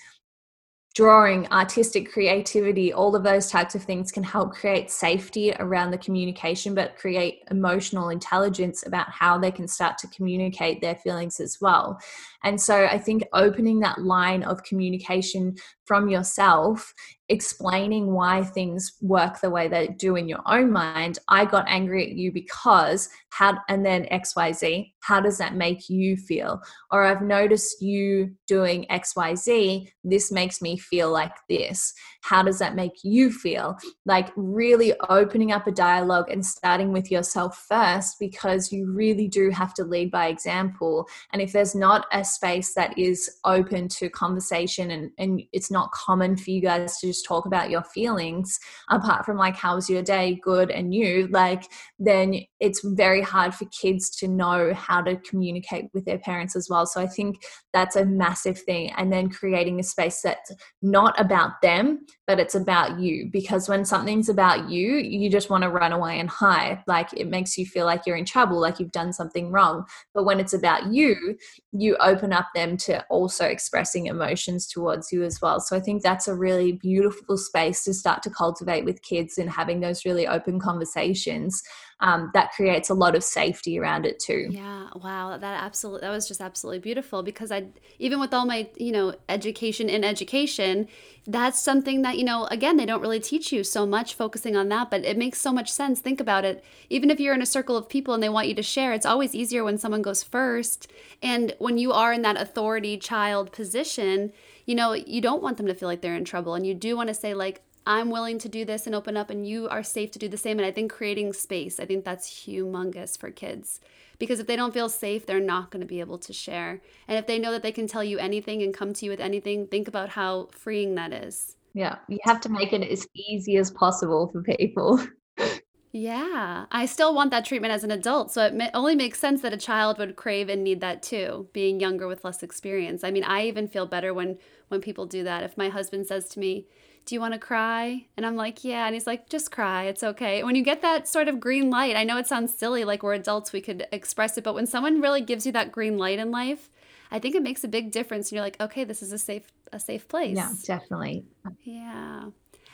drawing, 0.95 1.47
artistic 1.53 2.11
creativity, 2.11 2.93
all 2.93 3.15
of 3.15 3.23
those 3.23 3.49
types 3.49 3.75
of 3.75 3.83
things 3.83 4.11
can 4.11 4.25
help 4.25 4.53
create 4.53 4.91
safety 4.91 5.53
around 5.61 5.93
the 5.93 5.99
communication, 5.99 6.75
but 6.75 6.97
create 6.97 7.43
emotional 7.51 8.09
intelligence 8.09 8.85
about 8.87 9.09
how 9.09 9.39
they 9.39 9.53
can 9.53 9.69
start 9.69 9.97
to 9.99 10.09
communicate 10.09 10.81
their 10.81 10.97
feelings 10.97 11.39
as 11.39 11.59
well. 11.61 11.99
And 12.43 12.61
so 12.61 12.87
I 12.87 12.99
think 12.99 13.23
opening 13.33 13.81
that 13.81 14.03
line 14.03 14.43
of 14.43 14.65
communication 14.65 15.55
from 15.85 16.09
yourself, 16.09 16.93
explaining 17.31 18.13
why 18.13 18.43
things 18.43 18.93
work 19.01 19.41
the 19.41 19.49
way 19.49 19.69
they 19.69 19.87
do 19.87 20.17
in 20.17 20.29
your 20.29 20.43
own 20.47 20.71
mind. 20.71 21.19
I 21.29 21.45
got 21.45 21.65
angry 21.69 22.05
at 22.05 22.17
you 22.17 22.33
because 22.33 23.09
how, 23.31 23.59
and 23.69 23.87
then 23.87 24.07
XYZ, 24.07 24.93
how 25.03 25.21
does 25.21 25.39
that 25.39 25.55
make 25.55 25.89
you 25.89 26.17
feel? 26.17 26.61
Or 26.91 27.05
I've 27.05 27.23
noticed 27.23 27.81
you 27.81 28.33
doing 28.49 28.85
XYZ, 28.91 29.89
this 30.03 30.33
makes 30.33 30.61
me 30.61 30.77
feel 30.77 31.11
like 31.11 31.35
this. 31.49 31.95
How 32.23 32.43
does 32.43 32.59
that 32.59 32.75
make 32.75 33.05
you 33.05 33.31
feel? 33.31 33.79
Like 34.05 34.31
really 34.35 34.93
opening 35.09 35.53
up 35.53 35.69
a 35.69 35.73
dialogue 35.73 36.31
and 36.31 36.45
starting 36.45 36.93
with 36.93 37.11
yourself 37.11 37.65
first 37.69 38.17
because 38.19 38.73
you 38.73 38.93
really 38.93 39.29
do 39.29 39.51
have 39.51 39.73
to 39.75 39.85
lead 39.85 40.11
by 40.11 40.27
example. 40.27 41.09
And 41.33 41.41
if 41.41 41.53
there's 41.53 41.77
not 41.77 42.07
a 42.13 42.25
space 42.25 42.75
that 42.75 42.99
is 42.99 43.39
open 43.45 43.89
to 43.89 44.11
conversation 44.11 44.91
and, 44.91 45.13
and 45.19 45.43
it's 45.53 45.71
not 45.71 45.93
common 45.93 46.37
for 46.37 46.51
you 46.51 46.61
guys 46.61 46.99
to 46.99 47.13
just 47.21 47.27
talk 47.27 47.47
about 47.47 47.71
your 47.71 47.83
feelings 47.83 48.59
apart 48.91 49.25
from 49.25 49.37
like 49.37 49.57
how 49.57 49.75
was 49.75 49.89
your 49.89 50.03
day 50.03 50.39
good 50.43 50.71
and 50.71 50.95
you 50.95 51.29
like 51.29 51.65
then 51.99 52.41
it's 52.59 52.81
very 52.85 53.23
hard 53.23 53.55
for 53.55 53.67
kids 53.67 54.11
to 54.11 54.29
know 54.29 54.73
how 54.75 55.01
to 55.01 55.17
communicate 55.17 55.87
with 55.95 56.05
their 56.05 56.19
parents 56.19 56.57
as 56.57 56.69
well. 56.71 56.87
So 56.87 57.01
i 57.01 57.07
think 57.07 57.43
that's 57.73 57.97
a 57.97 58.05
massive 58.05 58.59
thing. 58.59 58.91
And 58.97 59.13
then 59.13 59.31
creating 59.31 59.79
a 59.79 59.83
space 59.85 60.21
that's 60.23 60.53
not 60.83 61.19
about 61.21 61.63
them 61.63 62.07
but 62.27 62.39
it's 62.39 62.55
about 62.55 63.01
you. 63.01 63.29
Because 63.33 63.69
when 63.69 63.85
something's 63.85 64.29
about 64.29 64.71
you 64.71 64.97
you 64.97 65.31
just 65.31 65.51
want 65.51 65.63
to 65.63 65.71
run 65.71 65.93
away 65.93 66.19
and 66.19 66.29
hide. 66.29 66.83
Like 66.87 67.13
it 67.13 67.29
makes 67.29 67.59
you 67.59 67.67
feel 67.67 67.87
like 67.87 68.03
you're 68.07 68.17
in 68.17 68.25
trouble 68.25 68.61
like 68.61 68.79
you've 68.79 68.93
done 68.93 69.13
something 69.13 69.51
wrong. 69.51 69.85
But 70.15 70.25
when 70.25 70.41
it's 70.41 70.55
about 70.55 70.93
you 70.93 71.37
you 71.73 71.97
open 71.97 72.33
up 72.33 72.49
them 72.55 72.77
to 72.77 73.05
also 73.11 73.45
expressing 73.45 74.07
emotions 74.07 74.67
towards 74.67 75.13
you 75.13 75.23
as 75.23 75.41
well. 75.41 75.61
So 75.61 75.77
i 75.77 75.81
think 75.81 76.03
that's 76.03 76.29
a 76.29 76.35
really 76.35 76.73
beautiful 76.73 77.10
space 77.37 77.85
to 77.85 77.95
start 77.95 78.23
to 78.23 78.31
cultivate 78.31 78.85
with 78.85 79.03
kids 79.03 79.39
and 79.39 79.51
having 79.51 79.81
those 79.81 80.05
really 80.05 80.27
open 80.27 80.59
conversations 80.61 81.63
um, 82.01 82.31
that 82.33 82.53
creates 82.53 82.89
a 82.89 82.95
lot 82.95 83.15
of 83.15 83.23
safety 83.23 83.79
around 83.79 84.07
it 84.07 84.19
too. 84.19 84.49
Yeah, 84.51 84.89
wow, 84.95 85.37
that 85.37 85.63
absolutely 85.63 86.01
that 86.01 86.11
was 86.11 86.27
just 86.27 86.41
absolutely 86.41 86.79
beautiful 86.79 87.23
because 87.23 87.53
I 87.53 87.67
even 87.99 88.19
with 88.19 88.33
all 88.33 88.47
my 88.47 88.69
you 88.77 88.91
know 88.91 89.15
education 89.29 89.91
in 89.91 90.03
education, 90.03 90.89
that's 91.27 91.63
something 91.63 92.01
that 92.03 92.17
you 92.17 92.25
know 92.25 92.47
again 92.47 92.79
they 92.79 92.87
don't 92.87 93.03
really 93.03 93.21
teach 93.21 93.53
you 93.53 93.63
so 93.63 93.85
much 93.85 94.15
focusing 94.15 94.57
on 94.57 94.71
that, 94.71 94.91
but 94.91 95.05
it 95.05 95.19
makes 95.19 95.41
so 95.41 95.53
much 95.53 95.71
sense. 95.71 96.01
Think 96.01 96.21
about 96.21 96.45
it. 96.45 96.65
Even 96.89 97.11
if 97.11 97.21
you're 97.21 97.35
in 97.35 97.43
a 97.43 97.47
circle 97.47 97.77
of 97.77 97.89
people 97.89 98.15
and 98.15 98.23
they 98.23 98.31
want 98.31 98.49
you 98.49 98.55
to 98.55 98.63
share, 98.63 98.93
it's 98.93 99.07
always 99.07 99.35
easier 99.35 99.63
when 99.63 99.77
someone 99.77 100.03
goes 100.03 100.23
first, 100.23 100.91
and 101.23 101.55
when 101.59 101.77
you 101.77 101.93
are 101.93 102.15
in 102.15 102.23
that 102.23 102.41
authority 102.41 102.97
child 102.97 103.53
position, 103.53 104.33
you 104.65 104.75
know 104.75 104.95
you 104.95 105.21
don't 105.21 105.43
want 105.43 105.59
them 105.59 105.67
to 105.67 105.75
feel 105.75 105.89
like 105.89 106.01
they're 106.01 106.17
in 106.17 106.25
trouble, 106.25 106.55
and 106.55 106.67
you 106.67 106.73
do 106.73 106.97
want 106.97 107.09
to 107.09 107.15
say 107.15 107.35
like 107.35 107.61
I'm 107.91 108.09
willing 108.09 108.39
to 108.39 108.49
do 108.49 108.65
this 108.65 108.87
and 108.87 108.95
open 108.95 109.17
up, 109.17 109.31
and 109.31 109.45
you 109.45 109.69
are 109.69 109.83
safe 109.83 110.13
to 110.13 110.19
do 110.21 110.29
the 110.29 110.37
same. 110.37 110.61
And 110.61 110.67
I 110.67 110.71
think 110.71 110.93
creating 110.93 111.33
space, 111.33 111.81
I 111.81 111.87
think 111.87 112.05
that's 112.05 112.31
humongous 112.31 113.19
for 113.19 113.33
kids 113.33 113.81
because 114.21 114.39
if 114.39 114.47
they 114.47 114.55
don't 114.55 114.73
feel 114.73 114.89
safe, 114.89 115.27
they're 115.27 115.41
not 115.41 115.73
going 115.73 115.81
to 115.81 115.87
be 115.87 115.99
able 115.99 116.19
to 116.19 116.33
share. 116.33 116.81
And 117.09 117.19
if 117.19 117.27
they 117.27 117.41
know 117.41 117.51
that 117.51 117.65
they 117.65 117.73
can 117.73 117.89
tell 117.89 118.05
you 118.05 118.19
anything 118.19 118.63
and 118.63 118.73
come 118.73 118.93
to 118.93 119.05
you 119.05 119.11
with 119.11 119.19
anything, 119.19 119.67
think 119.67 119.89
about 119.89 120.11
how 120.11 120.51
freeing 120.53 120.95
that 120.95 121.13
is. 121.13 121.57
Yeah, 121.75 121.97
you 122.09 122.19
have 122.23 122.41
to 122.43 122.49
make 122.49 122.73
it 122.73 122.89
as 122.89 123.09
easy 123.15 123.57
as 123.57 123.73
possible 123.73 124.29
for 124.29 124.41
people. 124.43 125.05
Yeah, 125.93 126.67
I 126.71 126.87
still 126.87 127.13
want 127.17 127.33
that 127.33 127.45
treatment 127.45 127.75
as 127.75 127.83
an 127.83 127.91
adult. 127.91 128.31
So 128.31 128.47
it 128.47 128.71
only 128.75 128.95
makes 128.95 129.19
sense 129.19 129.43
that 129.43 129.53
a 129.53 129.57
child 129.57 129.99
would 129.99 130.15
crave 130.15 130.49
and 130.49 130.63
need 130.63 130.81
that 130.83 131.03
too, 131.03 131.49
being 131.53 131.81
younger 131.81 132.07
with 132.07 132.25
less 132.25 132.45
experience. 132.45 133.03
I 133.03 133.11
mean, 133.11 133.25
I 133.25 133.49
even 133.49 133.67
feel 133.67 133.87
better 133.87 134.15
when 134.15 134.39
when 134.69 134.81
people 134.81 135.05
do 135.05 135.25
that. 135.25 135.43
If 135.43 135.59
my 135.59 135.69
husband 135.69 136.07
says 136.07 136.29
to 136.29 136.39
me, 136.39 136.69
do 137.07 137.15
you 137.15 137.21
want 137.21 137.35
to 137.35 137.41
cry? 137.41 138.07
And 138.17 138.25
I'm 138.25 138.37
like, 138.37 138.63
yeah. 138.65 138.87
And 138.87 138.95
he's 138.95 139.07
like, 139.07 139.29
just 139.29 139.51
cry. 139.51 139.85
It's 139.85 140.03
okay. 140.03 140.43
When 140.45 140.55
you 140.55 140.63
get 140.63 140.83
that 140.83 141.09
sort 141.09 141.29
of 141.29 141.41
green 141.41 141.71
light, 141.71 141.97
I 141.97 142.05
know 142.05 142.19
it 142.19 142.27
sounds 142.27 142.55
silly, 142.55 142.85
like 142.85 143.03
we're 143.03 143.15
adults, 143.15 143.53
we 143.53 143.61
could 143.61 143.87
express 143.93 144.39
it, 144.39 144.45
but 144.45 144.55
when 144.55 144.67
someone 144.67 145.01
really 145.01 145.21
gives 145.21 145.47
you 145.47 145.53
that 145.53 145.73
green 145.73 145.99
light 145.99 146.19
in 146.19 146.31
life, 146.31 146.71
I 147.11 147.19
think 147.19 147.35
it 147.35 147.43
makes 147.43 147.65
a 147.65 147.69
big 147.69 147.91
difference. 147.91 148.29
And 148.31 148.37
you're 148.37 148.45
like, 148.45 148.61
okay, 148.61 148.85
this 148.85 149.03
is 149.03 149.13
a 149.13 149.19
safe, 149.19 149.51
a 149.73 149.81
safe 149.81 150.07
place. 150.07 150.37
Yeah, 150.37 150.53
definitely. 150.65 151.25
Yeah. 151.63 152.27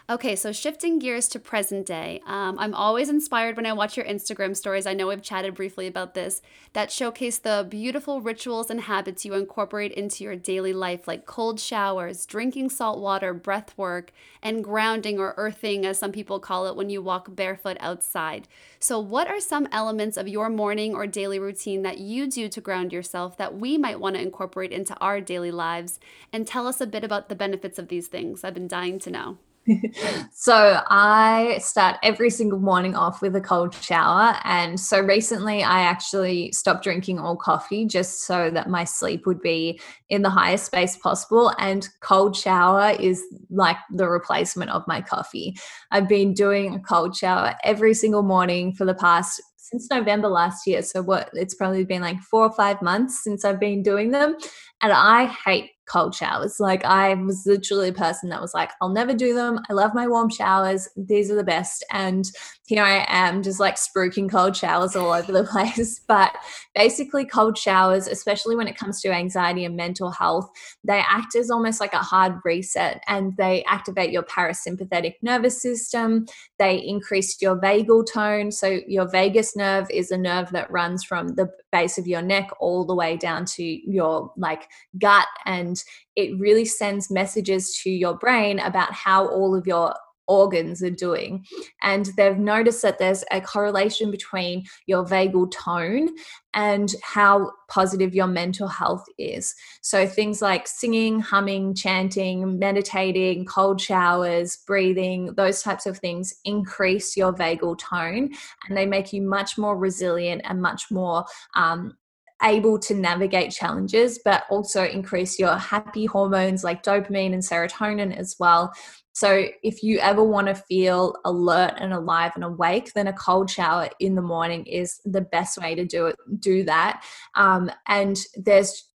Okay, 0.08 0.36
so 0.36 0.52
shifting 0.52 1.00
gears 1.00 1.26
to 1.30 1.40
present 1.40 1.84
day. 1.84 2.20
Um, 2.28 2.60
I'm 2.60 2.74
always 2.74 3.08
inspired 3.08 3.56
when 3.56 3.66
I 3.66 3.72
watch 3.72 3.96
your 3.96 4.06
Instagram 4.06 4.56
stories. 4.56 4.86
I 4.86 4.94
know 4.94 5.08
we've 5.08 5.20
chatted 5.20 5.56
briefly 5.56 5.88
about 5.88 6.14
this 6.14 6.42
that 6.74 6.92
showcase 6.92 7.38
the 7.38 7.66
beautiful 7.68 8.20
rituals 8.20 8.70
and 8.70 8.82
habits 8.82 9.24
you 9.24 9.34
incorporate 9.34 9.90
into 9.90 10.22
your 10.22 10.36
daily 10.36 10.72
life, 10.72 11.08
like 11.08 11.26
cold 11.26 11.58
showers, 11.58 12.24
drinking 12.24 12.70
salt 12.70 13.00
water, 13.00 13.34
breath 13.34 13.76
work, 13.76 14.12
and 14.44 14.62
grounding 14.62 15.18
or 15.18 15.34
earthing, 15.36 15.84
as 15.84 15.98
some 15.98 16.12
people 16.12 16.38
call 16.38 16.68
it, 16.68 16.76
when 16.76 16.88
you 16.88 17.02
walk 17.02 17.34
barefoot 17.34 17.76
outside. 17.80 18.46
So, 18.78 19.00
what 19.00 19.26
are 19.26 19.40
some 19.40 19.66
elements 19.72 20.16
of 20.16 20.28
your 20.28 20.48
morning 20.48 20.94
or 20.94 21.08
daily 21.08 21.40
routine 21.40 21.82
that 21.82 21.98
you 21.98 22.30
do 22.30 22.48
to 22.48 22.60
ground 22.60 22.92
yourself 22.92 23.36
that 23.38 23.58
we 23.58 23.76
might 23.76 23.98
want 23.98 24.14
to 24.14 24.22
incorporate 24.22 24.70
into 24.70 24.96
our 25.00 25.20
daily 25.20 25.50
lives? 25.50 25.98
And 26.32 26.46
tell 26.46 26.68
us 26.68 26.80
a 26.80 26.86
bit 26.86 27.02
about 27.02 27.28
the 27.28 27.34
benefits 27.34 27.76
of 27.76 27.88
these 27.88 28.06
things. 28.06 28.44
I've 28.44 28.54
been 28.54 28.68
dying 28.68 29.00
to 29.00 29.10
know. 29.10 29.38
so 30.32 30.80
I 30.88 31.58
start 31.60 31.96
every 32.02 32.30
single 32.30 32.58
morning 32.58 32.94
off 32.94 33.20
with 33.20 33.34
a 33.36 33.40
cold 33.40 33.74
shower. 33.74 34.36
And 34.44 34.78
so 34.78 35.00
recently 35.00 35.62
I 35.62 35.80
actually 35.80 36.52
stopped 36.52 36.84
drinking 36.84 37.18
all 37.18 37.36
coffee 37.36 37.86
just 37.86 38.24
so 38.26 38.50
that 38.50 38.70
my 38.70 38.84
sleep 38.84 39.26
would 39.26 39.40
be 39.40 39.80
in 40.08 40.22
the 40.22 40.30
highest 40.30 40.66
space 40.66 40.96
possible. 40.96 41.52
And 41.58 41.88
cold 42.00 42.36
shower 42.36 42.96
is 42.98 43.22
like 43.50 43.78
the 43.92 44.08
replacement 44.08 44.70
of 44.70 44.86
my 44.86 45.00
coffee. 45.00 45.56
I've 45.90 46.08
been 46.08 46.32
doing 46.32 46.74
a 46.74 46.80
cold 46.80 47.16
shower 47.16 47.54
every 47.64 47.94
single 47.94 48.22
morning 48.22 48.72
for 48.72 48.84
the 48.84 48.94
past 48.94 49.42
since 49.56 49.90
November 49.90 50.28
last 50.28 50.66
year. 50.66 50.82
So 50.82 51.02
what 51.02 51.30
it's 51.32 51.54
probably 51.54 51.84
been 51.84 52.02
like 52.02 52.20
four 52.20 52.44
or 52.44 52.52
five 52.52 52.80
months 52.82 53.24
since 53.24 53.44
I've 53.44 53.58
been 53.58 53.82
doing 53.82 54.12
them. 54.12 54.36
And 54.80 54.92
I 54.92 55.24
hate 55.44 55.70
cold 55.86 56.14
showers. 56.14 56.58
Like 56.58 56.84
I 56.84 57.14
was 57.14 57.46
literally 57.46 57.88
a 57.88 57.92
person 57.92 58.28
that 58.30 58.40
was 58.40 58.54
like, 58.54 58.70
I'll 58.80 58.88
never 58.88 59.14
do 59.14 59.34
them. 59.34 59.60
I 59.70 59.72
love 59.72 59.94
my 59.94 60.06
warm 60.08 60.30
showers. 60.30 60.88
These 60.96 61.30
are 61.30 61.36
the 61.36 61.44
best. 61.44 61.84
And 61.92 62.28
here 62.66 62.82
I 62.82 63.06
am 63.08 63.42
just 63.42 63.60
like 63.60 63.76
spruiking 63.76 64.30
cold 64.30 64.56
showers 64.56 64.96
all 64.96 65.12
over 65.12 65.32
the 65.32 65.44
place. 65.50 66.00
But 66.06 66.34
basically 66.74 67.24
cold 67.24 67.56
showers, 67.56 68.08
especially 68.08 68.56
when 68.56 68.66
it 68.66 68.76
comes 68.76 69.00
to 69.02 69.12
anxiety 69.12 69.64
and 69.64 69.76
mental 69.76 70.10
health, 70.10 70.50
they 70.82 71.02
act 71.08 71.36
as 71.36 71.50
almost 71.50 71.80
like 71.80 71.92
a 71.92 71.98
hard 71.98 72.34
reset 72.44 73.02
and 73.06 73.36
they 73.36 73.62
activate 73.64 74.10
your 74.10 74.24
parasympathetic 74.24 75.14
nervous 75.22 75.62
system. 75.62 76.26
They 76.58 76.76
increase 76.76 77.40
your 77.40 77.56
vagal 77.56 78.12
tone. 78.12 78.50
So 78.50 78.80
your 78.88 79.08
vagus 79.08 79.56
nerve 79.56 79.88
is 79.90 80.10
a 80.10 80.18
nerve 80.18 80.50
that 80.50 80.70
runs 80.70 81.04
from 81.04 81.28
the 81.28 81.48
base 81.70 81.98
of 81.98 82.06
your 82.06 82.22
neck 82.22 82.48
all 82.58 82.84
the 82.84 82.94
way 82.94 83.16
down 83.16 83.44
to 83.44 83.62
your 83.62 84.32
like 84.36 84.68
gut 84.98 85.26
and 85.44 85.75
it 86.14 86.38
really 86.38 86.64
sends 86.64 87.10
messages 87.10 87.78
to 87.82 87.90
your 87.90 88.16
brain 88.16 88.58
about 88.58 88.92
how 88.92 89.28
all 89.28 89.54
of 89.54 89.66
your 89.66 89.94
organs 90.28 90.82
are 90.82 90.90
doing. 90.90 91.44
And 91.82 92.06
they've 92.16 92.38
noticed 92.38 92.82
that 92.82 92.98
there's 92.98 93.24
a 93.30 93.40
correlation 93.40 94.10
between 94.10 94.64
your 94.86 95.04
vagal 95.04 95.52
tone 95.52 96.08
and 96.54 96.92
how 97.02 97.52
positive 97.68 98.14
your 98.14 98.26
mental 98.26 98.66
health 98.66 99.04
is. 99.18 99.54
So 99.82 100.06
things 100.06 100.40
like 100.40 100.66
singing, 100.66 101.20
humming, 101.20 101.74
chanting, 101.74 102.58
meditating, 102.58 103.44
cold 103.44 103.80
showers, 103.80 104.58
breathing, 104.66 105.34
those 105.36 105.62
types 105.62 105.86
of 105.86 105.98
things 105.98 106.34
increase 106.44 107.16
your 107.16 107.32
vagal 107.32 107.78
tone 107.78 108.30
and 108.66 108.76
they 108.76 108.86
make 108.86 109.12
you 109.12 109.22
much 109.22 109.58
more 109.58 109.76
resilient 109.76 110.42
and 110.44 110.62
much 110.62 110.84
more 110.90 111.24
um, 111.54 111.96
able 112.42 112.78
to 112.78 112.94
navigate 112.94 113.50
challenges, 113.50 114.20
but 114.24 114.44
also 114.50 114.84
increase 114.84 115.38
your 115.38 115.56
happy 115.56 116.06
hormones 116.06 116.62
like 116.62 116.82
dopamine 116.82 117.32
and 117.32 117.42
serotonin 117.42 118.16
as 118.16 118.36
well. 118.38 118.72
So, 119.12 119.46
if 119.62 119.82
you 119.82 119.98
ever 120.00 120.22
want 120.22 120.48
to 120.48 120.54
feel 120.54 121.14
alert 121.24 121.74
and 121.78 121.94
alive 121.94 122.32
and 122.34 122.44
awake, 122.44 122.92
then 122.94 123.06
a 123.06 123.14
cold 123.14 123.50
shower 123.50 123.88
in 123.98 124.14
the 124.14 124.22
morning 124.22 124.66
is 124.66 125.00
the 125.06 125.22
best 125.22 125.56
way 125.56 125.74
to 125.74 125.86
do 125.86 126.06
it. 126.06 126.16
Do 126.38 126.64
that. 126.64 127.02
Um, 127.34 127.70
and 127.88 128.18
there's, 128.34 128.90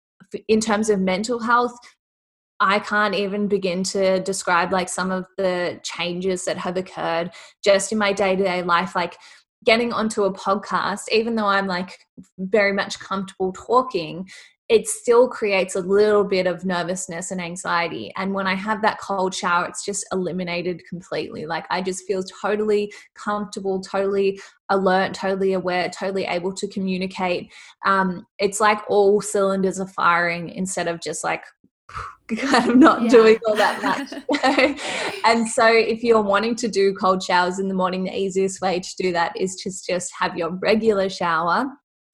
in 0.49 0.61
terms 0.61 0.91
of 0.91 0.99
mental 0.99 1.39
health, 1.39 1.79
I 2.61 2.81
can't 2.81 3.15
even 3.15 3.47
begin 3.47 3.85
to 3.85 4.19
describe 4.21 4.73
like 4.73 4.89
some 4.89 5.13
of 5.13 5.27
the 5.37 5.79
changes 5.85 6.45
that 6.47 6.59
have 6.59 6.77
occurred 6.77 7.31
just 7.63 7.93
in 7.93 7.99
my 7.99 8.13
day 8.13 8.35
to 8.35 8.43
day 8.43 8.63
life. 8.63 8.97
Like 8.97 9.17
getting 9.65 9.93
onto 9.93 10.25
a 10.25 10.33
podcast, 10.33 11.05
even 11.13 11.35
though 11.35 11.47
I'm 11.47 11.67
like 11.67 11.99
very 12.39 12.73
much 12.73 12.99
comfortable 13.01 13.53
talking, 13.53 14.29
it 14.69 14.87
still 14.87 15.29
creates 15.29 15.77
a 15.77 15.81
little 15.81 16.25
bit 16.25 16.47
of 16.47 16.65
nervousness 16.65 17.31
and 17.31 17.41
anxiety. 17.41 18.13
And 18.17 18.35
when 18.35 18.47
I 18.47 18.55
have 18.55 18.83
that 18.83 19.01
cold 19.01 19.35
shower, 19.35 19.67
it's 19.67 19.85
just 19.85 20.07
eliminated 20.13 20.83
completely. 20.87 21.47
Like 21.47 21.65
I 21.71 21.81
just 21.81 22.07
feel 22.07 22.23
totally 22.23 22.93
comfortable, 23.15 23.81
totally 23.81 24.39
alert, 24.69 25.15
totally 25.15 25.55
aware, 25.55 25.89
totally 25.89 26.25
able 26.25 26.53
to 26.53 26.69
communicate. 26.69 27.51
Um, 27.87 28.27
it's 28.39 28.61
like 28.61 28.81
all 28.89 29.23
cylinders 29.23 29.81
are 29.81 29.89
firing 29.89 30.51
instead 30.51 30.87
of 30.87 31.01
just 31.01 31.25
like 31.25 31.45
kind 32.37 32.71
of 32.71 32.77
not 32.77 33.03
yeah. 33.03 33.09
doing 33.09 33.39
all 33.47 33.57
that 33.57 33.83
much. 33.83 34.13
and 35.25 35.49
so 35.49 35.67
if 35.67 36.03
you're 36.03 36.23
wanting 36.23 36.55
to 36.57 36.69
do 36.69 36.95
cold 36.95 37.23
showers 37.23 37.59
in 37.59 37.69
the 37.69 37.75
morning, 37.75 38.05
the 38.05 38.17
easiest 38.17 38.61
way 38.61 38.81
to 38.81 38.97
do 38.99 39.13
that 39.13 39.37
is 39.37 39.57
just 39.57 39.87
just 39.87 40.13
have 40.19 40.37
your 40.37 40.51
regular 40.51 41.09
shower 41.09 41.67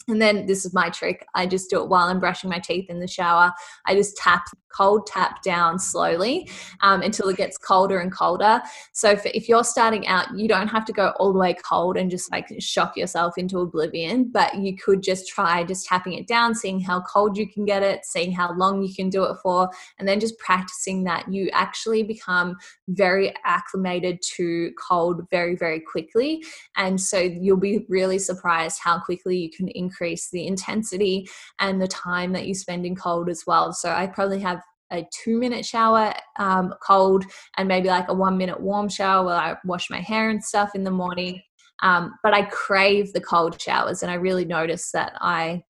and 0.09 0.21
then 0.21 0.47
this 0.47 0.65
is 0.65 0.75
my 0.75 0.91
trick. 0.91 1.27
I 1.35 1.47
just 1.47 1.71
do 1.71 1.83
it 1.83 1.89
while 1.89 2.09
I'm 2.09 2.21
brushing 2.21 2.51
my 2.51 2.59
teeth 2.59 2.91
in 2.91 3.01
the 3.01 3.09
shower. 3.09 3.53
I 3.87 3.95
just 3.95 4.17
tap 4.17 4.45
cold 4.75 5.07
tap 5.07 5.41
down 5.43 5.79
slowly 5.79 6.51
um, 6.81 7.01
until 7.03 7.29
it 7.29 7.37
gets 7.37 7.57
colder 7.57 8.01
and 8.01 8.13
colder. 8.13 8.61
So 8.93 9.17
if 9.25 9.49
you're 9.49 9.63
starting 9.63 10.07
out, 10.09 10.37
you 10.37 10.49
don't 10.49 10.67
have 10.67 10.85
to 10.87 10.93
go 10.93 11.13
all 11.21 11.33
the 11.33 11.39
way 11.39 11.55
cold 11.55 11.97
and 11.97 12.11
just 12.11 12.31
like 12.33 12.49
shock 12.59 12.97
yourself 12.97 13.39
into 13.39 13.61
oblivion, 13.61 14.31
but 14.33 14.57
you 14.57 14.77
could 14.77 15.03
just 15.03 15.29
try 15.29 15.63
just 15.63 15.87
tapping 15.87 16.15
it 16.15 16.27
down, 16.27 16.55
seeing 16.55 16.81
how 16.81 17.03
cold 17.03 17.39
you 17.39 17.49
can 17.49 17.65
get 17.65 17.83
it, 17.83 18.05
seeing 18.05 18.33
how 18.33 18.53
long 18.55 18.83
you 18.83 18.93
can 18.93 19.09
do 19.09 19.23
it 19.25 19.37
for, 19.43 19.71
and 19.99 20.09
then 20.09 20.19
just 20.19 20.39
practicing 20.39 21.05
that. 21.05 21.33
You 21.33 21.51
actually 21.53 22.03
become 22.03 22.57
very 22.89 23.33
acclimated 23.45 24.21
to 24.37 24.73
cold 24.73 25.23
very, 25.31 25.55
very 25.55 25.81
quickly. 25.81 26.43
And 26.77 27.01
so 27.01 27.19
you'll 27.19 27.57
be 27.57 27.87
really 27.89 28.19
surprised 28.19 28.81
how 28.83 28.99
quickly 28.99 29.39
you 29.39 29.51
can 29.51 29.69
increase 29.69 29.94
the 29.99 30.47
intensity 30.47 31.29
and 31.61 31.81
the 31.81 31.89
time 31.89 32.33
that 32.33 32.47
you 32.47 32.55
spend 32.55 32.87
in 32.87 32.97
cold 32.97 33.29
as 33.29 33.45
well. 33.47 33.73
So 33.73 33.91
I 33.91 34.07
probably 34.07 34.41
have 34.41 34.61
a 34.91 35.07
two 35.13 35.39
minute 35.39 35.65
shower 35.65 36.15
um, 36.39 36.75
cold 36.83 37.25
and 37.57 37.69
maybe 37.69 37.89
like 37.89 38.09
a 38.09 38.15
one 38.15 38.37
minute 38.37 38.61
warm 38.61 38.89
shower 38.89 39.25
where 39.25 39.37
I 39.37 39.57
wash 39.65 39.91
my 39.91 40.01
hair 40.01 40.31
and 40.31 40.43
stuff 40.43 40.75
in 40.75 40.85
the 40.85 40.91
morning. 40.91 41.43
Um, 41.83 42.15
but 42.23 42.33
I 42.33 42.43
crave 42.43 43.13
the 43.13 43.21
cold 43.21 43.61
showers 43.61 44.03
and 44.03 44.11
I 44.11 44.15
really 44.15 44.45
notice 44.45 44.91
that 44.93 45.15
I 45.21 45.65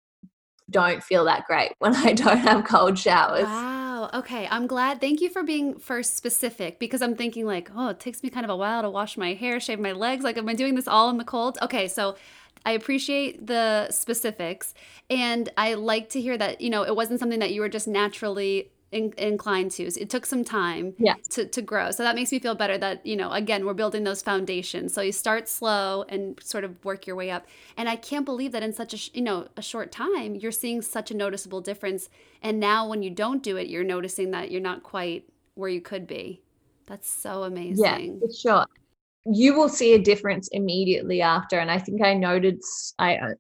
don't 0.71 1.03
feel 1.03 1.25
that 1.25 1.45
great 1.47 1.73
when 1.79 1.95
I 1.95 2.13
don't 2.13 2.39
have 2.39 2.65
cold 2.65 2.99
showers. 2.99 3.45
Wow. 3.45 4.11
Okay, 4.13 4.47
I'm 4.51 4.67
glad. 4.67 5.01
Thank 5.01 5.21
you 5.21 5.31
for 5.31 5.43
being 5.43 5.79
first 5.79 6.17
specific 6.17 6.79
because 6.79 7.01
I'm 7.01 7.17
thinking 7.17 7.47
like, 7.47 7.71
oh, 7.75 7.89
it 7.89 8.01
takes 8.01 8.23
me 8.23 8.29
kind 8.29 8.45
of 8.45 8.51
a 8.51 8.57
while 8.57 8.83
to 8.83 8.91
wash 8.91 9.17
my 9.17 9.33
hair, 9.33 9.59
shave 9.61 9.81
my 9.81 9.93
legs. 9.93 10.25
Like, 10.25 10.37
am 10.37 10.49
I 10.49 10.55
doing 10.55 10.75
this 10.75 10.87
all 10.87 11.09
in 11.09 11.17
the 11.17 11.25
cold? 11.25 11.59
Okay, 11.63 11.89
so 11.89 12.17
I 12.65 12.73
appreciate 12.73 13.47
the 13.47 13.91
specifics, 13.91 14.75
and 15.11 15.49
I 15.57 15.75
like 15.75 16.09
to 16.11 16.21
hear 16.21 16.37
that 16.39 16.61
you 16.61 16.71
know 16.71 16.83
it 16.83 16.97
wasn't 16.97 17.21
something 17.21 17.41
that 17.41 17.53
you 17.53 17.61
were 17.61 17.69
just 17.69 17.89
naturally 17.89 18.71
in, 18.95 19.13
inclined 19.19 19.73
to. 19.73 19.91
So 19.91 20.01
it 20.01 20.09
took 20.09 20.25
some 20.25 20.45
time 20.45 20.95
yeah. 20.99 21.15
to, 21.31 21.47
to 21.47 21.61
grow. 21.61 21.91
So 21.91 22.05
that 22.05 22.15
makes 22.15 22.31
me 22.31 22.39
feel 22.39 22.55
better 22.55 22.79
that, 22.79 23.05
you 23.05 23.17
know, 23.17 23.33
again, 23.33 23.67
we're 23.67 23.75
building 23.75 24.05
those 24.05 24.23
foundations. 24.23 24.95
So 24.95 25.03
you 25.03 25.11
start 25.11 25.49
slow 25.49 26.05
and 26.09 26.41
sort 26.43 26.63
of 26.63 26.83
work 26.85 27.07
your 27.07 27.17
way 27.17 27.31
up. 27.31 27.45
And 27.77 27.89
I 27.89 27.97
can't 27.97 28.25
believe 28.25 28.53
that 28.53 28.63
in 28.63 28.73
such 28.73 28.95
a, 28.95 29.17
you 29.17 29.23
know, 29.23 29.49
a 29.57 29.63
short 29.63 29.91
time, 29.91 30.37
you're 30.37 30.53
seeing 30.53 30.81
such 30.81 31.11
a 31.11 31.15
noticeable 31.15 31.61
difference. 31.61 32.09
And 32.41 32.61
now 32.61 32.89
when 32.89 33.03
you 33.03 33.11
don't 33.11 33.43
do 33.43 33.57
it, 33.57 33.67
you're 33.67 33.85
noticing 33.85 34.31
that 34.31 34.53
you're 34.53 34.61
not 34.61 34.85
quite 34.85 35.29
where 35.55 35.69
you 35.69 35.81
could 35.81 36.07
be. 36.07 36.41
That's 36.87 37.11
so 37.11 37.43
amazing. 37.43 37.85
Yeah, 37.85 38.21
for 38.21 38.33
sure. 38.33 38.67
You 39.27 39.55
will 39.55 39.69
see 39.69 39.95
a 39.95 39.99
difference 39.99 40.49
immediately 40.53 41.23
after. 41.23 41.59
And 41.59 41.71
I 41.71 41.79
think 41.79 42.03
I 42.03 42.15
noted, 42.15 42.61
I 42.99 43.17
uh, 43.17 43.35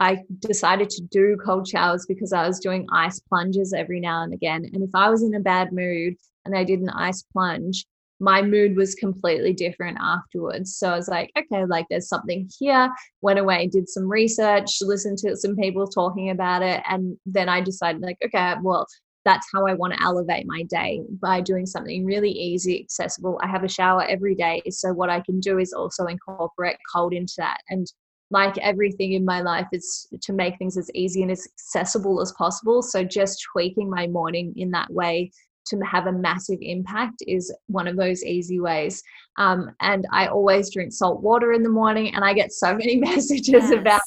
I 0.00 0.22
decided 0.38 0.88
to 0.90 1.02
do 1.02 1.36
cold 1.44 1.68
showers 1.68 2.06
because 2.06 2.32
I 2.32 2.46
was 2.46 2.58
doing 2.58 2.86
ice 2.90 3.20
plunges 3.20 3.74
every 3.74 4.00
now 4.00 4.22
and 4.22 4.32
again. 4.32 4.64
And 4.72 4.82
if 4.82 4.90
I 4.94 5.10
was 5.10 5.22
in 5.22 5.34
a 5.34 5.40
bad 5.40 5.72
mood 5.72 6.14
and 6.46 6.56
I 6.56 6.64
did 6.64 6.80
an 6.80 6.88
ice 6.88 7.22
plunge, 7.22 7.84
my 8.18 8.40
mood 8.40 8.76
was 8.76 8.94
completely 8.94 9.52
different 9.52 9.98
afterwards. 10.00 10.76
So 10.76 10.90
I 10.90 10.96
was 10.96 11.08
like, 11.08 11.30
okay, 11.38 11.66
like 11.66 11.86
there's 11.90 12.08
something 12.08 12.48
here. 12.58 12.90
Went 13.20 13.38
away, 13.38 13.66
did 13.66 13.88
some 13.88 14.10
research, 14.10 14.78
listened 14.80 15.18
to 15.18 15.36
some 15.36 15.56
people 15.56 15.86
talking 15.86 16.30
about 16.30 16.62
it. 16.62 16.82
And 16.88 17.18
then 17.26 17.48
I 17.48 17.60
decided, 17.60 18.00
like, 18.02 18.18
okay, 18.24 18.54
well, 18.62 18.86
that's 19.24 19.46
how 19.52 19.66
I 19.66 19.74
want 19.74 19.92
to 19.94 20.02
elevate 20.02 20.46
my 20.46 20.62
day 20.64 21.02
by 21.20 21.40
doing 21.40 21.66
something 21.66 22.04
really 22.04 22.30
easy, 22.30 22.80
accessible. 22.80 23.38
I 23.42 23.48
have 23.48 23.64
a 23.64 23.68
shower 23.68 24.04
every 24.08 24.34
day. 24.34 24.62
So 24.70 24.92
what 24.92 25.10
I 25.10 25.20
can 25.20 25.40
do 25.40 25.58
is 25.58 25.72
also 25.72 26.06
incorporate 26.06 26.76
cold 26.92 27.12
into 27.12 27.34
that. 27.38 27.58
And 27.68 27.86
like 28.30 28.56
everything 28.58 29.12
in 29.12 29.24
my 29.24 29.40
life 29.40 29.66
is 29.72 30.08
to 30.22 30.32
make 30.32 30.56
things 30.58 30.76
as 30.76 30.90
easy 30.94 31.22
and 31.22 31.30
as 31.30 31.46
accessible 31.46 32.20
as 32.20 32.32
possible 32.32 32.82
so 32.82 33.02
just 33.02 33.44
tweaking 33.52 33.90
my 33.90 34.06
morning 34.06 34.52
in 34.56 34.70
that 34.70 34.90
way 34.92 35.30
to 35.66 35.76
have 35.80 36.06
a 36.06 36.12
massive 36.12 36.58
impact 36.62 37.22
is 37.26 37.54
one 37.66 37.86
of 37.86 37.96
those 37.96 38.24
easy 38.24 38.60
ways 38.60 39.02
um, 39.36 39.70
and 39.80 40.06
i 40.12 40.26
always 40.26 40.72
drink 40.72 40.92
salt 40.92 41.22
water 41.22 41.52
in 41.52 41.62
the 41.62 41.68
morning 41.68 42.14
and 42.14 42.24
i 42.24 42.32
get 42.32 42.52
so 42.52 42.72
many 42.76 42.96
messages 42.96 43.48
yes. 43.48 43.72
about 43.72 44.00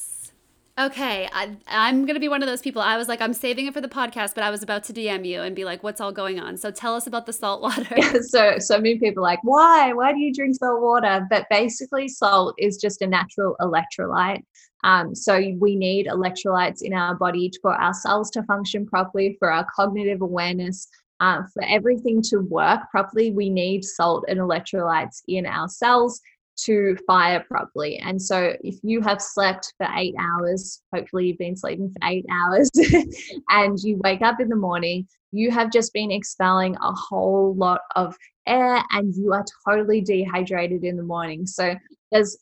Okay, 0.76 1.30
I, 1.32 1.56
I'm 1.68 2.06
going 2.06 2.16
to 2.16 2.20
be 2.20 2.30
one 2.30 2.42
of 2.42 2.48
those 2.48 2.62
people. 2.62 2.82
I 2.82 2.98
was 2.98 3.08
like, 3.08 3.22
I'm 3.22 3.36
saving 3.36 3.68
it 3.68 3.76
for 3.76 3.82
the 3.82 3.88
podcast, 3.88 4.34
but 4.34 4.44
I 4.44 4.50
was 4.50 4.64
about 4.64 4.84
to 4.86 4.94
DM 4.94 5.24
you 5.24 5.42
and 5.42 5.56
be 5.56 5.66
like, 5.66 5.84
what's 5.84 6.02
all 6.02 6.12
going 6.12 6.40
on? 6.40 6.58
So 6.58 6.72
tell 6.72 6.96
us 6.96 7.06
about 7.06 7.28
the 7.28 7.34
salt 7.34 7.62
water. 7.62 7.96
so, 8.24 8.58
so 8.58 8.78
many 8.78 8.98
people 8.98 9.22
like, 9.22 9.38
why? 9.44 9.94
Why 9.94 10.14
do 10.14 10.18
you 10.18 10.34
drink 10.34 10.56
salt 10.56 10.82
water? 10.82 11.28
But 11.30 11.46
basically, 11.52 12.08
salt 12.08 12.56
is 12.58 12.78
just 12.78 13.04
a 13.04 13.08
natural 13.08 13.56
electrolyte. 13.62 14.42
Um, 14.84 15.14
so 15.14 15.40
we 15.60 15.76
need 15.76 16.08
electrolytes 16.08 16.82
in 16.82 16.94
our 16.94 17.14
body 17.14 17.52
for 17.62 17.76
our 17.76 17.94
cells 17.94 18.32
to 18.32 18.42
function 18.44 18.88
properly, 18.88 19.36
for 19.38 19.52
our 19.52 19.68
cognitive 19.76 20.24
awareness, 20.24 20.88
uh, 21.20 21.44
for 21.54 21.64
everything 21.68 22.20
to 22.24 22.40
work 22.40 22.80
properly. 22.90 23.30
We 23.32 23.52
need 23.52 23.86
salt 23.86 24.26
and 24.28 24.40
electrolytes 24.40 25.22
in 25.28 25.46
our 25.46 25.70
cells 25.70 26.20
to 26.56 26.98
fire 27.08 27.44
properly. 27.48 27.98
And 27.98 28.22
so, 28.22 28.56
if 28.62 28.76
you 28.84 29.02
have 29.02 29.22
slept 29.22 29.74
for 29.78 29.88
eight 29.96 30.16
hours, 30.20 30.82
hopefully 30.94 31.28
you've 31.28 31.38
been 31.38 31.56
sleeping 31.56 31.90
for 31.90 32.08
eight 32.08 32.26
hours, 32.32 32.70
and 33.50 33.78
you 33.80 34.00
wake 34.04 34.22
up 34.22 34.40
in 34.40 34.50
the 34.50 34.56
morning, 34.56 35.08
you 35.32 35.52
have 35.52 35.72
just 35.72 35.94
been 35.94 36.12
expelling 36.12 36.76
a 36.76 36.94
whole 36.94 37.56
lot 37.56 37.82
of 37.96 38.16
air 38.46 38.84
and 38.92 39.16
you 39.16 39.34
are 39.34 39.46
totally 39.68 40.02
dehydrated 40.02 40.84
in 40.84 40.98
the 40.98 41.04
morning. 41.04 41.46
So, 41.46 41.76
there's 42.12 42.38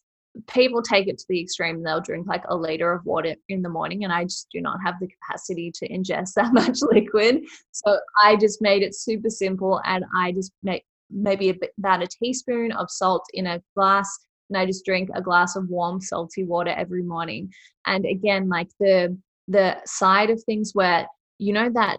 people 0.47 0.81
take 0.81 1.07
it 1.07 1.17
to 1.17 1.25
the 1.27 1.41
extreme 1.41 1.83
they'll 1.83 2.01
drink 2.01 2.27
like 2.27 2.43
a 2.47 2.55
liter 2.55 2.93
of 2.93 3.05
water 3.05 3.35
in 3.49 3.61
the 3.61 3.69
morning 3.69 4.03
and 4.03 4.13
i 4.13 4.23
just 4.23 4.47
do 4.51 4.61
not 4.61 4.79
have 4.83 4.95
the 4.99 5.07
capacity 5.07 5.71
to 5.71 5.87
ingest 5.89 6.33
that 6.35 6.53
much 6.53 6.79
liquid 6.81 7.43
so 7.71 7.99
i 8.23 8.35
just 8.37 8.61
made 8.61 8.81
it 8.81 8.95
super 8.95 9.29
simple 9.29 9.81
and 9.85 10.05
i 10.15 10.31
just 10.31 10.51
make 10.63 10.85
maybe 11.11 11.49
a 11.49 11.53
bit, 11.53 11.71
about 11.77 12.03
a 12.03 12.07
teaspoon 12.07 12.71
of 12.71 12.89
salt 12.89 13.25
in 13.33 13.47
a 13.47 13.61
glass 13.75 14.09
and 14.49 14.57
i 14.57 14.65
just 14.65 14.85
drink 14.85 15.09
a 15.13 15.21
glass 15.21 15.55
of 15.55 15.69
warm 15.69 16.01
salty 16.01 16.43
water 16.43 16.71
every 16.71 17.03
morning. 17.03 17.51
And 17.85 18.05
again 18.05 18.49
like 18.49 18.69
the 18.79 19.17
the 19.47 19.77
side 19.85 20.29
of 20.29 20.41
things 20.43 20.71
where 20.73 21.07
you 21.39 21.53
know 21.53 21.69
that 21.73 21.97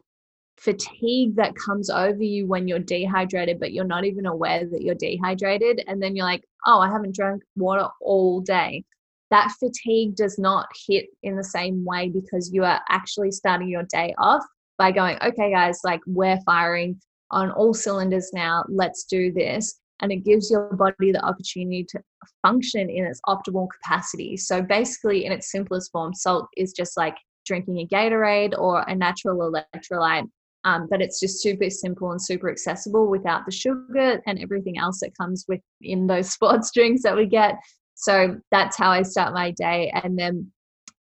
fatigue 0.59 1.35
that 1.37 1.57
comes 1.57 1.91
over 1.91 2.23
you 2.23 2.47
when 2.47 2.69
you're 2.69 2.79
dehydrated 2.79 3.59
but 3.59 3.73
you're 3.73 3.85
not 3.85 4.05
even 4.05 4.27
aware 4.27 4.65
that 4.65 4.83
you're 4.83 4.95
dehydrated 4.95 5.83
and 5.89 6.01
then 6.01 6.15
you're 6.15 6.27
like 6.27 6.45
oh 6.67 6.79
i 6.79 6.89
haven't 6.89 7.15
drank 7.15 7.43
water 7.57 7.89
all 8.01 8.41
day. 8.41 8.85
That 9.31 9.51
fatigue 9.59 10.15
does 10.15 10.39
not 10.39 10.69
hit 10.87 11.07
in 11.23 11.37
the 11.37 11.45
same 11.45 11.87
way 11.87 12.11
because 12.11 12.53
you 12.53 12.65
are 12.65 12.83
actually 12.91 13.31
starting 13.31 13.69
your 13.69 13.85
day 13.85 14.15
off 14.19 14.45
by 14.79 14.93
going 14.93 15.17
okay 15.23 15.51
guys 15.51 15.81
like 15.85 16.01
we're 16.07 16.39
firing 16.45 17.01
on 17.33 17.51
all 17.51 17.75
cylinders 17.75 18.31
now, 18.33 18.65
let's 18.69 19.05
do 19.05 19.33
this. 19.33 19.81
And 20.01 20.13
it 20.13 20.25
gives 20.25 20.51
your 20.51 20.75
body 20.75 21.13
the 21.13 21.25
opportunity 21.25 21.87
to 21.91 22.01
function 22.43 22.91
in 22.91 23.05
its 23.05 23.21
optimal 23.27 23.69
capacity. 23.71 24.37
So 24.37 24.61
basically, 24.61 25.25
in 25.25 25.33
its 25.33 25.51
simplest 25.51 25.93
form, 25.93 26.13
salt 26.13 26.49
is 26.57 26.73
just 26.73 26.97
like 26.97 27.17
drinking 27.47 27.79
a 27.79 27.87
Gatorade 27.87 28.59
or 28.59 28.83
a 28.83 28.95
natural 28.95 29.51
electrolyte. 29.51 30.29
Um, 30.65 30.87
but 30.91 31.01
it's 31.01 31.19
just 31.19 31.43
super 31.43 31.71
simple 31.71 32.13
and 32.13 32.23
super 32.23 32.51
accessible 32.51 33.09
without 33.09 33.45
the 33.47 33.53
sugar 33.53 34.21
and 34.27 34.39
everything 34.39 34.79
else 34.79 35.01
that 35.01 35.17
comes 35.17 35.45
with 35.49 35.61
in 35.81 36.07
those 36.07 36.31
sports 36.33 36.71
drinks 36.73 37.03
that 37.03 37.17
we 37.17 37.27
get. 37.27 37.57
So 37.95 38.37
that's 38.51 38.77
how 38.77 38.91
I 38.91 39.03
start 39.03 39.35
my 39.35 39.53
day. 39.53 39.93
And 40.03 40.19
then 40.19 40.51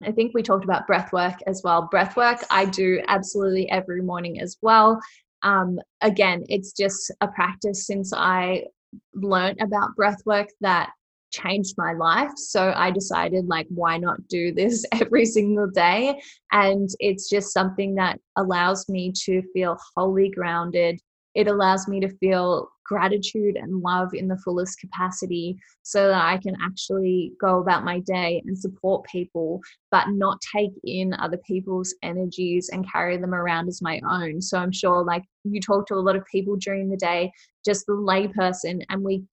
I 0.03 0.11
think 0.11 0.33
we 0.33 0.41
talked 0.41 0.63
about 0.63 0.87
breath 0.87 1.13
work 1.13 1.35
as 1.45 1.61
well. 1.63 1.87
Breath 1.89 2.15
work 2.15 2.43
I 2.49 2.65
do 2.65 3.01
absolutely 3.07 3.69
every 3.69 4.01
morning 4.01 4.39
as 4.39 4.57
well 4.61 4.99
um, 5.43 5.79
again, 6.01 6.43
it's 6.47 6.71
just 6.73 7.11
a 7.21 7.27
practice 7.27 7.87
since 7.87 8.13
I 8.13 8.65
learned 9.13 9.61
about 9.61 9.95
breath 9.95 10.21
work 10.25 10.49
that 10.61 10.91
changed 11.31 11.75
my 11.77 11.93
life. 11.93 12.31
So 12.35 12.73
I 12.75 12.91
decided, 12.91 13.47
like, 13.47 13.67
why 13.69 13.97
not 13.97 14.27
do 14.27 14.53
this 14.53 14.85
every 15.01 15.25
single 15.25 15.67
day? 15.67 16.21
And 16.51 16.89
it's 16.99 17.29
just 17.29 17.53
something 17.53 17.95
that 17.95 18.19
allows 18.37 18.87
me 18.89 19.13
to 19.25 19.41
feel 19.53 19.77
wholly 19.95 20.29
grounded. 20.29 20.99
It 21.33 21.47
allows 21.47 21.87
me 21.87 22.01
to 22.01 22.09
feel 22.17 22.69
gratitude 22.91 23.55
and 23.55 23.81
love 23.81 24.13
in 24.13 24.27
the 24.27 24.37
fullest 24.39 24.77
capacity 24.77 25.57
so 25.81 26.09
that 26.09 26.25
I 26.25 26.37
can 26.39 26.57
actually 26.61 27.31
go 27.39 27.61
about 27.61 27.85
my 27.85 27.99
day 28.01 28.43
and 28.45 28.57
support 28.57 29.05
people, 29.05 29.61
but 29.91 30.09
not 30.09 30.41
take 30.53 30.73
in 30.83 31.13
other 31.13 31.37
people's 31.47 31.95
energies 32.03 32.69
and 32.73 32.91
carry 32.91 33.15
them 33.15 33.33
around 33.33 33.69
as 33.69 33.81
my 33.81 34.01
own. 34.05 34.41
So 34.41 34.57
I'm 34.57 34.73
sure, 34.73 35.05
like, 35.05 35.23
you 35.45 35.61
talk 35.61 35.87
to 35.87 35.93
a 35.93 36.03
lot 36.05 36.17
of 36.17 36.25
people 36.25 36.57
during 36.57 36.89
the 36.89 36.97
day, 36.97 37.31
just 37.63 37.85
the 37.85 37.93
layperson, 37.93 38.83
and 38.89 39.01
we 39.01 39.23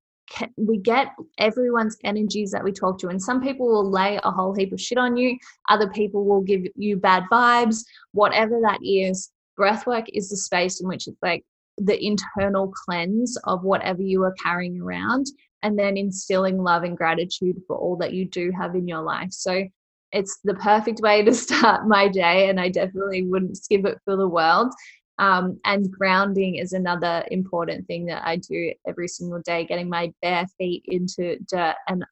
we 0.58 0.76
get 0.76 1.08
everyone's 1.38 1.96
energies 2.04 2.50
that 2.50 2.62
we 2.62 2.70
talk 2.70 2.98
to 2.98 3.08
and 3.08 3.22
some 3.22 3.40
people 3.40 3.66
will 3.66 3.90
lay 3.90 4.20
a 4.22 4.30
whole 4.30 4.54
heap 4.54 4.74
of 4.74 4.78
shit 4.78 4.98
on 4.98 5.16
you 5.16 5.34
other 5.70 5.88
people 5.88 6.26
will 6.26 6.42
give 6.42 6.60
you 6.76 6.98
bad 6.98 7.22
vibes 7.32 7.82
whatever 8.12 8.60
that 8.60 8.78
is 8.82 9.30
breathwork 9.58 10.04
is 10.12 10.28
the 10.28 10.36
space 10.36 10.82
in 10.82 10.86
which 10.86 11.08
it's 11.08 11.22
like 11.22 11.46
the 11.78 12.04
internal 12.04 12.72
cleanse 12.84 13.36
of 13.44 13.62
whatever 13.62 14.02
you 14.02 14.22
are 14.24 14.34
carrying 14.42 14.80
around 14.80 15.26
and 15.62 15.78
then 15.78 15.96
instilling 15.96 16.62
love 16.62 16.84
and 16.84 16.96
gratitude 16.96 17.60
for 17.66 17.76
all 17.76 17.96
that 17.96 18.12
you 18.12 18.24
do 18.26 18.52
have 18.52 18.74
in 18.74 18.86
your 18.86 19.02
life. 19.02 19.32
So 19.32 19.64
it's 20.12 20.38
the 20.44 20.54
perfect 20.54 21.00
way 21.00 21.22
to 21.24 21.34
start 21.46 21.86
my 21.86 22.08
day, 22.08 22.48
and 22.48 22.60
I 22.60 22.68
definitely 22.68 23.24
wouldn't 23.24 23.56
skip 23.56 23.84
it 23.84 23.98
for 24.04 24.16
the 24.16 24.28
world. 24.28 24.72
Um, 25.18 25.58
and 25.64 25.90
grounding 25.90 26.56
is 26.56 26.72
another 26.72 27.24
important 27.32 27.86
thing 27.88 28.06
that 28.06 28.24
I 28.24 28.36
do 28.36 28.72
every 28.86 29.08
single 29.08 29.40
day, 29.44 29.64
getting 29.64 29.88
my 29.88 30.12
bare 30.22 30.46
feet 30.58 30.84
into 30.86 31.38
dirt 31.48 31.74
and 31.88 32.04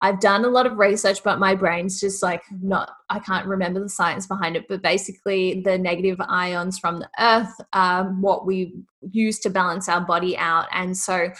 I've 0.00 0.20
done 0.20 0.44
a 0.44 0.48
lot 0.48 0.66
of 0.66 0.78
research, 0.78 1.22
but 1.24 1.38
my 1.38 1.54
brain's 1.54 1.98
just 1.98 2.22
like 2.22 2.42
not, 2.60 2.90
I 3.08 3.20
can't 3.20 3.46
remember 3.46 3.80
the 3.80 3.88
science 3.88 4.26
behind 4.26 4.56
it. 4.56 4.66
But 4.68 4.82
basically, 4.82 5.62
the 5.62 5.78
negative 5.78 6.20
ions 6.20 6.78
from 6.78 6.98
the 6.98 7.08
earth 7.18 7.54
are 7.72 8.04
what 8.04 8.46
we 8.46 8.74
use 9.10 9.38
to 9.40 9.50
balance 9.50 9.88
our 9.88 10.02
body 10.02 10.36
out. 10.36 10.66
And 10.72 10.96
so 10.96 11.30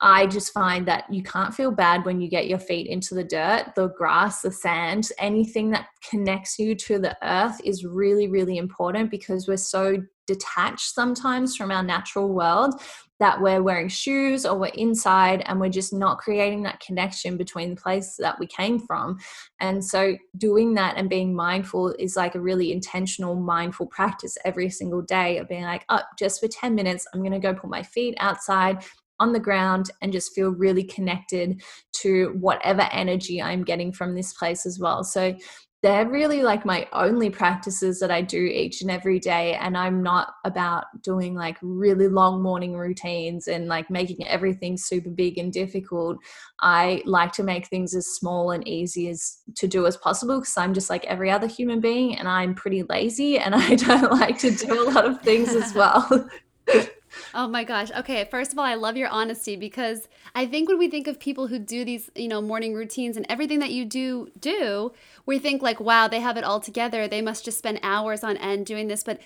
I 0.00 0.26
just 0.26 0.52
find 0.52 0.86
that 0.86 1.04
you 1.12 1.22
can't 1.22 1.54
feel 1.54 1.70
bad 1.70 2.04
when 2.04 2.20
you 2.20 2.28
get 2.28 2.48
your 2.48 2.58
feet 2.58 2.86
into 2.86 3.14
the 3.14 3.24
dirt, 3.24 3.72
the 3.74 3.88
grass, 3.88 4.42
the 4.42 4.52
sand, 4.52 5.08
anything 5.18 5.70
that 5.70 5.88
connects 6.08 6.58
you 6.58 6.74
to 6.74 6.98
the 6.98 7.16
earth 7.22 7.60
is 7.64 7.84
really, 7.84 8.28
really 8.28 8.58
important 8.58 9.10
because 9.10 9.48
we're 9.48 9.56
so 9.56 9.96
detached 10.26 10.92
sometimes 10.94 11.56
from 11.56 11.70
our 11.70 11.82
natural 11.82 12.28
world 12.28 12.74
that 13.18 13.40
we're 13.40 13.62
wearing 13.62 13.88
shoes 13.88 14.44
or 14.44 14.58
we're 14.58 14.66
inside 14.74 15.42
and 15.46 15.58
we're 15.58 15.70
just 15.70 15.92
not 15.92 16.18
creating 16.18 16.62
that 16.64 16.80
connection 16.80 17.36
between 17.36 17.70
the 17.70 17.80
place 17.80 18.16
that 18.16 18.38
we 18.38 18.46
came 18.46 18.78
from. 18.78 19.16
And 19.60 19.82
so 19.82 20.16
doing 20.36 20.74
that 20.74 20.96
and 20.98 21.08
being 21.08 21.34
mindful 21.34 21.94
is 21.98 22.16
like 22.16 22.34
a 22.34 22.40
really 22.40 22.72
intentional, 22.72 23.34
mindful 23.34 23.86
practice 23.86 24.36
every 24.44 24.68
single 24.68 25.00
day 25.00 25.38
of 25.38 25.48
being 25.48 25.62
like, 25.62 25.84
oh, 25.88 26.02
just 26.18 26.40
for 26.40 26.48
10 26.48 26.74
minutes, 26.74 27.06
I'm 27.14 27.20
going 27.20 27.32
to 27.32 27.38
go 27.38 27.54
put 27.54 27.70
my 27.70 27.82
feet 27.82 28.16
outside 28.18 28.84
on 29.18 29.32
the 29.32 29.40
ground 29.40 29.90
and 30.02 30.12
just 30.12 30.34
feel 30.34 30.50
really 30.50 30.84
connected 30.84 31.62
to 32.02 32.36
whatever 32.40 32.88
energy 32.92 33.40
I'm 33.40 33.64
getting 33.64 33.92
from 33.92 34.14
this 34.14 34.32
place 34.32 34.66
as 34.66 34.78
well. 34.78 35.04
So 35.04 35.36
they're 35.82 36.08
really 36.08 36.42
like 36.42 36.64
my 36.64 36.88
only 36.92 37.30
practices 37.30 38.00
that 38.00 38.10
I 38.10 38.22
do 38.22 38.42
each 38.42 38.80
and 38.82 38.90
every 38.90 39.20
day. 39.20 39.54
And 39.54 39.76
I'm 39.76 40.02
not 40.02 40.32
about 40.44 40.86
doing 41.02 41.34
like 41.34 41.58
really 41.62 42.08
long 42.08 42.42
morning 42.42 42.74
routines 42.74 43.46
and 43.46 43.68
like 43.68 43.88
making 43.90 44.26
everything 44.26 44.76
super 44.76 45.10
big 45.10 45.38
and 45.38 45.52
difficult. 45.52 46.16
I 46.60 47.02
like 47.04 47.30
to 47.34 47.42
make 47.42 47.68
things 47.68 47.94
as 47.94 48.06
small 48.16 48.50
and 48.50 48.66
easy 48.66 49.08
as 49.10 49.38
to 49.56 49.68
do 49.68 49.86
as 49.86 49.96
possible 49.98 50.40
because 50.40 50.56
I'm 50.56 50.74
just 50.74 50.90
like 50.90 51.04
every 51.04 51.30
other 51.30 51.46
human 51.46 51.80
being 51.80 52.16
and 52.16 52.26
I'm 52.26 52.54
pretty 52.54 52.82
lazy 52.84 53.38
and 53.38 53.54
I 53.54 53.76
don't 53.76 54.10
like 54.12 54.38
to 54.38 54.50
do 54.50 54.88
a 54.88 54.90
lot 54.90 55.04
of 55.04 55.20
things 55.20 55.54
as 55.54 55.72
well. 55.74 56.28
Oh 57.38 57.46
my 57.46 57.64
gosh. 57.64 57.90
Okay, 57.90 58.24
first 58.24 58.52
of 58.52 58.58
all, 58.58 58.64
I 58.64 58.76
love 58.76 58.96
your 58.96 59.10
honesty 59.10 59.56
because 59.56 60.08
I 60.34 60.46
think 60.46 60.70
when 60.70 60.78
we 60.78 60.88
think 60.88 61.06
of 61.06 61.20
people 61.20 61.48
who 61.48 61.58
do 61.58 61.84
these, 61.84 62.10
you 62.14 62.28
know, 62.28 62.40
morning 62.40 62.72
routines 62.72 63.14
and 63.14 63.26
everything 63.28 63.58
that 63.58 63.72
you 63.72 63.84
do 63.84 64.30
do, 64.40 64.92
we 65.26 65.38
think 65.38 65.60
like, 65.60 65.78
wow, 65.78 66.08
they 66.08 66.20
have 66.20 66.38
it 66.38 66.44
all 66.44 66.60
together. 66.60 67.06
They 67.06 67.20
must 67.20 67.44
just 67.44 67.58
spend 67.58 67.80
hours 67.82 68.24
on 68.24 68.38
end 68.38 68.64
doing 68.64 68.88
this, 68.88 69.04
but 69.04 69.20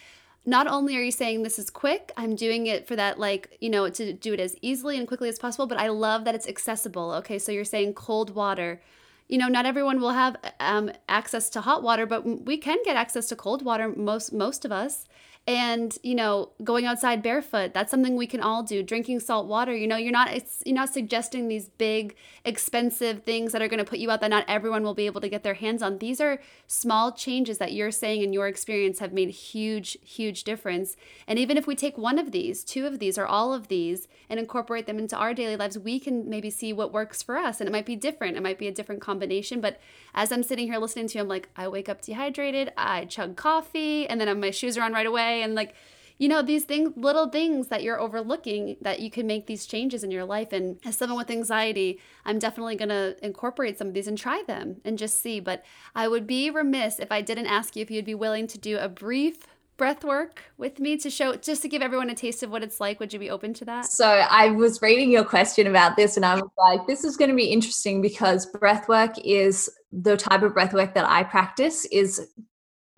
not 0.45 0.67
only 0.67 0.97
are 0.97 1.03
you 1.03 1.13
saying 1.13 1.45
this 1.45 1.57
is 1.57 1.71
quick, 1.71 2.11
I'm 2.17 2.35
doing 2.35 2.67
it 2.67 2.89
for 2.89 2.97
that, 2.97 3.21
like, 3.21 3.57
you 3.61 3.71
know, 3.71 3.89
to 3.89 4.13
do 4.13 4.35
it 4.35 4.41
as 4.41 4.57
easily 4.61 4.99
and 4.99 5.07
quickly 5.07 5.29
as 5.29 5.39
possible, 5.39 5.69
but 5.69 5.79
I 5.79 5.87
love 5.87 6.25
that 6.25 6.35
it's 6.35 6.49
accessible. 6.49 7.13
Okay, 7.13 7.39
so 7.39 7.53
you're 7.53 7.65
saying 7.65 7.95
cold 7.95 8.35
water. 8.35 8.81
You 9.29 9.39
know, 9.39 9.47
not 9.47 9.67
everyone 9.67 10.01
will 10.01 10.11
have 10.11 10.37
um, 10.59 10.91
access 11.09 11.49
to 11.51 11.61
hot 11.61 11.85
water, 11.85 12.07
but 12.07 12.45
we 12.45 12.57
can 12.57 12.79
get 12.85 12.97
access 12.97 13.29
to 13.29 13.37
cold 13.37 13.65
water, 13.65 13.89
most 13.89 14.33
most 14.33 14.65
of 14.65 14.73
us 14.73 15.07
and 15.51 15.99
you 16.05 16.15
know 16.15 16.51
going 16.63 16.87
outside 16.87 17.25
barefoot 17.25 17.75
that's 17.75 17.91
something 17.91 18.15
we 18.15 18.27
can 18.27 18.41
all 18.41 18.63
do. 18.63 18.85
Drinking 18.85 19.19
salt 19.19 19.49
water 19.49 19.75
you 19.75 19.89
know 19.89 19.97
you're 19.97 20.13
not 20.13 20.31
you're 20.65 20.77
not 20.77 20.95
suggesting 20.95 21.49
these 21.49 21.69
big 21.71 22.15
expensive 22.45 23.25
things 23.25 23.51
that 23.51 23.61
are 23.61 23.67
going 23.67 23.85
to 23.85 23.85
put 23.85 23.99
you 23.99 24.13
out 24.13 24.21
that 24.21 24.31
not 24.31 24.45
everyone 24.47 24.85
will 24.85 24.95
be 24.95 25.07
able 25.07 25.21
to 25.21 25.29
get 25.29 25.43
their 25.43 25.55
hands 25.55 25.83
on. 25.83 25.99
These 25.99 26.21
are 26.21 26.41
small 26.69 27.11
changes 27.11 27.59
that 27.59 27.73
you're 27.73 27.91
saying 27.91 28.23
in 28.23 28.33
your 28.33 28.47
experience 28.47 29.01
have 29.01 29.13
made 29.13 29.31
huge 29.31 29.99
huge 30.05 30.45
difference. 30.45 30.97
And 31.27 31.37
even 31.37 31.57
if 31.57 31.67
we 31.67 31.75
take 31.75 31.99
one 31.99 32.21
of 32.21 32.31
these 32.31 32.63
two 32.63 32.87
of 32.87 33.01
these 33.01 33.19
or 33.19 33.27
all 33.27 33.53
of 33.53 33.67
these 33.67 34.07
and 34.29 34.39
incorporate 34.39 34.87
them 34.87 35.01
into 35.01 35.17
our 35.17 35.35
daily 35.35 35.57
lives 35.57 35.77
we 35.77 35.99
can 35.99 36.31
maybe 36.31 36.51
see 36.51 36.73
what 36.73 36.93
works 36.93 37.25
for 37.25 37.37
us. 37.37 37.61
And 37.61 37.69
it 37.69 37.73
might 37.73 37.87
be 37.87 37.97
different. 37.97 38.37
It 38.37 38.43
might 38.45 38.59
be 38.59 38.69
a 38.69 38.73
different 38.73 39.01
combination. 39.01 39.61
But 39.61 39.81
as 40.15 40.33
i'm 40.33 40.43
sitting 40.43 40.67
here 40.67 40.79
listening 40.79 41.07
to 41.07 41.19
you 41.19 41.23
i'm 41.23 41.29
like 41.29 41.49
i 41.57 41.67
wake 41.69 41.89
up 41.89 42.03
dehydrated 42.03 42.73
i 42.77 43.05
chug 43.05 43.37
coffee 43.37 44.07
and 44.09 44.21
then 44.21 44.41
my 44.41 44.51
shoes 44.51 44.77
are 44.77 44.83
on 44.83 44.93
right 44.93 45.07
away 45.07 45.40
and 45.43 45.55
like 45.55 45.75
you 46.19 46.29
know 46.29 46.43
these 46.43 46.65
things 46.65 46.93
little 46.97 47.29
things 47.29 47.69
that 47.69 47.83
you're 47.83 47.99
overlooking 47.99 48.77
that 48.83 49.01
you 49.01 49.11
can 49.11 49.27
make 49.27 49.47
these 49.47 49.67
changes 49.67 50.05
in 50.05 50.11
your 50.11 50.25
life. 50.25 50.53
And 50.53 50.79
as 50.85 50.97
someone 50.97 51.19
with 51.19 51.31
anxiety 51.31 51.99
i'm 52.25 52.39
definitely 52.39 52.77
going 52.77 52.91
to 52.91 53.17
incorporate 53.25 53.79
some 53.79 53.89
of 53.89 53.95
these 53.95 54.07
and 54.07 54.19
try 54.19 54.43
them 54.47 54.81
and 54.85 54.99
just 54.99 55.21
see. 55.21 55.41
But 55.41 55.65
i 55.95 56.07
would 56.07 56.27
be 56.27 56.51
remiss 56.51 57.01
if 57.01 57.11
i 57.11 57.23
didn't 57.23 57.47
ask 57.47 57.75
you 57.75 57.83
if 57.83 57.91
you'd 57.91 58.05
be 58.05 58.15
willing 58.15 58.47
to 58.49 58.59
do 58.59 58.79
a 58.79 58.89
brief 58.89 59.47
breath 59.79 60.05
work 60.05 60.43
with 60.59 60.79
me 60.79 60.99
to 60.99 61.09
show 61.09 61.35
just 61.37 61.63
to 61.63 61.69
give 61.69 61.81
everyone 61.81 62.11
a 62.11 62.15
taste 62.15 62.43
of 62.43 62.51
what 62.51 62.63
it's 62.63 62.81
like. 62.81 63.01
Would 63.01 63.15
you 63.15 63.19
be 63.19 63.31
open 63.31 63.55
to 63.55 63.65
that? 63.65 63.87
So 63.87 64.07
i 64.07 64.51
was 64.51 64.83
reading 64.83 65.11
your 65.11 65.25
question 65.25 65.67
about 65.67 65.97
this 65.97 66.19
and 66.19 66.27
i 66.27 66.35
was 66.35 66.51
like 66.59 66.87
this 66.87 67.03
is 67.03 67.17
going 67.17 67.31
to 67.31 67.37
be 67.37 67.47
interesting 67.47 68.03
because 68.03 68.45
breath 68.45 68.89
work 68.89 69.15
is 69.25 69.71
the 69.91 70.19
type 70.19 70.43
of 70.43 70.53
breath 70.53 70.75
work 70.75 70.93
that 70.93 71.07
i 71.07 71.23
practice 71.23 71.87
is 71.87 72.29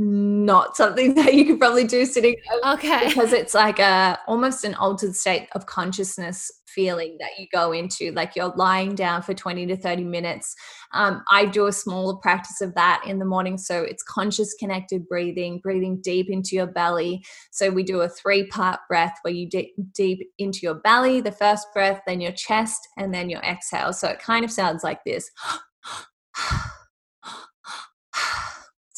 not 0.03 0.77
something 0.77 1.15
that 1.15 1.35
you 1.35 1.45
could 1.45 1.59
probably 1.59 1.85
do 1.85 2.05
sitting 2.05 2.35
okay 2.67 3.09
because 3.09 3.33
it's 3.33 3.55
like 3.55 3.79
a 3.79 4.19
almost 4.27 4.65
an 4.65 4.75
altered 4.75 5.15
state 5.15 5.49
of 5.53 5.67
consciousness 5.67 6.51
feeling 6.67 7.17
that 7.21 7.39
you 7.39 7.47
go 7.53 7.73
into 7.73 8.11
like 8.13 8.35
you're 8.35 8.53
lying 8.57 8.95
down 8.95 9.21
for 9.21 9.35
20 9.35 9.67
to 9.67 9.77
30 9.77 10.05
minutes 10.05 10.55
um, 10.95 11.23
i 11.31 11.45
do 11.45 11.67
a 11.67 11.73
smaller 11.73 12.17
practice 12.17 12.61
of 12.61 12.75
that 12.75 13.03
in 13.07 13.19
the 13.19 13.25
morning 13.25 13.59
so 13.59 13.83
it's 13.83 14.03
conscious 14.03 14.55
connected 14.55 15.07
breathing 15.07 15.61
breathing 15.63 16.01
deep 16.03 16.29
into 16.31 16.57
your 16.57 16.67
belly 16.67 17.23
so 17.51 17.71
we 17.71 17.83
do 17.83 18.01
a 18.01 18.09
three 18.09 18.47
part 18.47 18.81
breath 18.89 19.19
where 19.23 19.35
you 19.35 19.49
dip 19.49 19.67
deep 19.95 20.21
into 20.39 20.61
your 20.63 20.75
belly 20.75 21.21
the 21.21 21.33
first 21.33 21.67
breath 21.75 22.01
then 22.07 22.21
your 22.21 22.33
chest 22.33 22.89
and 22.97 23.13
then 23.13 23.29
your 23.29 23.41
exhale 23.41 23.93
so 23.93 24.09
it 24.09 24.19
kind 24.19 24.45
of 24.45 24.51
sounds 24.51 24.83
like 24.83 25.05
this 25.05 25.31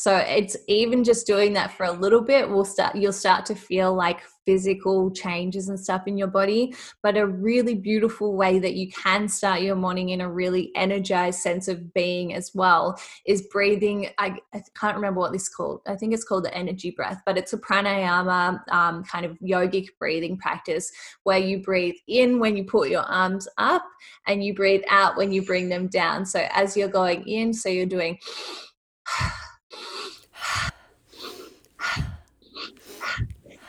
so 0.05 0.17
it's 0.17 0.55
even 0.69 1.03
just 1.03 1.27
doing 1.27 1.55
that 1.55 1.73
for 1.73 1.87
a 1.87 1.93
little 1.93 2.21
bit 2.21 2.47
will 2.47 2.65
start 2.65 2.95
you'll 2.95 3.11
start 3.11 3.47
to 3.47 3.55
feel 3.55 3.95
like 3.95 4.21
physical 4.45 5.11
changes 5.11 5.71
and 5.71 5.81
stuff 5.81 6.03
in 6.07 6.19
your 6.19 6.29
body 6.29 6.75
but 7.03 7.17
a 7.17 7.27
really 7.27 7.75
beautiful 7.75 8.37
way 8.37 8.59
that 8.59 8.75
you 8.75 8.91
can 8.93 9.27
start 9.27 9.63
your 9.63 9.75
morning 9.75 10.11
in 10.11 10.21
a 10.21 10.31
really 10.31 10.71
energized 10.77 11.41
sense 11.41 11.69
of 11.69 11.95
being 11.95 12.35
as 12.35 12.51
well 12.55 13.01
is 13.25 13.47
breathing. 13.51 14.11
I, 14.19 14.37
I 14.53 14.63
can't 14.79 14.95
remember 14.95 15.21
what 15.21 15.33
this 15.33 15.45
is 15.45 15.49
called 15.49 15.81
i 15.87 15.97
think 15.97 16.13
it's 16.13 16.25
called 16.25 16.45
the 16.45 16.55
energy 16.55 16.91
breath 16.91 17.23
but 17.25 17.39
it's 17.39 17.55
a 17.55 17.59
pranayama 17.59 18.61
um, 18.71 19.05
kind 19.05 19.25
of 19.25 19.39
yogic 19.39 19.87
breathing 19.99 20.37
practice 20.37 20.93
where 21.23 21.39
you 21.39 21.63
breathe 21.63 21.97
in 22.09 22.39
when 22.39 22.59
you 22.59 22.65
put 22.65 22.91
your 22.91 23.05
arms 23.05 23.49
up 23.57 23.87
and 24.27 24.45
you 24.45 24.53
breathe 24.53 24.83
out 24.91 25.17
when 25.17 25.33
you 25.33 25.43
bring 25.43 25.69
them 25.69 25.87
down. 25.87 26.27
So 26.27 26.47
as 26.51 26.77
you're 26.77 26.89
going 26.89 27.27
in 27.27 27.55
so 27.55 27.71
you're 27.71 27.87
doing 27.87 28.19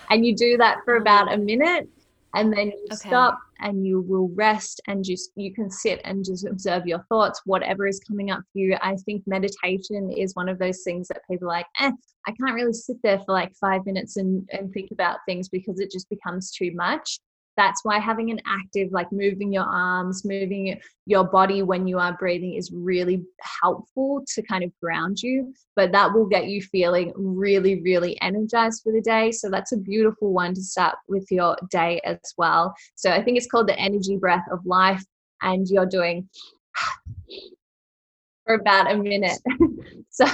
and 0.09 0.25
you 0.25 0.35
do 0.35 0.57
that 0.57 0.77
for 0.85 0.97
about 0.97 1.33
a 1.33 1.37
minute 1.37 1.89
and 2.35 2.51
then 2.51 2.67
you 2.67 2.85
okay. 2.91 3.09
stop 3.09 3.39
and 3.59 3.85
you 3.85 4.01
will 4.01 4.29
rest 4.35 4.81
and 4.87 5.03
just 5.03 5.31
you 5.35 5.53
can 5.53 5.69
sit 5.69 6.01
and 6.03 6.25
just 6.25 6.45
observe 6.45 6.85
your 6.85 7.03
thoughts 7.09 7.41
whatever 7.45 7.87
is 7.87 7.99
coming 7.99 8.29
up 8.31 8.41
for 8.51 8.59
you 8.59 8.77
i 8.81 8.95
think 9.05 9.23
meditation 9.25 10.11
is 10.11 10.35
one 10.35 10.49
of 10.49 10.59
those 10.59 10.81
things 10.83 11.07
that 11.07 11.21
people 11.29 11.47
like 11.47 11.65
eh, 11.79 11.91
i 12.27 12.31
can't 12.31 12.53
really 12.53 12.73
sit 12.73 12.97
there 13.03 13.19
for 13.19 13.33
like 13.33 13.53
five 13.55 13.85
minutes 13.85 14.17
and, 14.17 14.47
and 14.51 14.71
think 14.73 14.91
about 14.91 15.17
things 15.25 15.49
because 15.49 15.79
it 15.79 15.91
just 15.91 16.09
becomes 16.09 16.51
too 16.51 16.71
much 16.75 17.19
that's 17.57 17.83
why 17.83 17.99
having 17.99 18.31
an 18.31 18.41
active 18.45 18.91
like 18.91 19.11
moving 19.11 19.51
your 19.51 19.63
arms 19.63 20.25
moving 20.25 20.79
your 21.05 21.23
body 21.23 21.61
when 21.61 21.87
you 21.87 21.97
are 21.97 22.17
breathing 22.17 22.53
is 22.55 22.71
really 22.73 23.23
helpful 23.61 24.23
to 24.27 24.41
kind 24.43 24.63
of 24.63 24.71
ground 24.81 25.21
you 25.21 25.53
but 25.75 25.91
that 25.91 26.13
will 26.13 26.25
get 26.25 26.47
you 26.47 26.61
feeling 26.61 27.13
really 27.15 27.81
really 27.81 28.19
energized 28.21 28.81
for 28.83 28.91
the 28.91 29.01
day. 29.01 29.31
So 29.31 29.49
that's 29.49 29.71
a 29.71 29.77
beautiful 29.77 30.33
one 30.33 30.53
to 30.53 30.61
start 30.61 30.95
with 31.07 31.25
your 31.29 31.57
day 31.69 32.01
as 32.03 32.19
well. 32.37 32.73
So 32.95 33.11
i 33.11 33.21
think 33.21 33.37
it's 33.37 33.47
called 33.47 33.67
the 33.67 33.79
energy 33.79 34.17
breath 34.17 34.45
of 34.51 34.65
life 34.65 35.03
and 35.41 35.67
you're 35.67 35.85
doing 35.85 36.29
for 38.45 38.55
about 38.55 38.91
a 38.91 38.97
minute. 38.97 39.39
So 40.11 40.25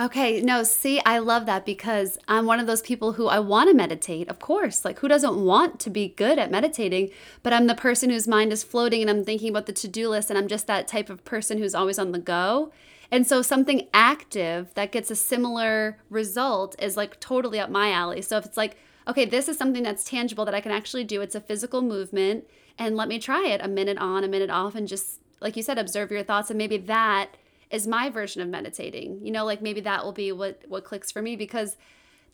Okay, 0.00 0.40
no, 0.40 0.62
see, 0.62 0.98
I 1.04 1.18
love 1.18 1.44
that 1.44 1.66
because 1.66 2.16
I'm 2.26 2.46
one 2.46 2.58
of 2.58 2.66
those 2.66 2.80
people 2.80 3.12
who 3.12 3.26
I 3.26 3.38
want 3.38 3.68
to 3.68 3.76
meditate, 3.76 4.30
of 4.30 4.38
course. 4.38 4.82
Like, 4.82 5.00
who 5.00 5.08
doesn't 5.08 5.44
want 5.44 5.78
to 5.80 5.90
be 5.90 6.08
good 6.08 6.38
at 6.38 6.50
meditating? 6.50 7.10
But 7.42 7.52
I'm 7.52 7.66
the 7.66 7.74
person 7.74 8.08
whose 8.08 8.26
mind 8.26 8.50
is 8.50 8.62
floating 8.64 9.02
and 9.02 9.10
I'm 9.10 9.26
thinking 9.26 9.50
about 9.50 9.66
the 9.66 9.74
to 9.74 9.88
do 9.88 10.08
list, 10.08 10.30
and 10.30 10.38
I'm 10.38 10.48
just 10.48 10.66
that 10.68 10.88
type 10.88 11.10
of 11.10 11.22
person 11.26 11.58
who's 11.58 11.74
always 11.74 11.98
on 11.98 12.12
the 12.12 12.18
go. 12.18 12.72
And 13.10 13.26
so, 13.26 13.42
something 13.42 13.88
active 13.92 14.72
that 14.72 14.90
gets 14.90 15.10
a 15.10 15.16
similar 15.16 15.98
result 16.08 16.76
is 16.78 16.96
like 16.96 17.20
totally 17.20 17.60
up 17.60 17.68
my 17.68 17.92
alley. 17.92 18.22
So, 18.22 18.38
if 18.38 18.46
it's 18.46 18.56
like, 18.56 18.78
okay, 19.06 19.26
this 19.26 19.50
is 19.50 19.58
something 19.58 19.82
that's 19.82 20.04
tangible 20.04 20.46
that 20.46 20.54
I 20.54 20.62
can 20.62 20.72
actually 20.72 21.04
do, 21.04 21.20
it's 21.20 21.34
a 21.34 21.42
physical 21.42 21.82
movement, 21.82 22.44
and 22.78 22.96
let 22.96 23.08
me 23.08 23.18
try 23.18 23.48
it 23.48 23.60
a 23.62 23.68
minute 23.68 23.98
on, 23.98 24.24
a 24.24 24.28
minute 24.28 24.48
off, 24.48 24.74
and 24.74 24.88
just, 24.88 25.20
like 25.42 25.58
you 25.58 25.62
said, 25.62 25.76
observe 25.76 26.10
your 26.10 26.22
thoughts. 26.22 26.48
And 26.48 26.56
maybe 26.56 26.78
that 26.78 27.36
is 27.70 27.86
my 27.86 28.10
version 28.10 28.42
of 28.42 28.48
meditating. 28.48 29.20
You 29.24 29.30
know, 29.30 29.44
like 29.44 29.62
maybe 29.62 29.80
that 29.82 30.04
will 30.04 30.12
be 30.12 30.32
what 30.32 30.62
what 30.68 30.84
clicks 30.84 31.10
for 31.10 31.22
me 31.22 31.36
because 31.36 31.76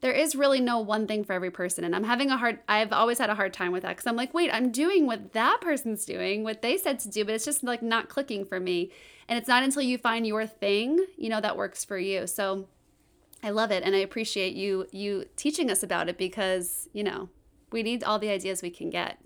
there 0.00 0.12
is 0.12 0.36
really 0.36 0.60
no 0.60 0.78
one 0.78 1.06
thing 1.06 1.24
for 1.24 1.32
every 1.32 1.50
person. 1.50 1.84
And 1.84 1.94
i'm 1.94 2.04
having 2.04 2.30
a 2.30 2.36
hard 2.36 2.58
i've 2.68 2.92
always 2.92 3.18
had 3.18 3.30
a 3.30 3.34
hard 3.34 3.52
time 3.52 3.72
with 3.72 3.82
that 3.82 3.90
because 3.90 4.06
i'm 4.06 4.16
like 4.16 4.34
wait 4.34 4.50
i'm 4.52 4.70
doing 4.70 5.06
what 5.06 5.32
that 5.32 5.60
person's 5.60 6.04
doing 6.04 6.42
what 6.42 6.62
they 6.62 6.76
said 6.76 6.98
to 7.00 7.08
do 7.08 7.24
but 7.24 7.34
it's 7.34 7.44
just 7.44 7.62
like 7.62 7.82
not 7.82 8.08
clicking 8.08 8.44
for 8.44 8.60
me. 8.60 8.90
And 9.28 9.36
it's 9.36 9.48
not 9.48 9.64
until 9.64 9.82
you 9.82 9.98
find 9.98 10.26
your 10.26 10.46
thing 10.46 11.04
you 11.16 11.28
know 11.28 11.40
that 11.40 11.56
works 11.56 11.84
for 11.84 11.98
you. 11.98 12.26
So 12.26 12.68
i 13.42 13.50
love 13.50 13.70
it 13.70 13.82
and 13.82 13.94
i 13.94 13.98
appreciate 13.98 14.54
you 14.54 14.86
you 14.92 15.26
teaching 15.36 15.70
us 15.70 15.82
about 15.82 16.08
it 16.08 16.16
because 16.16 16.88
you 16.92 17.04
know 17.04 17.28
we 17.70 17.82
need 17.82 18.02
all 18.02 18.18
the 18.18 18.30
ideas 18.30 18.62
we 18.62 18.70
can 18.70 18.88
get 18.88 19.18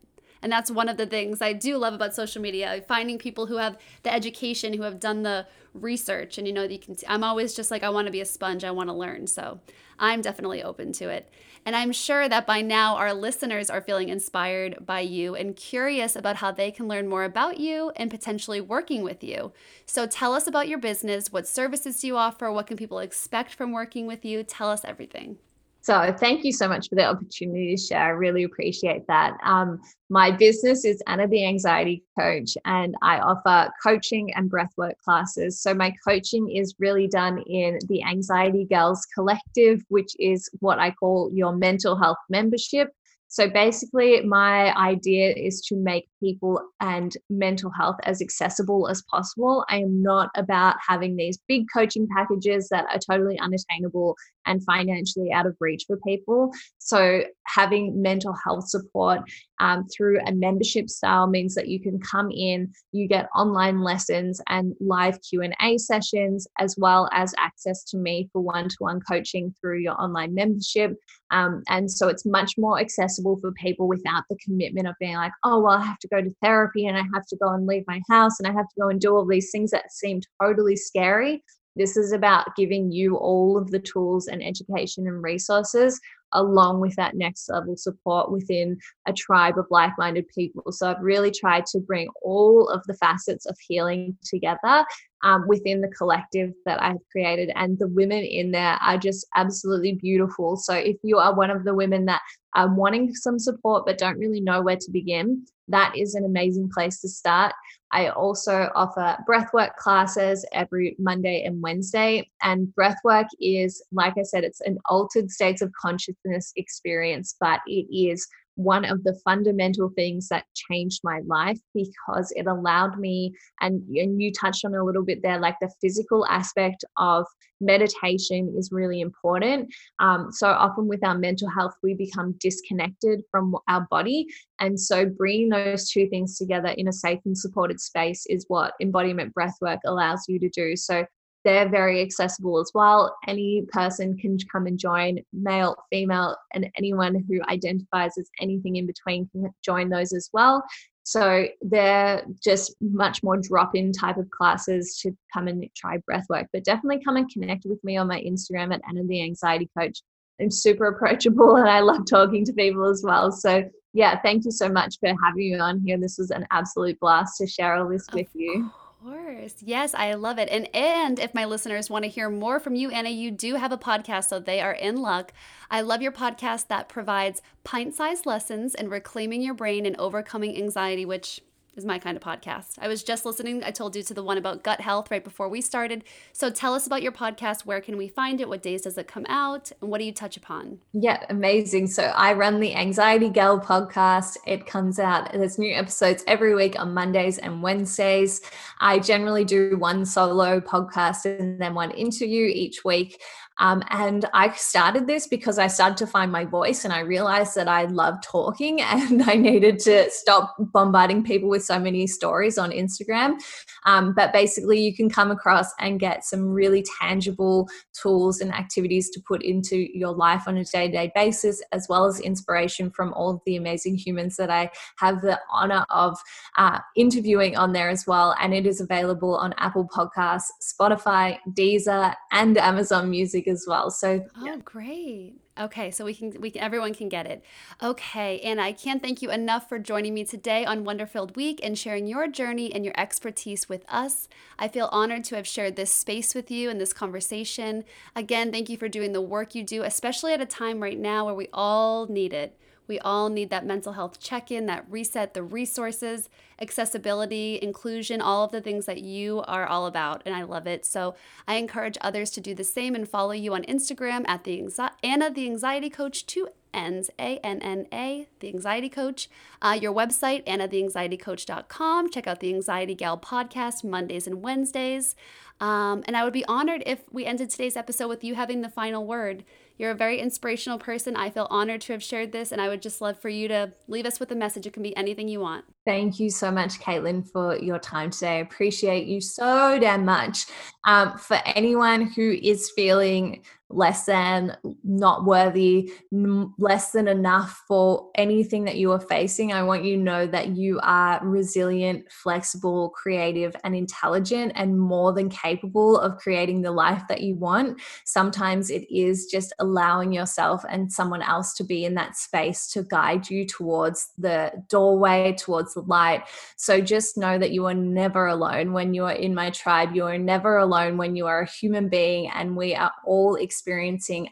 And 0.42 0.50
that's 0.50 0.70
one 0.70 0.88
of 0.88 0.96
the 0.96 1.06
things 1.06 1.42
I 1.42 1.52
do 1.52 1.76
love 1.76 1.94
about 1.94 2.14
social 2.14 2.40
media, 2.40 2.82
finding 2.88 3.18
people 3.18 3.46
who 3.46 3.56
have 3.56 3.76
the 4.02 4.12
education, 4.12 4.72
who 4.72 4.82
have 4.82 5.00
done 5.00 5.22
the 5.22 5.46
research. 5.74 6.38
And 6.38 6.46
you 6.46 6.52
know, 6.52 6.62
you 6.62 6.78
can 6.78 6.96
I'm 7.06 7.24
always 7.24 7.54
just 7.54 7.70
like, 7.70 7.82
I 7.82 7.90
want 7.90 8.06
to 8.06 8.12
be 8.12 8.20
a 8.20 8.26
sponge, 8.26 8.64
I 8.64 8.70
want 8.70 8.88
to 8.88 8.94
learn. 8.94 9.26
So 9.26 9.60
I'm 9.98 10.22
definitely 10.22 10.62
open 10.62 10.92
to 10.94 11.08
it. 11.10 11.30
And 11.66 11.76
I'm 11.76 11.92
sure 11.92 12.26
that 12.26 12.46
by 12.46 12.62
now 12.62 12.96
our 12.96 13.12
listeners 13.12 13.68
are 13.68 13.82
feeling 13.82 14.08
inspired 14.08 14.86
by 14.86 15.00
you 15.00 15.34
and 15.34 15.54
curious 15.54 16.16
about 16.16 16.36
how 16.36 16.50
they 16.50 16.70
can 16.70 16.88
learn 16.88 17.06
more 17.06 17.24
about 17.24 17.60
you 17.60 17.92
and 17.96 18.10
potentially 18.10 18.62
working 18.62 19.02
with 19.02 19.22
you. 19.22 19.52
So 19.84 20.06
tell 20.06 20.32
us 20.32 20.46
about 20.46 20.68
your 20.68 20.78
business. 20.78 21.30
What 21.30 21.46
services 21.46 22.00
do 22.00 22.06
you 22.06 22.16
offer? 22.16 22.50
What 22.50 22.66
can 22.66 22.78
people 22.78 22.98
expect 22.98 23.52
from 23.54 23.72
working 23.72 24.06
with 24.06 24.24
you? 24.24 24.42
Tell 24.42 24.70
us 24.70 24.86
everything. 24.86 25.36
So 25.82 26.14
thank 26.18 26.44
you 26.44 26.52
so 26.52 26.68
much 26.68 26.88
for 26.88 26.94
the 26.94 27.06
opportunity 27.06 27.74
to 27.74 27.80
share. 27.80 28.02
I 28.02 28.08
really 28.08 28.44
appreciate 28.44 29.06
that. 29.08 29.38
Um, 29.42 29.80
my 30.10 30.30
business 30.30 30.84
is 30.84 31.02
Anna 31.06 31.26
the 31.26 31.46
Anxiety 31.46 32.04
Coach, 32.18 32.56
and 32.66 32.94
I 33.02 33.18
offer 33.20 33.72
coaching 33.82 34.34
and 34.34 34.50
breathwork 34.50 34.98
classes. 35.02 35.62
So 35.62 35.72
my 35.72 35.94
coaching 36.06 36.50
is 36.50 36.74
really 36.78 37.08
done 37.08 37.38
in 37.46 37.78
the 37.88 38.02
Anxiety 38.02 38.66
Girls 38.66 39.06
Collective, 39.14 39.82
which 39.88 40.12
is 40.18 40.50
what 40.60 40.78
I 40.78 40.90
call 40.90 41.30
your 41.32 41.56
mental 41.56 41.96
health 41.96 42.18
membership. 42.28 42.90
So 43.32 43.48
basically, 43.48 44.22
my 44.22 44.76
idea 44.76 45.32
is 45.32 45.60
to 45.66 45.76
make 45.76 46.08
people 46.18 46.60
and 46.80 47.16
mental 47.30 47.70
health 47.70 47.94
as 48.02 48.20
accessible 48.20 48.88
as 48.88 49.04
possible. 49.08 49.64
I 49.68 49.76
am 49.76 50.02
not 50.02 50.30
about 50.34 50.74
having 50.84 51.14
these 51.14 51.38
big 51.46 51.66
coaching 51.72 52.08
packages 52.08 52.68
that 52.70 52.86
are 52.92 52.98
totally 52.98 53.38
unattainable 53.38 54.16
and 54.46 54.64
financially 54.64 55.32
out 55.32 55.46
of 55.46 55.56
reach 55.60 55.84
for 55.86 55.96
people. 55.98 56.52
So 56.78 57.24
having 57.46 58.00
mental 58.00 58.34
health 58.44 58.68
support 58.68 59.20
um, 59.60 59.86
through 59.94 60.20
a 60.26 60.32
membership 60.32 60.88
style 60.88 61.26
means 61.26 61.54
that 61.54 61.68
you 61.68 61.80
can 61.80 62.00
come 62.00 62.30
in, 62.30 62.72
you 62.92 63.06
get 63.06 63.28
online 63.34 63.80
lessons 63.80 64.40
and 64.48 64.74
live 64.80 65.18
Q&A 65.22 65.78
sessions, 65.78 66.46
as 66.58 66.74
well 66.78 67.08
as 67.12 67.34
access 67.38 67.84
to 67.84 67.96
me 67.96 68.28
for 68.32 68.40
one-to-one 68.40 69.00
coaching 69.08 69.54
through 69.60 69.80
your 69.80 70.00
online 70.00 70.34
membership. 70.34 70.96
Um, 71.30 71.62
and 71.68 71.90
so 71.90 72.08
it's 72.08 72.26
much 72.26 72.54
more 72.58 72.80
accessible 72.80 73.38
for 73.40 73.52
people 73.52 73.86
without 73.86 74.24
the 74.28 74.38
commitment 74.44 74.88
of 74.88 74.94
being 74.98 75.16
like, 75.16 75.32
oh, 75.44 75.60
well, 75.60 75.78
I 75.78 75.84
have 75.84 75.98
to 75.98 76.08
go 76.08 76.20
to 76.20 76.34
therapy 76.42 76.86
and 76.86 76.96
I 76.96 77.02
have 77.14 77.26
to 77.28 77.36
go 77.36 77.52
and 77.52 77.66
leave 77.66 77.84
my 77.86 78.00
house 78.08 78.40
and 78.40 78.48
I 78.48 78.52
have 78.52 78.68
to 78.68 78.80
go 78.80 78.88
and 78.88 79.00
do 79.00 79.14
all 79.14 79.26
these 79.26 79.50
things 79.50 79.70
that 79.70 79.92
seem 79.92 80.20
totally 80.42 80.76
scary. 80.76 81.42
This 81.76 81.96
is 81.96 82.12
about 82.12 82.56
giving 82.56 82.90
you 82.90 83.16
all 83.16 83.56
of 83.56 83.70
the 83.70 83.78
tools 83.78 84.26
and 84.26 84.42
education 84.42 85.06
and 85.06 85.22
resources 85.22 86.00
along 86.32 86.80
with 86.80 86.94
that 86.96 87.14
next 87.14 87.48
level 87.48 87.76
support 87.76 88.30
within 88.30 88.78
a 89.06 89.12
tribe 89.12 89.58
of 89.58 89.66
like 89.70 89.92
minded 89.98 90.26
people. 90.28 90.70
So 90.72 90.90
I've 90.90 91.02
really 91.02 91.30
tried 91.30 91.66
to 91.66 91.80
bring 91.80 92.08
all 92.22 92.68
of 92.68 92.82
the 92.86 92.94
facets 92.94 93.46
of 93.46 93.56
healing 93.66 94.16
together 94.24 94.84
um, 95.22 95.44
within 95.46 95.80
the 95.80 95.88
collective 95.88 96.52
that 96.66 96.82
I've 96.82 96.96
created. 97.10 97.50
And 97.54 97.78
the 97.78 97.88
women 97.88 98.22
in 98.22 98.52
there 98.52 98.78
are 98.80 98.98
just 98.98 99.26
absolutely 99.36 99.94
beautiful. 99.94 100.56
So 100.56 100.74
if 100.74 100.96
you 101.02 101.18
are 101.18 101.34
one 101.34 101.50
of 101.50 101.64
the 101.64 101.74
women 101.74 102.06
that 102.06 102.22
are 102.54 102.72
wanting 102.72 103.14
some 103.14 103.38
support 103.38 103.84
but 103.86 103.98
don't 103.98 104.18
really 104.18 104.40
know 104.40 104.62
where 104.62 104.76
to 104.76 104.90
begin, 104.90 105.44
that 105.68 105.96
is 105.96 106.14
an 106.14 106.24
amazing 106.24 106.70
place 106.72 107.00
to 107.00 107.08
start. 107.08 107.52
I 107.92 108.08
also 108.08 108.70
offer 108.74 109.16
breathwork 109.28 109.74
classes 109.76 110.46
every 110.52 110.96
Monday 110.98 111.42
and 111.44 111.60
Wednesday. 111.60 112.30
And 112.42 112.68
breathwork 112.78 113.26
is, 113.40 113.82
like 113.92 114.14
I 114.18 114.22
said, 114.22 114.44
it's 114.44 114.60
an 114.60 114.78
altered 114.88 115.30
states 115.30 115.60
of 115.60 115.72
consciousness 115.80 116.52
experience, 116.56 117.34
but 117.40 117.60
it 117.66 117.86
is 117.92 118.26
one 118.62 118.84
of 118.84 119.02
the 119.04 119.18
fundamental 119.24 119.90
things 119.96 120.28
that 120.28 120.44
changed 120.54 121.00
my 121.02 121.20
life 121.26 121.58
because 121.74 122.32
it 122.36 122.46
allowed 122.46 122.98
me 122.98 123.32
and, 123.60 123.82
and 123.96 124.20
you 124.20 124.32
touched 124.32 124.64
on 124.64 124.74
a 124.74 124.84
little 124.84 125.04
bit 125.04 125.20
there 125.22 125.38
like 125.38 125.56
the 125.60 125.70
physical 125.80 126.26
aspect 126.26 126.84
of 126.96 127.26
meditation 127.60 128.54
is 128.56 128.70
really 128.72 129.00
important. 129.00 129.72
Um, 129.98 130.28
so 130.30 130.48
often 130.48 130.88
with 130.88 131.04
our 131.04 131.16
mental 131.16 131.48
health 131.48 131.74
we 131.82 131.94
become 131.94 132.34
disconnected 132.40 133.22
from 133.30 133.56
our 133.68 133.86
body. 133.90 134.26
And 134.60 134.78
so 134.78 135.06
bringing 135.06 135.48
those 135.48 135.90
two 135.90 136.08
things 136.08 136.36
together 136.36 136.74
in 136.76 136.88
a 136.88 136.92
safe 136.92 137.20
and 137.24 137.36
supported 137.36 137.80
space 137.80 138.24
is 138.28 138.44
what 138.48 138.74
embodiment 138.80 139.34
breathwork 139.34 139.78
allows 139.86 140.24
you 140.28 140.38
to 140.38 140.48
do. 140.48 140.76
So 140.76 141.04
they're 141.44 141.68
very 141.68 142.02
accessible 142.02 142.58
as 142.58 142.70
well. 142.74 143.16
Any 143.26 143.64
person 143.72 144.16
can 144.16 144.36
come 144.50 144.66
and 144.66 144.78
join, 144.78 145.18
male, 145.32 145.76
female, 145.90 146.36
and 146.52 146.70
anyone 146.76 147.24
who 147.28 147.40
identifies 147.48 148.12
as 148.18 148.28
anything 148.40 148.76
in 148.76 148.86
between 148.86 149.28
can 149.28 149.52
join 149.64 149.88
those 149.88 150.12
as 150.12 150.28
well. 150.32 150.62
So 151.02 151.46
they're 151.62 152.24
just 152.42 152.76
much 152.80 153.22
more 153.22 153.38
drop 153.38 153.74
in 153.74 153.90
type 153.90 154.18
of 154.18 154.30
classes 154.30 154.98
to 155.02 155.16
come 155.32 155.48
and 155.48 155.64
try 155.74 155.96
breath 156.06 156.26
work. 156.28 156.46
But 156.52 156.64
definitely 156.64 157.02
come 157.02 157.16
and 157.16 157.30
connect 157.30 157.64
with 157.64 157.82
me 157.82 157.96
on 157.96 158.06
my 158.06 158.20
Instagram 158.20 158.74
at 158.74 158.82
Anna 158.88 159.04
the 159.04 159.22
Anxiety 159.22 159.68
Coach. 159.76 160.02
I'm 160.40 160.50
super 160.50 160.86
approachable 160.86 161.56
and 161.56 161.68
I 161.68 161.80
love 161.80 162.04
talking 162.08 162.44
to 162.44 162.52
people 162.52 162.88
as 162.88 163.02
well. 163.04 163.32
So 163.32 163.68
yeah, 163.92 164.20
thank 164.20 164.44
you 164.44 164.50
so 164.52 164.68
much 164.68 164.96
for 165.00 165.12
having 165.24 165.52
me 165.52 165.58
on 165.58 165.80
here. 165.84 165.98
This 165.98 166.18
was 166.18 166.30
an 166.30 166.46
absolute 166.50 167.00
blast 167.00 167.38
to 167.38 167.46
share 167.46 167.74
all 167.74 167.88
this 167.88 168.06
with 168.12 168.28
you 168.34 168.70
course. 169.02 169.54
Yes, 169.60 169.94
I 169.94 170.14
love 170.14 170.38
it. 170.38 170.48
And 170.50 170.68
and 170.74 171.18
if 171.18 171.34
my 171.34 171.44
listeners 171.44 171.90
want 171.90 172.04
to 172.04 172.10
hear 172.10 172.28
more 172.28 172.60
from 172.60 172.74
you, 172.74 172.90
Anna, 172.90 173.10
you 173.10 173.30
do 173.30 173.56
have 173.56 173.72
a 173.72 173.78
podcast, 173.78 174.28
so 174.28 174.38
they 174.38 174.60
are 174.60 174.72
in 174.72 174.96
luck. 174.96 175.32
I 175.70 175.80
love 175.80 176.02
your 176.02 176.12
podcast 176.12 176.68
that 176.68 176.88
provides 176.88 177.42
pint-sized 177.64 178.26
lessons 178.26 178.74
in 178.74 178.88
reclaiming 178.88 179.42
your 179.42 179.54
brain 179.54 179.86
and 179.86 179.96
overcoming 179.98 180.56
anxiety, 180.56 181.04
which 181.04 181.40
is 181.76 181.84
my 181.84 181.98
kind 181.98 182.16
of 182.16 182.22
podcast. 182.22 182.78
I 182.80 182.88
was 182.88 183.02
just 183.02 183.24
listening, 183.24 183.62
I 183.64 183.70
told 183.70 183.96
you 183.96 184.02
to 184.02 184.14
the 184.14 184.22
one 184.22 184.38
about 184.38 184.62
gut 184.62 184.80
health 184.80 185.10
right 185.10 185.22
before 185.22 185.48
we 185.48 185.60
started. 185.60 186.04
So 186.32 186.50
tell 186.50 186.74
us 186.74 186.86
about 186.86 187.02
your 187.02 187.12
podcast. 187.12 187.64
Where 187.64 187.80
can 187.80 187.96
we 187.96 188.08
find 188.08 188.40
it? 188.40 188.48
What 188.48 188.62
days 188.62 188.82
does 188.82 188.98
it 188.98 189.08
come 189.08 189.26
out? 189.28 189.70
And 189.80 189.90
what 189.90 189.98
do 189.98 190.04
you 190.04 190.12
touch 190.12 190.36
upon? 190.36 190.78
Yeah, 190.92 191.24
amazing. 191.28 191.86
So 191.86 192.04
I 192.04 192.32
run 192.32 192.60
the 192.60 192.74
Anxiety 192.74 193.28
Gal 193.28 193.60
podcast. 193.60 194.36
It 194.46 194.66
comes 194.66 194.98
out, 194.98 195.32
there's 195.32 195.58
new 195.58 195.74
episodes 195.74 196.24
every 196.26 196.54
week 196.54 196.78
on 196.78 196.94
Mondays 196.94 197.38
and 197.38 197.62
Wednesdays. 197.62 198.40
I 198.80 198.98
generally 198.98 199.44
do 199.44 199.76
one 199.78 200.04
solo 200.04 200.60
podcast 200.60 201.24
and 201.24 201.60
then 201.60 201.74
one 201.74 201.90
interview 201.92 202.46
each 202.46 202.84
week. 202.84 203.20
Um, 203.60 203.84
and 203.90 204.24
I 204.32 204.52
started 204.52 205.06
this 205.06 205.28
because 205.28 205.58
I 205.58 205.66
started 205.66 205.98
to 205.98 206.06
find 206.06 206.32
my 206.32 206.46
voice 206.46 206.84
and 206.84 206.92
I 206.92 207.00
realized 207.00 207.54
that 207.54 207.68
I 207.68 207.84
love 207.84 208.20
talking 208.22 208.80
and 208.80 209.22
I 209.22 209.34
needed 209.34 209.78
to 209.80 210.10
stop 210.10 210.56
bombarding 210.58 211.22
people 211.22 211.48
with 211.48 211.64
so 211.64 211.78
many 211.78 212.06
stories 212.06 212.58
on 212.58 212.70
Instagram. 212.70 213.38
Um, 213.84 214.14
but 214.14 214.32
basically, 214.32 214.80
you 214.80 214.94
can 214.94 215.08
come 215.08 215.30
across 215.30 215.72
and 215.78 216.00
get 216.00 216.24
some 216.24 216.48
really 216.48 216.84
tangible 217.00 217.68
tools 217.92 218.40
and 218.40 218.52
activities 218.52 219.10
to 219.10 219.20
put 219.20 219.42
into 219.42 219.96
your 219.96 220.12
life 220.12 220.44
on 220.46 220.56
a 220.56 220.64
day 220.64 220.86
to 220.86 220.92
day 220.92 221.12
basis, 221.14 221.62
as 221.72 221.86
well 221.88 222.06
as 222.06 222.20
inspiration 222.20 222.90
from 222.90 223.12
all 223.12 223.30
of 223.30 223.40
the 223.46 223.56
amazing 223.56 223.96
humans 223.96 224.36
that 224.36 224.50
I 224.50 224.70
have 224.96 225.20
the 225.20 225.38
honor 225.50 225.84
of 225.90 226.18
uh, 226.56 226.78
interviewing 226.96 227.56
on 227.56 227.72
there 227.72 227.90
as 227.90 228.06
well. 228.06 228.34
And 228.40 228.54
it 228.54 228.66
is 228.66 228.80
available 228.80 229.36
on 229.36 229.54
Apple 229.58 229.86
Podcasts, 229.86 230.50
Spotify, 230.62 231.38
Deezer, 231.52 232.14
and 232.32 232.56
Amazon 232.56 233.10
Music 233.10 233.46
as 233.50 233.64
well. 233.68 233.90
So, 233.90 234.24
oh, 234.36 234.56
great. 234.64 235.34
Okay, 235.58 235.90
so 235.90 236.04
we 236.06 236.14
can 236.14 236.40
we 236.40 236.52
everyone 236.52 236.94
can 236.94 237.08
get 237.08 237.26
it. 237.26 237.44
Okay, 237.82 238.40
and 238.40 238.60
I 238.60 238.72
can't 238.72 239.02
thank 239.02 239.20
you 239.20 239.30
enough 239.30 239.68
for 239.68 239.78
joining 239.78 240.14
me 240.14 240.24
today 240.24 240.64
on 240.64 240.84
Wonderfilled 240.84 241.36
Week 241.36 241.60
and 241.62 241.78
sharing 241.78 242.06
your 242.06 242.28
journey 242.28 242.72
and 242.72 242.84
your 242.84 242.94
expertise 242.96 243.68
with 243.68 243.84
us. 243.88 244.28
I 244.58 244.68
feel 244.68 244.88
honored 244.92 245.24
to 245.24 245.36
have 245.36 245.46
shared 245.46 245.76
this 245.76 245.92
space 245.92 246.34
with 246.34 246.50
you 246.50 246.70
and 246.70 246.80
this 246.80 246.92
conversation. 246.92 247.84
Again, 248.16 248.52
thank 248.52 248.68
you 248.68 248.78
for 248.78 248.88
doing 248.88 249.12
the 249.12 249.20
work 249.20 249.54
you 249.54 249.62
do, 249.64 249.82
especially 249.82 250.32
at 250.32 250.40
a 250.40 250.46
time 250.46 250.80
right 250.80 250.98
now 250.98 251.26
where 251.26 251.34
we 251.34 251.48
all 251.52 252.06
need 252.06 252.32
it. 252.32 252.56
We 252.90 252.98
all 252.98 253.28
need 253.28 253.50
that 253.50 253.64
mental 253.64 253.92
health 253.92 254.18
check 254.18 254.50
in, 254.50 254.66
that 254.66 254.84
reset, 254.90 255.32
the 255.32 255.44
resources, 255.44 256.28
accessibility, 256.60 257.56
inclusion, 257.62 258.20
all 258.20 258.42
of 258.42 258.50
the 258.50 258.60
things 258.60 258.86
that 258.86 259.00
you 259.00 259.44
are 259.46 259.64
all 259.64 259.86
about. 259.86 260.22
And 260.26 260.34
I 260.34 260.42
love 260.42 260.66
it. 260.66 260.84
So 260.84 261.14
I 261.46 261.54
encourage 261.54 261.96
others 262.00 262.30
to 262.30 262.40
do 262.40 262.52
the 262.52 262.64
same 262.64 262.96
and 262.96 263.08
follow 263.08 263.30
you 263.30 263.54
on 263.54 263.62
Instagram 263.62 264.24
at 264.26 264.42
the 264.42 264.60
Anxi- 264.60 264.90
Anna 265.04 265.30
the 265.30 265.46
Anxiety 265.46 265.88
Coach, 265.88 266.26
two 266.26 266.48
N's, 266.74 267.10
A 267.16 267.38
N 267.44 267.62
N 267.62 267.86
A, 267.92 268.26
the 268.40 268.48
Anxiety 268.48 268.88
Coach. 268.88 269.30
Uh, 269.62 269.78
your 269.80 269.94
website, 269.94 270.44
annatheanxietycoach.com. 270.46 272.10
Check 272.10 272.26
out 272.26 272.40
the 272.40 272.52
Anxiety 272.52 272.96
Gal 272.96 273.16
podcast 273.16 273.84
Mondays 273.84 274.26
and 274.26 274.42
Wednesdays. 274.42 275.14
Um, 275.60 276.02
and 276.06 276.16
I 276.16 276.24
would 276.24 276.32
be 276.32 276.44
honored 276.46 276.82
if 276.86 277.02
we 277.12 277.24
ended 277.24 277.50
today's 277.50 277.76
episode 277.76 278.08
with 278.08 278.24
you 278.24 278.34
having 278.34 278.62
the 278.62 278.68
final 278.68 279.06
word. 279.06 279.44
You're 279.80 279.92
a 279.92 279.94
very 279.94 280.20
inspirational 280.20 280.78
person. 280.78 281.16
I 281.16 281.30
feel 281.30 281.46
honored 281.48 281.80
to 281.80 281.94
have 281.94 282.02
shared 282.02 282.32
this, 282.32 282.52
and 282.52 282.60
I 282.60 282.68
would 282.68 282.82
just 282.82 283.00
love 283.00 283.18
for 283.18 283.30
you 283.30 283.48
to 283.48 283.72
leave 283.88 284.04
us 284.04 284.20
with 284.20 284.30
a 284.30 284.34
message. 284.34 284.66
It 284.66 284.74
can 284.74 284.82
be 284.82 284.94
anything 284.94 285.26
you 285.26 285.40
want. 285.40 285.64
Thank 285.86 286.20
you 286.20 286.28
so 286.28 286.50
much, 286.50 286.78
Caitlin, 286.80 287.26
for 287.26 287.56
your 287.56 287.78
time 287.78 288.10
today. 288.10 288.36
I 288.36 288.40
appreciate 288.40 289.06
you 289.06 289.22
so 289.22 289.78
damn 289.80 290.04
much. 290.04 290.44
Um, 290.86 291.16
for 291.16 291.38
anyone 291.46 292.02
who 292.02 292.38
is 292.42 292.70
feeling 292.76 293.42
less 293.70 294.04
than, 294.04 294.56
not 294.82 295.24
worthy, 295.24 295.92
less 296.10 296.90
than 296.90 297.06
enough 297.06 297.62
for 297.68 298.10
anything 298.16 298.64
that 298.64 298.76
you 298.76 298.90
are 298.90 299.00
facing, 299.00 299.52
I 299.52 299.62
want 299.62 299.84
you 299.84 299.96
to 299.96 300.02
know 300.02 300.26
that 300.26 300.48
you 300.48 300.80
are 300.82 301.20
resilient, 301.22 302.10
flexible, 302.10 302.90
creative, 302.90 303.54
and 303.62 303.76
intelligent, 303.76 304.52
and 304.56 304.78
more 304.78 305.12
than 305.12 305.28
capable 305.28 305.98
of 305.98 306.16
creating 306.18 306.62
the 306.62 306.72
life 306.72 307.02
that 307.08 307.22
you 307.22 307.36
want. 307.36 307.80
Sometimes 308.04 308.70
it 308.70 308.90
is 308.90 309.26
just 309.26 309.52
allowing 309.60 310.12
yourself 310.12 310.64
and 310.68 310.92
someone 310.92 311.22
else 311.22 311.54
to 311.54 311.64
be 311.64 311.84
in 311.84 311.94
that 311.94 312.16
space 312.16 312.66
to 312.72 312.82
guide 312.82 313.30
you 313.30 313.46
towards 313.46 314.10
the 314.18 314.52
doorway, 314.68 315.32
towards 315.38 315.74
the 315.74 315.82
light. 315.82 316.24
So 316.56 316.80
just 316.80 317.16
know 317.16 317.38
that 317.38 317.52
you 317.52 317.66
are 317.66 317.74
never 317.74 318.26
alone 318.26 318.72
when 318.72 318.94
you 318.94 319.04
are 319.04 319.12
in 319.12 319.34
my 319.34 319.50
tribe. 319.50 319.94
You 319.94 320.06
are 320.06 320.18
never 320.18 320.58
alone 320.58 320.96
when 320.96 321.14
you 321.14 321.26
are 321.26 321.42
a 321.42 321.48
human 321.48 321.88
being, 321.88 322.28
and 322.30 322.56
we 322.56 322.74
are 322.74 322.92
all 323.06 323.36
experiencing 323.36 323.59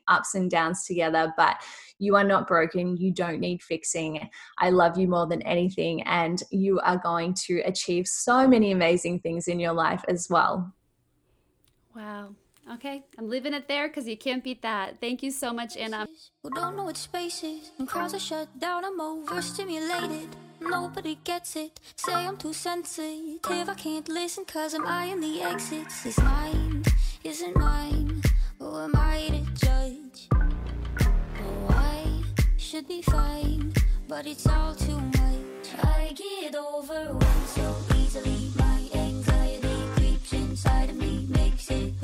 ups 0.08 0.34
and 0.34 0.50
downs 0.50 0.84
together. 0.84 1.32
But 1.36 1.56
you 1.98 2.16
are 2.16 2.24
not 2.24 2.46
broken. 2.46 2.96
You 2.96 3.12
don't 3.12 3.40
need 3.40 3.62
fixing. 3.62 4.28
I 4.58 4.70
love 4.70 4.98
you 4.98 5.08
more 5.08 5.26
than 5.26 5.42
anything. 5.42 6.02
And 6.02 6.42
you 6.50 6.80
are 6.80 6.98
going 6.98 7.34
to 7.46 7.60
achieve 7.60 8.06
so 8.06 8.46
many 8.46 8.72
amazing 8.72 9.20
things 9.20 9.48
in 9.48 9.58
your 9.58 9.72
life 9.72 10.04
as 10.08 10.28
well. 10.30 10.72
Wow. 11.94 12.34
Okay, 12.74 13.02
I'm 13.16 13.30
leaving 13.30 13.54
it 13.54 13.66
there 13.66 13.88
because 13.88 14.06
you 14.06 14.16
can't 14.16 14.44
beat 14.44 14.60
that. 14.60 15.00
Thank 15.00 15.22
you 15.22 15.30
so 15.30 15.54
much, 15.54 15.76
Anna. 15.78 16.06
Who 16.42 16.50
don't 16.50 16.76
know 16.76 16.84
what 16.84 16.98
space 16.98 17.42
is. 17.42 17.70
When 17.76 17.88
crowds 17.88 18.12
are 18.12 18.18
shut 18.18 18.58
down, 18.58 18.84
I'm 18.84 19.00
overstimulated. 19.00 20.28
Nobody 20.60 21.18
gets 21.24 21.56
it. 21.56 21.80
Say 21.96 22.12
I'm 22.12 22.36
too 22.36 22.52
sensitive. 22.52 23.40
I 23.44 23.74
can't 23.74 24.08
listen 24.08 24.44
cause 24.44 24.74
I'm 24.74 24.86
eyeing 24.86 25.20
the 25.20 25.40
exits. 25.40 26.02
This 26.02 26.18
mind 26.18 26.92
isn't 27.24 27.56
mine. 27.56 28.07
Who 28.68 28.76
am 28.80 28.94
I 28.96 29.28
to 29.30 29.66
judge? 29.66 30.28
Oh, 30.30 31.66
I 31.70 32.22
should 32.58 32.86
be 32.86 33.00
fine, 33.00 33.72
but 34.06 34.26
it's 34.26 34.46
all 34.46 34.74
too 34.74 35.00
much. 35.00 35.72
I 35.82 36.14
get 36.14 36.54
overwhelmed 36.54 37.46
so 37.46 37.74
easily. 37.96 38.50
My 38.58 38.82
anxiety 38.94 39.74
creeps 39.96 40.34
inside 40.34 40.90
of 40.90 40.96
me, 40.96 41.26
makes 41.30 41.70
it 41.70 41.97